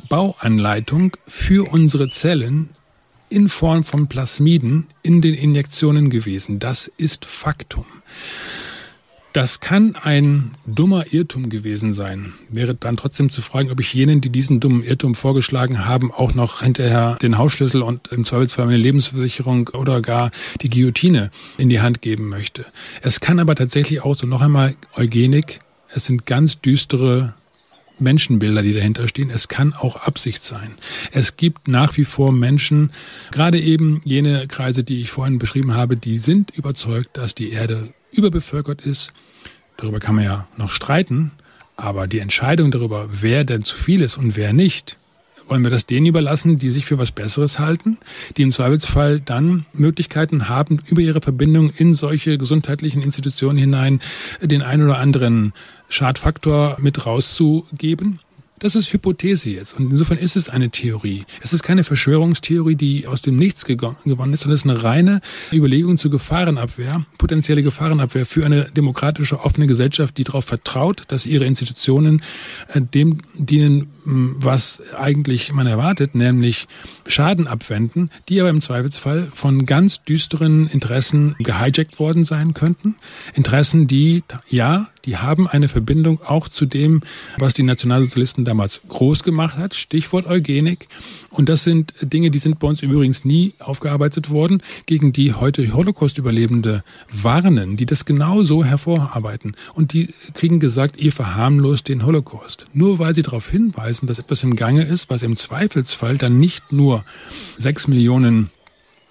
Bauanleitung 0.09 1.15
für 1.27 1.71
unsere 1.71 2.09
Zellen 2.09 2.69
in 3.29 3.47
Form 3.47 3.83
von 3.83 4.07
Plasmiden 4.07 4.87
in 5.01 5.21
den 5.21 5.33
Injektionen 5.33 6.09
gewesen. 6.09 6.59
Das 6.59 6.91
ist 6.97 7.25
Faktum. 7.25 7.85
Das 9.33 9.59
kann 9.59 9.95
ein 9.95 10.51
dummer 10.67 11.11
Irrtum 11.11 11.49
gewesen 11.49 11.91
sein. 11.93 12.33
Wäre 12.49 12.75
dann 12.75 12.97
trotzdem 12.97 13.31
zu 13.31 13.41
fragen, 13.41 13.71
ob 13.71 13.79
ich 13.79 13.91
jenen, 13.91 14.21
die 14.21 14.29
diesen 14.29 14.59
dummen 14.59 14.83
Irrtum 14.83 15.15
vorgeschlagen 15.15 15.87
haben, 15.87 16.11
auch 16.11 16.35
noch 16.35 16.61
hinterher 16.61 17.17
den 17.19 17.39
Hausschlüssel 17.39 17.81
und 17.81 18.09
im 18.09 18.25
Zweifelsfall 18.25 18.67
eine 18.67 18.77
Lebensversicherung 18.77 19.69
oder 19.69 20.01
gar 20.01 20.29
die 20.61 20.69
Guillotine 20.69 21.31
in 21.57 21.69
die 21.69 21.81
Hand 21.81 22.03
geben 22.03 22.29
möchte. 22.29 22.67
Es 23.01 23.21
kann 23.21 23.39
aber 23.39 23.55
tatsächlich 23.55 24.03
auch 24.03 24.15
so 24.15 24.27
noch 24.27 24.43
einmal 24.43 24.75
Eugenik. 24.95 25.61
Es 25.89 26.05
sind 26.05 26.27
ganz 26.27 26.61
düstere 26.61 27.33
Menschenbilder, 27.97 28.61
die 28.61 28.73
dahinter 28.75 29.07
stehen. 29.07 29.31
Es 29.31 29.47
kann 29.47 29.73
auch 29.73 29.95
Absicht 29.95 30.43
sein. 30.43 30.75
Es 31.11 31.37
gibt 31.37 31.67
nach 31.67 31.97
wie 31.97 32.05
vor 32.05 32.31
Menschen, 32.31 32.91
gerade 33.31 33.59
eben 33.59 33.99
jene 34.05 34.47
Kreise, 34.47 34.83
die 34.83 35.01
ich 35.01 35.09
vorhin 35.09 35.39
beschrieben 35.39 35.73
habe, 35.73 35.97
die 35.97 36.19
sind 36.19 36.51
überzeugt, 36.51 37.17
dass 37.17 37.33
die 37.33 37.49
Erde 37.49 37.93
überbevölkert 38.11 38.81
ist. 38.81 39.11
Darüber 39.77 39.99
kann 39.99 40.15
man 40.15 40.23
ja 40.23 40.47
noch 40.57 40.69
streiten. 40.69 41.31
Aber 41.75 42.07
die 42.07 42.19
Entscheidung 42.19 42.71
darüber, 42.71 43.07
wer 43.09 43.43
denn 43.43 43.63
zu 43.63 43.75
viel 43.75 44.01
ist 44.01 44.17
und 44.17 44.35
wer 44.35 44.53
nicht, 44.53 44.97
wollen 45.47 45.63
wir 45.63 45.71
das 45.71 45.85
denen 45.85 46.05
überlassen, 46.05 46.57
die 46.57 46.69
sich 46.69 46.85
für 46.85 46.97
was 46.97 47.11
Besseres 47.11 47.59
halten, 47.59 47.97
die 48.37 48.43
im 48.43 48.51
Zweifelsfall 48.51 49.19
dann 49.19 49.65
Möglichkeiten 49.73 50.49
haben, 50.49 50.81
über 50.85 51.01
ihre 51.01 51.21
Verbindung 51.21 51.71
in 51.71 51.93
solche 51.93 52.37
gesundheitlichen 52.37 53.01
Institutionen 53.01 53.57
hinein 53.57 53.99
den 54.41 54.61
ein 54.61 54.83
oder 54.83 54.99
anderen 54.99 55.53
Schadfaktor 55.89 56.77
mit 56.79 57.05
rauszugeben? 57.05 58.19
Das 58.63 58.75
ist 58.77 58.93
Hypothese 58.93 59.49
jetzt. 59.49 59.77
Und 59.77 59.91
insofern 59.91 60.17
ist 60.17 60.37
es 60.37 60.47
eine 60.47 60.69
Theorie. 60.69 61.25
Es 61.41 61.51
ist 61.51 61.63
keine 61.63 61.83
Verschwörungstheorie, 61.83 62.75
die 62.75 63.07
aus 63.07 63.21
dem 63.21 63.35
Nichts 63.35 63.65
gewonnen 63.65 64.31
ist, 64.31 64.39
sondern 64.39 64.55
es 64.55 64.61
ist 64.61 64.69
eine 64.69 64.83
reine 64.85 65.19
Überlegung 65.51 65.97
zur 65.97 66.11
Gefahrenabwehr, 66.11 67.05
potenzielle 67.17 67.61
Gefahrenabwehr 67.61 68.25
für 68.25 68.45
eine 68.45 68.71
demokratische, 68.71 69.41
offene 69.41 69.67
Gesellschaft, 69.67 70.17
die 70.17 70.23
darauf 70.23 70.45
vertraut, 70.45 71.03
dass 71.09 71.25
ihre 71.25 71.43
Institutionen 71.43 72.21
äh, 72.69 72.79
dem 72.79 73.17
dienen, 73.33 73.89
was 74.05 74.81
eigentlich 74.97 75.51
man 75.51 75.67
erwartet, 75.67 76.15
nämlich 76.15 76.67
Schaden 77.05 77.47
abwenden, 77.47 78.11
die 78.29 78.39
aber 78.39 78.49
im 78.49 78.61
Zweifelsfall 78.61 79.29
von 79.33 79.65
ganz 79.65 80.03
düsteren 80.03 80.67
Interessen 80.67 81.35
gehijackt 81.39 81.99
worden 81.99 82.23
sein 82.23 82.53
könnten. 82.53 82.95
Interessen, 83.33 83.87
die, 83.87 84.23
ja, 84.47 84.87
die 85.05 85.17
haben 85.17 85.47
eine 85.47 85.67
Verbindung 85.67 86.21
auch 86.21 86.47
zu 86.47 86.65
dem, 86.65 87.01
was 87.37 87.53
die 87.53 87.63
Nationalsozialisten 87.63 88.45
damals 88.45 88.81
groß 88.87 89.23
gemacht 89.23 89.57
hat. 89.57 89.73
Stichwort 89.73 90.27
Eugenik. 90.27 90.87
Und 91.29 91.49
das 91.49 91.63
sind 91.63 91.93
Dinge, 92.01 92.31
die 92.31 92.39
sind 92.39 92.59
bei 92.59 92.67
uns 92.67 92.81
übrigens 92.81 93.25
nie 93.25 93.53
aufgearbeitet 93.59 94.29
worden, 94.29 94.61
gegen 94.85 95.11
die 95.11 95.33
heute 95.33 95.73
Holocaust-Überlebende 95.73 96.83
warnen, 97.11 97.75
die 97.75 97.85
das 97.85 98.05
genauso 98.05 98.63
hervorarbeiten. 98.63 99.55
Und 99.73 99.93
die 99.93 100.13
kriegen 100.33 100.59
gesagt, 100.59 100.99
ihr 101.01 101.11
verharmlost 101.11 101.89
den 101.89 102.05
Holocaust. 102.05 102.67
Nur 102.73 102.99
weil 102.99 103.13
sie 103.15 103.23
darauf 103.23 103.49
hinweisen, 103.49 104.07
dass 104.07 104.19
etwas 104.19 104.43
im 104.43 104.55
Gange 104.55 104.83
ist, 104.83 105.09
was 105.09 105.23
im 105.23 105.35
Zweifelsfall 105.35 106.17
dann 106.17 106.39
nicht 106.39 106.71
nur 106.71 107.03
sechs 107.57 107.87
Millionen 107.87 108.51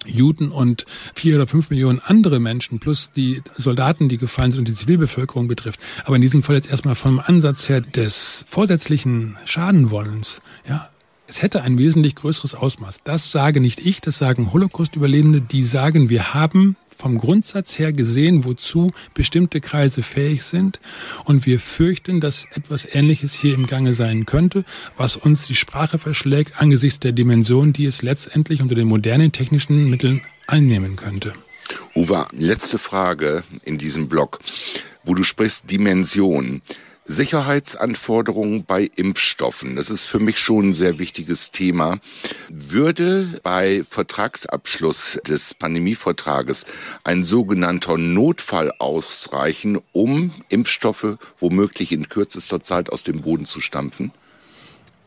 Juden 0.05 0.51
und 0.51 0.85
vier 1.15 1.35
oder 1.35 1.47
fünf 1.47 1.69
Millionen 1.69 1.99
andere 1.99 2.39
Menschen 2.39 2.79
plus 2.79 3.11
die 3.11 3.41
Soldaten, 3.55 4.09
die 4.09 4.17
gefallen 4.17 4.51
sind 4.51 4.59
und 4.59 4.67
die 4.67 4.73
Zivilbevölkerung 4.73 5.47
betrifft. 5.47 5.79
Aber 6.05 6.15
in 6.15 6.21
diesem 6.21 6.43
Fall 6.43 6.55
jetzt 6.55 6.69
erstmal 6.69 6.95
vom 6.95 7.19
Ansatz 7.19 7.69
her 7.69 7.81
des 7.81 8.45
vorsätzlichen 8.47 9.37
Schadenwollens, 9.45 10.41
ja, 10.67 10.89
es 11.25 11.41
hätte 11.41 11.63
ein 11.63 11.77
wesentlich 11.77 12.15
größeres 12.15 12.53
Ausmaß. 12.53 13.01
Das 13.03 13.31
sage 13.31 13.59
nicht 13.59 13.85
ich, 13.85 14.01
das 14.01 14.17
sagen 14.17 14.51
Holocaust-Überlebende, 14.53 15.41
die 15.41 15.63
sagen, 15.63 16.09
wir 16.09 16.33
haben 16.33 16.75
vom 17.03 17.17
Grundsatz 17.17 17.77
her 17.79 17.91
gesehen, 17.91 18.45
wozu 18.45 18.93
bestimmte 19.13 19.59
Kreise 19.59 20.03
fähig 20.03 20.43
sind. 20.43 20.79
Und 21.25 21.45
wir 21.45 21.59
fürchten, 21.59 22.21
dass 22.21 22.47
etwas 22.55 22.87
Ähnliches 22.89 23.33
hier 23.33 23.55
im 23.55 23.65
Gange 23.65 23.91
sein 23.91 24.25
könnte, 24.25 24.63
was 24.95 25.17
uns 25.17 25.45
die 25.45 25.55
Sprache 25.55 25.99
verschlägt 25.99 26.61
angesichts 26.61 27.01
der 27.01 27.11
Dimension, 27.11 27.73
die 27.73 27.85
es 27.87 28.03
letztendlich 28.03 28.61
unter 28.61 28.75
den 28.75 28.87
modernen 28.87 29.33
technischen 29.33 29.89
Mitteln 29.89 30.21
einnehmen 30.47 30.95
könnte. 30.95 31.33
Uwe, 31.93 32.25
letzte 32.31 32.77
Frage 32.77 33.43
in 33.63 33.77
diesem 33.77 34.07
Blog, 34.07 34.39
wo 35.03 35.13
du 35.13 35.23
sprichst 35.23 35.69
Dimension. 35.69 36.61
Sicherheitsanforderungen 37.05 38.65
bei 38.65 38.89
Impfstoffen. 38.95 39.75
Das 39.75 39.89
ist 39.89 40.05
für 40.05 40.19
mich 40.19 40.39
schon 40.39 40.69
ein 40.69 40.73
sehr 40.73 40.99
wichtiges 40.99 41.51
Thema. 41.51 41.99
Würde 42.49 43.39
bei 43.43 43.83
Vertragsabschluss 43.87 45.19
des 45.27 45.53
Pandemievertrages 45.53 46.65
ein 47.03 47.23
sogenannter 47.23 47.97
Notfall 47.97 48.71
ausreichen, 48.79 49.79
um 49.91 50.31
Impfstoffe 50.49 51.17
womöglich 51.37 51.91
in 51.91 52.09
kürzester 52.09 52.63
Zeit 52.63 52.89
aus 52.89 53.03
dem 53.03 53.21
Boden 53.21 53.45
zu 53.45 53.61
stampfen? 53.61 54.11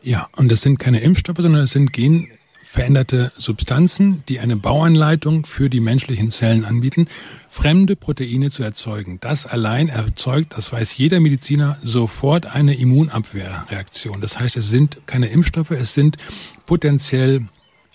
Ja, 0.01 0.27
und 0.35 0.51
das 0.51 0.61
sind 0.61 0.79
keine 0.79 1.01
Impfstoffe, 1.01 1.39
sondern 1.39 1.63
es 1.63 1.71
sind 1.71 1.91
Gen 1.91 2.29
veränderte 2.69 3.31
Substanzen, 3.37 4.23
die 4.27 4.39
eine 4.39 4.57
Bauanleitung 4.57 5.45
für 5.45 5.69
die 5.69 5.79
menschlichen 5.79 6.29
Zellen 6.29 6.65
anbieten, 6.65 7.07
fremde 7.47 7.95
Proteine 7.95 8.51
zu 8.51 8.61
erzeugen. 8.61 9.19
Das 9.21 9.47
allein 9.47 9.87
erzeugt, 9.87 10.57
das 10.57 10.73
weiß 10.73 10.97
jeder 10.97 11.21
Mediziner, 11.21 11.77
sofort 11.81 12.45
eine 12.45 12.75
Immunabwehrreaktion. 12.75 14.19
Das 14.19 14.37
heißt, 14.37 14.57
es 14.57 14.69
sind 14.69 14.99
keine 15.05 15.27
Impfstoffe, 15.27 15.71
es 15.71 15.93
sind 15.93 16.17
potenziell 16.65 17.47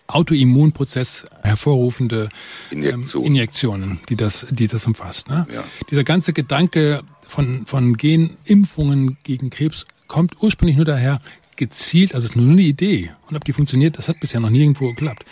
Autoimmunprozess 0.06 1.26
hervorrufende 1.42 2.30
Injektion. 2.70 3.22
ähm, 3.22 3.26
Injektionen, 3.26 4.00
die 4.08 4.16
das, 4.16 4.46
die 4.50 4.68
das 4.68 4.86
umfasst. 4.86 5.28
Ne? 5.28 5.46
Ja. 5.52 5.64
Dieser 5.90 6.02
ganze 6.02 6.32
Gedanke 6.32 7.02
von, 7.28 7.66
von 7.66 7.96
Genimpfungen 7.96 9.18
gegen 9.22 9.50
Krebs 9.50 9.86
kommt 10.08 10.42
ursprünglich 10.42 10.76
nur 10.76 10.86
daher, 10.86 11.20
gezielt, 11.56 12.14
also 12.14 12.26
es 12.26 12.30
ist 12.32 12.36
nur 12.36 12.50
eine 12.50 12.62
Idee, 12.62 13.12
und 13.28 13.36
ob 13.36 13.44
die 13.44 13.52
funktioniert, 13.52 13.98
das 13.98 14.08
hat 14.08 14.20
bisher 14.20 14.40
noch 14.40 14.50
nirgendwo 14.50 14.88
geklappt, 14.88 15.24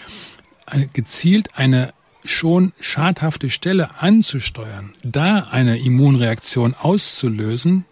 eine, 0.66 0.88
gezielt 0.88 1.56
eine 1.56 1.92
schon 2.24 2.72
schadhafte 2.78 3.50
Stelle 3.50 4.00
anzusteuern, 4.00 4.94
da 5.02 5.48
eine 5.50 5.78
Immunreaktion 5.78 6.74
auszulösen, 6.74 7.84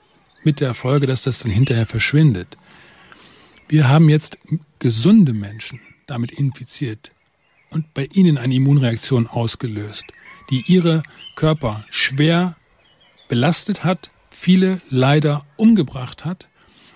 mit 0.45 0.61
der 0.61 0.75
Folge, 0.75 1.07
dass 1.07 1.23
das 1.23 1.41
dann 1.41 1.53
hinterher 1.53 1.87
verschwindet. 1.87 2.57
Wir 3.69 3.89
haben 3.89 4.09
jetzt 4.09 4.39
gesunde 4.79 5.35
Menschen 5.35 5.81
damit 6.07 6.33
infiziert 6.33 7.13
und 7.71 7.93
bei 7.93 8.09
ihnen 8.13 8.39
eine 8.39 8.55
Immunreaktion 8.55 9.27
ausgelöst, 9.27 10.07
die 10.51 10.65
ihre 10.67 11.03
Körper 11.35 11.85
schwer 11.91 12.57
belastet 13.29 13.85
hat, 13.85 14.11
viele 14.31 14.81
leider 14.89 15.45
umgebracht 15.57 16.25
hat 16.25 16.49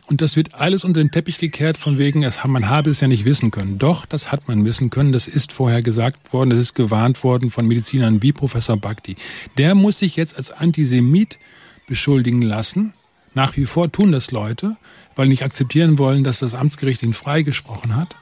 und 0.06 0.20
das 0.20 0.36
wird 0.36 0.54
alles 0.54 0.84
unter 0.84 1.00
den 1.00 1.10
Teppich 1.10 1.38
gekehrt 1.38 1.78
von 1.78 1.96
wegen, 1.96 2.22
es, 2.22 2.42
man 2.44 2.68
habe 2.68 2.90
es 2.90 3.00
ja 3.00 3.08
nicht 3.08 3.24
wissen 3.24 3.50
können. 3.50 3.78
Doch, 3.78 4.04
das 4.04 4.32
hat 4.32 4.48
man 4.48 4.64
wissen 4.64 4.90
können. 4.90 5.12
Das 5.12 5.28
ist 5.28 5.52
vorher 5.52 5.80
gesagt 5.80 6.32
worden. 6.32 6.50
Das 6.50 6.58
ist 6.58 6.74
gewarnt 6.74 7.22
worden 7.22 7.50
von 7.50 7.66
Medizinern 7.66 8.22
wie 8.22 8.32
Professor 8.32 8.76
Bhakti. 8.76 9.16
Der 9.58 9.74
muss 9.74 10.00
sich 10.00 10.16
jetzt 10.16 10.36
als 10.36 10.50
Antisemit 10.50 11.38
beschuldigen 11.86 12.42
lassen. 12.42 12.94
Nach 13.34 13.56
wie 13.56 13.64
vor 13.64 13.90
tun 13.90 14.12
das 14.12 14.30
Leute, 14.30 14.76
weil 15.16 15.28
nicht 15.28 15.44
akzeptieren 15.44 15.98
wollen, 15.98 16.24
dass 16.24 16.40
das 16.40 16.54
Amtsgericht 16.54 17.02
ihn 17.02 17.14
freigesprochen 17.14 17.96
hat. 17.96 18.16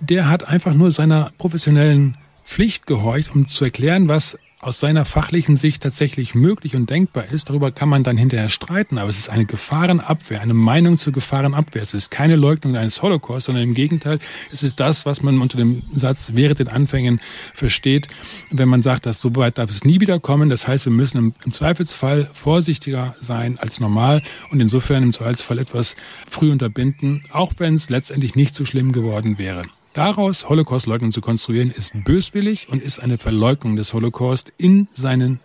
Der 0.00 0.28
hat 0.28 0.46
einfach 0.46 0.74
nur 0.74 0.90
seiner 0.90 1.32
professionellen 1.38 2.16
Pflicht 2.44 2.86
gehorcht, 2.86 3.34
um 3.34 3.48
zu 3.48 3.64
erklären, 3.64 4.08
was 4.08 4.38
aus 4.66 4.80
seiner 4.80 5.04
fachlichen 5.04 5.54
Sicht 5.54 5.84
tatsächlich 5.84 6.34
möglich 6.34 6.74
und 6.74 6.90
denkbar 6.90 7.26
ist, 7.30 7.50
darüber 7.50 7.70
kann 7.70 7.88
man 7.88 8.02
dann 8.02 8.16
hinterher 8.16 8.48
streiten. 8.48 8.98
Aber 8.98 9.08
es 9.08 9.16
ist 9.16 9.30
eine 9.30 9.46
Gefahrenabwehr, 9.46 10.40
eine 10.40 10.54
Meinung 10.54 10.98
zur 10.98 11.12
Gefahrenabwehr. 11.12 11.82
Es 11.82 11.94
ist 11.94 12.10
keine 12.10 12.34
Leugnung 12.34 12.74
eines 12.74 13.00
Holocaust, 13.00 13.46
sondern 13.46 13.62
im 13.62 13.74
Gegenteil, 13.74 14.18
es 14.50 14.64
ist 14.64 14.80
das, 14.80 15.06
was 15.06 15.22
man 15.22 15.40
unter 15.40 15.56
dem 15.56 15.82
Satz 15.94 16.32
während 16.34 16.58
den 16.58 16.66
Anfängen 16.66 17.20
versteht, 17.54 18.08
wenn 18.50 18.68
man 18.68 18.82
sagt, 18.82 19.06
dass 19.06 19.20
so 19.20 19.36
weit 19.36 19.58
darf 19.58 19.70
es 19.70 19.84
nie 19.84 20.00
wieder 20.00 20.18
kommen. 20.18 20.48
Das 20.48 20.66
heißt, 20.66 20.86
wir 20.86 20.92
müssen 20.92 21.18
im, 21.18 21.34
im 21.44 21.52
Zweifelsfall 21.52 22.28
vorsichtiger 22.32 23.14
sein 23.20 23.60
als 23.60 23.78
normal 23.78 24.20
und 24.50 24.58
insofern 24.58 25.04
im 25.04 25.12
Zweifelsfall 25.12 25.60
etwas 25.60 25.94
früh 26.28 26.50
unterbinden, 26.50 27.22
auch 27.30 27.52
wenn 27.58 27.76
es 27.76 27.88
letztendlich 27.88 28.34
nicht 28.34 28.56
so 28.56 28.64
schlimm 28.64 28.90
geworden 28.90 29.38
wäre. 29.38 29.64
Daraus 29.96 30.50
Holocaust-Leugnung 30.50 31.10
zu 31.10 31.22
konstruieren, 31.22 31.70
ist 31.70 31.94
böswillig 32.04 32.68
und 32.68 32.82
ist 32.82 32.98
eine 32.98 33.16
Verleugnung 33.16 33.76
des 33.76 33.94
Holocaust 33.94 34.52
in 34.58 34.88
seinen 34.92 35.40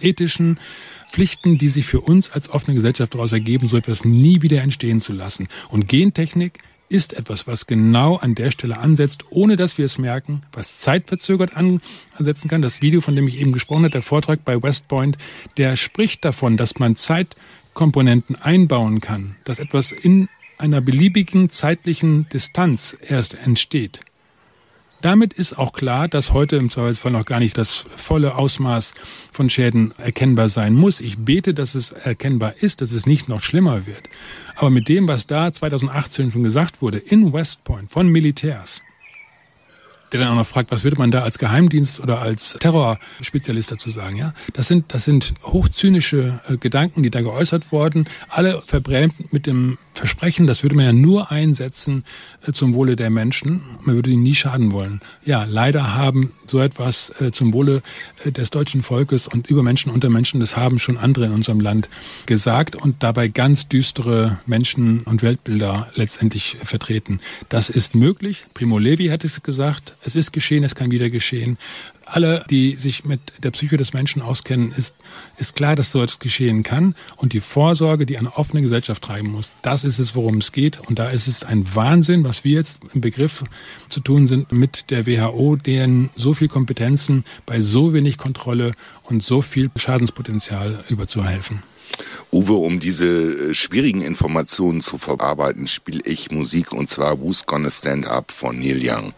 ethischen 0.00 0.58
Pflichten, 1.08 1.56
die 1.56 1.68
sich 1.68 1.86
für 1.86 2.00
uns 2.00 2.32
als 2.32 2.50
offene 2.50 2.74
Gesellschaft 2.74 3.14
daraus 3.14 3.30
ergeben, 3.30 3.68
so 3.68 3.76
etwas 3.76 4.04
nie 4.04 4.42
wieder 4.42 4.60
entstehen 4.60 5.00
zu 5.00 5.12
lassen. 5.12 5.46
Und 5.68 5.86
Gentechnik 5.86 6.58
ist 6.88 7.12
etwas, 7.12 7.46
was 7.46 7.68
genau 7.68 8.16
an 8.16 8.34
der 8.34 8.50
Stelle 8.50 8.78
ansetzt, 8.78 9.26
ohne 9.30 9.54
dass 9.54 9.78
wir 9.78 9.84
es 9.84 9.98
merken, 9.98 10.42
was 10.52 10.80
zeitverzögert 10.80 11.52
ansetzen 11.56 12.48
kann. 12.48 12.60
Das 12.60 12.82
Video, 12.82 13.02
von 13.02 13.14
dem 13.14 13.28
ich 13.28 13.38
eben 13.38 13.52
gesprochen 13.52 13.84
habe, 13.84 13.90
der 13.90 14.02
Vortrag 14.02 14.44
bei 14.44 14.60
West 14.60 14.88
Point, 14.88 15.16
der 15.58 15.76
spricht 15.76 16.24
davon, 16.24 16.56
dass 16.56 16.80
man 16.80 16.96
Zeitkomponenten 16.96 18.34
einbauen 18.34 19.00
kann, 19.00 19.36
dass 19.44 19.60
etwas 19.60 19.92
in 19.92 20.28
einer 20.62 20.80
beliebigen 20.80 21.50
zeitlichen 21.50 22.28
Distanz 22.28 22.96
erst 23.06 23.34
entsteht. 23.34 24.02
Damit 25.00 25.32
ist 25.32 25.58
auch 25.58 25.72
klar, 25.72 26.06
dass 26.06 26.32
heute 26.32 26.54
im 26.54 26.70
Zweifelsfall 26.70 27.10
noch 27.10 27.24
gar 27.24 27.40
nicht 27.40 27.58
das 27.58 27.84
volle 27.96 28.36
Ausmaß 28.36 28.94
von 29.32 29.50
Schäden 29.50 29.92
erkennbar 29.98 30.48
sein 30.48 30.74
muss. 30.74 31.00
Ich 31.00 31.18
bete, 31.18 31.52
dass 31.52 31.74
es 31.74 31.90
erkennbar 31.90 32.54
ist, 32.60 32.80
dass 32.80 32.92
es 32.92 33.04
nicht 33.04 33.28
noch 33.28 33.42
schlimmer 33.42 33.86
wird. 33.86 34.08
Aber 34.54 34.70
mit 34.70 34.88
dem, 34.88 35.08
was 35.08 35.26
da 35.26 35.52
2018 35.52 36.30
schon 36.30 36.44
gesagt 36.44 36.80
wurde, 36.80 36.98
in 36.98 37.32
West 37.32 37.64
Point 37.64 37.90
von 37.90 38.06
Militärs, 38.08 38.82
der 40.12 40.20
dann 40.20 40.28
auch 40.28 40.36
noch 40.36 40.46
fragt, 40.46 40.70
was 40.70 40.84
würde 40.84 40.98
man 40.98 41.10
da 41.10 41.22
als 41.22 41.38
Geheimdienst 41.38 41.98
oder 41.98 42.20
als 42.20 42.56
Terrorspezialist 42.60 43.72
dazu 43.72 43.90
sagen, 43.90 44.16
ja? 44.16 44.34
Das 44.52 44.68
sind, 44.68 44.94
das 44.94 45.04
sind 45.04 45.34
hochzynische 45.42 46.40
äh, 46.48 46.56
Gedanken, 46.58 47.02
die 47.02 47.10
da 47.10 47.22
geäußert 47.22 47.72
wurden, 47.72 48.06
alle 48.28 48.62
verbrämt 48.64 49.32
mit 49.32 49.46
dem 49.46 49.78
Versprechen, 49.94 50.46
das 50.46 50.62
würde 50.62 50.74
man 50.74 50.84
ja 50.84 50.92
nur 50.92 51.30
einsetzen 51.30 52.04
äh, 52.46 52.52
zum 52.52 52.74
Wohle 52.74 52.96
der 52.96 53.10
Menschen. 53.10 53.60
Man 53.82 53.94
würde 53.94 54.10
ihnen 54.10 54.22
nie 54.22 54.34
schaden 54.34 54.72
wollen. 54.72 55.00
Ja, 55.24 55.44
leider 55.44 55.94
haben 55.94 56.32
so 56.46 56.60
etwas 56.60 57.12
äh, 57.20 57.30
zum 57.30 57.52
Wohle 57.52 57.82
äh, 58.24 58.32
des 58.32 58.50
deutschen 58.50 58.82
Volkes 58.82 59.28
und 59.28 59.48
über 59.48 59.62
Menschen 59.62 59.92
unter 59.92 60.08
Menschen, 60.08 60.40
das 60.40 60.56
haben 60.56 60.78
schon 60.78 60.96
andere 60.96 61.26
in 61.26 61.32
unserem 61.32 61.60
Land 61.60 61.90
gesagt 62.26 62.74
und 62.74 63.02
dabei 63.02 63.28
ganz 63.28 63.68
düstere 63.68 64.38
Menschen 64.46 65.02
und 65.02 65.22
Weltbilder 65.22 65.88
letztendlich 65.94 66.56
vertreten. 66.62 67.20
Das 67.48 67.68
ist 67.68 67.94
möglich. 67.94 68.46
Primo 68.54 68.78
Levi 68.78 69.08
hat 69.08 69.24
es 69.24 69.42
gesagt. 69.42 69.94
Es 70.02 70.16
ist 70.16 70.32
geschehen, 70.32 70.64
es 70.64 70.74
kann 70.74 70.90
wieder 70.90 71.10
geschehen 71.10 71.58
alle, 72.06 72.44
die 72.50 72.76
sich 72.76 73.04
mit 73.04 73.20
der 73.42 73.50
Psyche 73.50 73.76
des 73.76 73.92
Menschen 73.92 74.22
auskennen, 74.22 74.72
ist, 74.72 74.96
ist 75.36 75.54
klar, 75.54 75.76
dass 75.76 75.92
so 75.92 76.02
etwas 76.02 76.18
geschehen 76.18 76.62
kann. 76.62 76.94
Und 77.16 77.32
die 77.32 77.40
Vorsorge, 77.40 78.06
die 78.06 78.18
eine 78.18 78.36
offene 78.36 78.62
Gesellschaft 78.62 79.02
treiben 79.02 79.30
muss, 79.30 79.52
das 79.62 79.84
ist 79.84 79.98
es, 79.98 80.14
worum 80.14 80.38
es 80.38 80.52
geht. 80.52 80.80
Und 80.80 80.98
da 80.98 81.10
ist 81.10 81.26
es 81.26 81.44
ein 81.44 81.66
Wahnsinn, 81.74 82.24
was 82.24 82.44
wir 82.44 82.52
jetzt 82.52 82.80
im 82.92 83.00
Begriff 83.00 83.44
zu 83.88 84.00
tun 84.00 84.26
sind 84.26 84.52
mit 84.52 84.90
der 84.90 85.06
WHO, 85.06 85.56
deren 85.56 86.10
so 86.16 86.34
viel 86.34 86.48
Kompetenzen 86.48 87.24
bei 87.46 87.60
so 87.60 87.92
wenig 87.94 88.18
Kontrolle 88.18 88.72
und 89.04 89.22
so 89.22 89.42
viel 89.42 89.70
Schadenspotenzial 89.76 90.84
überzuhelfen. 90.88 91.62
Uwe, 92.30 92.54
um 92.54 92.80
diese 92.80 93.06
äh, 93.50 93.54
schwierigen 93.54 94.00
Informationen 94.00 94.80
zu 94.80 94.96
verarbeiten, 94.96 95.66
spiele 95.66 96.00
ich 96.04 96.30
Musik 96.30 96.72
und 96.72 96.88
zwar 96.88 97.20
Who's 97.20 97.44
Gonna 97.44 97.70
Stand 97.70 98.06
Up 98.06 98.32
von 98.32 98.58
Neil 98.58 98.80
Young. 98.82 99.12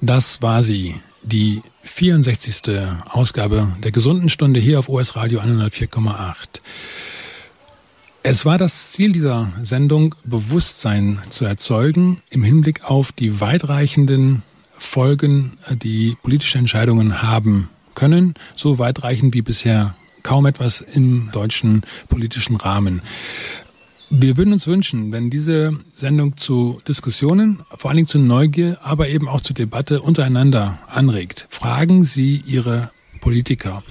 Das 0.00 0.40
war 0.40 0.62
sie, 0.62 0.94
die 1.22 1.62
64. 1.82 2.62
Ausgabe 3.10 3.68
der 3.82 3.92
gesunden 3.92 4.30
Stunde 4.30 4.58
hier 4.58 4.78
auf 4.78 4.88
OS 4.88 5.14
Radio 5.14 5.40
104,8. 5.40 6.60
Es 8.22 8.46
war 8.46 8.56
das 8.56 8.92
Ziel 8.92 9.12
dieser 9.12 9.52
Sendung, 9.62 10.14
Bewusstsein 10.24 11.20
zu 11.28 11.44
erzeugen 11.44 12.16
im 12.30 12.42
Hinblick 12.42 12.84
auf 12.84 13.12
die 13.12 13.40
weitreichenden 13.40 14.42
Folgen, 14.72 15.58
die 15.82 16.16
politische 16.22 16.58
Entscheidungen 16.58 17.22
haben 17.22 17.68
können, 17.94 18.34
so 18.54 18.78
weitreichend 18.78 19.34
wie 19.34 19.42
bisher 19.42 19.96
kaum 20.22 20.46
etwas 20.46 20.80
im 20.80 21.28
deutschen 21.32 21.82
politischen 22.08 22.56
Rahmen. 22.56 23.02
Wir 24.12 24.36
würden 24.36 24.52
uns 24.52 24.66
wünschen, 24.66 25.12
wenn 25.12 25.30
diese 25.30 25.78
Sendung 25.94 26.36
zu 26.36 26.82
Diskussionen, 26.86 27.60
vor 27.76 27.90
allen 27.90 27.98
Dingen 27.98 28.08
zu 28.08 28.18
Neugier, 28.18 28.76
aber 28.82 29.08
eben 29.08 29.28
auch 29.28 29.40
zu 29.40 29.54
Debatte 29.54 30.02
untereinander 30.02 30.80
anregt. 30.88 31.46
Fragen 31.48 32.02
Sie 32.02 32.42
Ihre 32.44 32.90
Politiker. 33.20 33.84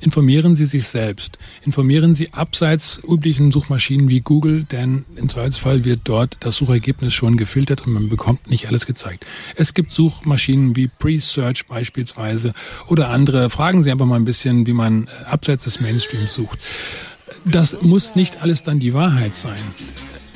Informieren 0.00 0.56
Sie 0.56 0.64
sich 0.64 0.88
selbst. 0.88 1.38
Informieren 1.62 2.16
Sie 2.16 2.32
abseits 2.32 3.00
üblichen 3.06 3.52
Suchmaschinen 3.52 4.08
wie 4.08 4.20
Google, 4.20 4.64
denn 4.64 5.04
im 5.14 5.28
Zweifelsfall 5.28 5.84
wird 5.84 6.00
dort 6.04 6.38
das 6.40 6.56
Suchergebnis 6.56 7.14
schon 7.14 7.36
gefiltert 7.36 7.86
und 7.86 7.92
man 7.92 8.08
bekommt 8.08 8.50
nicht 8.50 8.66
alles 8.66 8.86
gezeigt. 8.86 9.24
Es 9.54 9.74
gibt 9.74 9.92
Suchmaschinen 9.92 10.74
wie 10.74 10.88
Pre-Search 10.88 11.68
beispielsweise 11.68 12.54
oder 12.88 13.10
andere. 13.10 13.50
Fragen 13.50 13.84
Sie 13.84 13.92
einfach 13.92 14.06
mal 14.06 14.16
ein 14.16 14.24
bisschen, 14.24 14.66
wie 14.66 14.72
man 14.72 15.06
äh, 15.06 15.26
abseits 15.26 15.64
des 15.64 15.80
Mainstreams 15.80 16.32
sucht. 16.32 16.58
Das 17.44 17.82
muss 17.82 18.16
nicht 18.16 18.42
alles 18.42 18.62
dann 18.62 18.78
die 18.78 18.94
Wahrheit 18.94 19.36
sein. 19.36 19.60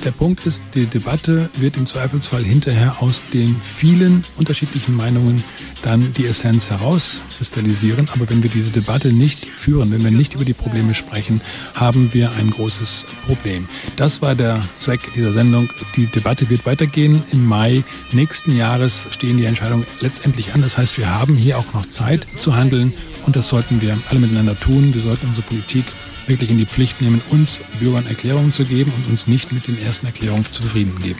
Der 0.05 0.11
Punkt 0.11 0.45
ist, 0.45 0.61
die 0.75 0.85
Debatte 0.85 1.49
wird 1.57 1.77
im 1.77 1.87
Zweifelsfall 1.87 2.43
hinterher 2.43 2.97
aus 2.99 3.23
den 3.33 3.55
vielen 3.55 4.23
unterschiedlichen 4.37 4.95
Meinungen 4.95 5.43
dann 5.81 6.13
die 6.13 6.27
Essenz 6.27 6.69
herauskristallisieren. 6.69 8.07
Aber 8.13 8.29
wenn 8.29 8.43
wir 8.43 8.51
diese 8.51 8.69
Debatte 8.69 9.11
nicht 9.11 9.45
führen, 9.45 9.91
wenn 9.91 10.03
wir 10.03 10.11
nicht 10.11 10.35
über 10.35 10.45
die 10.45 10.53
Probleme 10.53 10.93
sprechen, 10.93 11.41
haben 11.73 12.13
wir 12.13 12.31
ein 12.33 12.51
großes 12.51 13.07
Problem. 13.25 13.67
Das 13.95 14.21
war 14.21 14.35
der 14.35 14.61
Zweck 14.75 14.99
dieser 15.15 15.33
Sendung. 15.33 15.69
Die 15.95 16.05
Debatte 16.05 16.51
wird 16.51 16.67
weitergehen. 16.67 17.23
Im 17.31 17.47
Mai 17.47 17.83
nächsten 18.11 18.55
Jahres 18.55 19.07
stehen 19.09 19.37
die 19.37 19.45
Entscheidungen 19.45 19.87
letztendlich 20.01 20.53
an. 20.53 20.61
Das 20.61 20.77
heißt, 20.77 20.99
wir 20.99 21.09
haben 21.09 21.35
hier 21.35 21.57
auch 21.57 21.73
noch 21.73 21.87
Zeit 21.87 22.27
zu 22.35 22.55
handeln 22.55 22.93
und 23.25 23.35
das 23.35 23.49
sollten 23.49 23.81
wir 23.81 23.97
alle 24.11 24.19
miteinander 24.19 24.59
tun. 24.59 24.93
Wir 24.93 25.01
sollten 25.01 25.27
unsere 25.27 25.47
Politik 25.47 25.85
wirklich 26.27 26.49
in 26.49 26.57
die 26.57 26.65
Pflicht 26.65 27.01
nehmen, 27.01 27.21
uns 27.31 27.61
Bürgern 27.79 28.05
Erklärungen 28.07 28.51
zu 28.51 28.65
geben 28.65 28.91
und 28.95 29.07
uns 29.09 29.27
nicht 29.27 29.51
mit 29.51 29.67
den 29.67 29.81
ersten 29.81 30.05
Erklärungen 30.05 30.45
zufrieden 30.49 30.97
geben. 31.01 31.19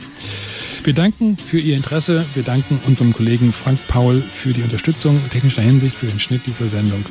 Wir 0.83 0.93
danken 0.93 1.35
für 1.37 1.59
Ihr 1.59 1.75
Interesse. 1.75 2.25
Wir 2.35 2.43
danken 2.43 2.79
unserem 2.85 3.13
Kollegen 3.13 3.51
Frank 3.51 3.79
Paul 3.87 4.21
für 4.21 4.53
die 4.53 4.61
Unterstützung 4.61 5.19
technischer 5.31 5.63
Hinsicht 5.63 5.95
für 5.95 6.05
den 6.05 6.19
Schnitt 6.19 6.45
dieser 6.45 6.67
Sendung. 6.67 7.03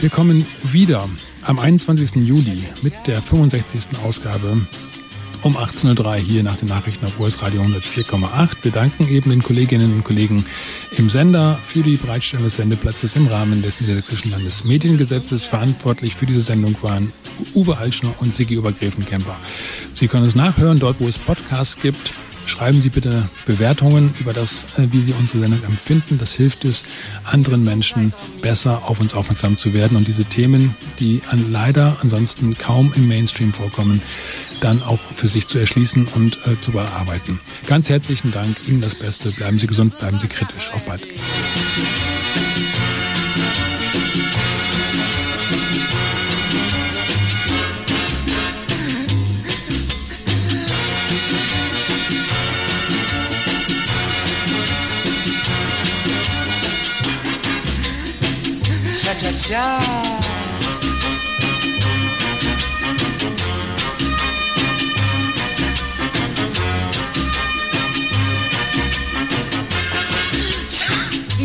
Wir 0.00 0.10
kommen 0.10 0.44
wieder 0.64 1.08
am 1.42 1.58
21. 1.58 2.16
Juli 2.26 2.64
mit 2.82 2.94
der 3.06 3.22
65. 3.22 3.98
Ausgabe 4.04 4.56
um 5.42 5.56
18.03 5.56 6.04
Uhr 6.04 6.14
hier 6.14 6.42
nach 6.42 6.56
den 6.56 6.68
Nachrichten 6.68 7.04
auf 7.06 7.18
US 7.18 7.42
Radio 7.42 7.62
104,8. 7.62 8.48
Wir 8.62 8.70
danken 8.70 9.08
eben 9.08 9.30
den 9.30 9.42
Kolleginnen 9.42 9.92
und 9.92 10.04
Kollegen 10.04 10.44
im 10.96 11.08
Sender 11.08 11.58
für 11.62 11.82
die 11.82 11.96
Bereitstellung 11.96 12.44
des 12.44 12.56
Sendeplatzes 12.56 13.16
im 13.16 13.26
Rahmen 13.26 13.62
des 13.62 13.80
Niedersächsischen 13.80 14.30
Landesmediengesetzes. 14.30 15.44
Verantwortlich 15.44 16.14
für 16.14 16.26
diese 16.26 16.42
Sendung 16.42 16.76
waren 16.82 17.12
Uwe 17.54 17.76
Altschner 17.76 18.14
und 18.20 18.34
Sigi 18.34 18.58
Obergräfenkämper. 18.58 19.36
Sie 19.94 20.06
können 20.06 20.26
es 20.26 20.36
nachhören, 20.36 20.78
dort 20.78 21.00
wo 21.00 21.08
es 21.08 21.18
Podcasts 21.18 21.76
gibt. 21.80 22.12
Schreiben 22.46 22.80
Sie 22.80 22.88
bitte 22.88 23.28
Bewertungen 23.46 24.14
über 24.20 24.32
das, 24.32 24.64
äh, 24.76 24.88
wie 24.90 25.00
Sie 25.00 25.14
unsere 25.18 25.40
Sendung 25.40 25.62
empfinden. 25.64 26.18
Das 26.18 26.32
hilft 26.32 26.64
es, 26.64 26.84
anderen 27.24 27.64
Menschen 27.64 28.12
besser 28.40 28.82
auf 28.86 29.00
uns 29.00 29.14
aufmerksam 29.14 29.56
zu 29.56 29.72
werden 29.72 29.96
und 29.96 30.06
diese 30.06 30.24
Themen, 30.24 30.74
die 31.00 31.22
an, 31.30 31.50
leider 31.52 31.96
ansonsten 32.02 32.56
kaum 32.56 32.92
im 32.96 33.08
Mainstream 33.08 33.52
vorkommen, 33.52 34.02
dann 34.60 34.82
auch 34.82 35.00
für 35.00 35.28
sich 35.28 35.46
zu 35.46 35.58
erschließen 35.58 36.06
und 36.14 36.38
äh, 36.46 36.60
zu 36.60 36.72
bearbeiten. 36.72 37.40
Ganz 37.66 37.88
herzlichen 37.88 38.32
Dank, 38.32 38.56
Ihnen 38.68 38.80
das 38.80 38.94
Beste. 38.94 39.30
Bleiben 39.30 39.58
Sie 39.58 39.66
gesund, 39.66 39.98
bleiben 39.98 40.18
Sie 40.20 40.28
kritisch. 40.28 40.70
Auf 40.72 40.84
bald. 40.84 41.02
Cha-cha-cha. 59.42 59.92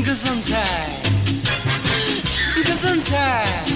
Gesundheit, 0.04 1.02
Gesundheit. 2.66 3.67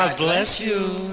God 0.00 0.16
bless 0.16 0.62
you. 0.62 1.09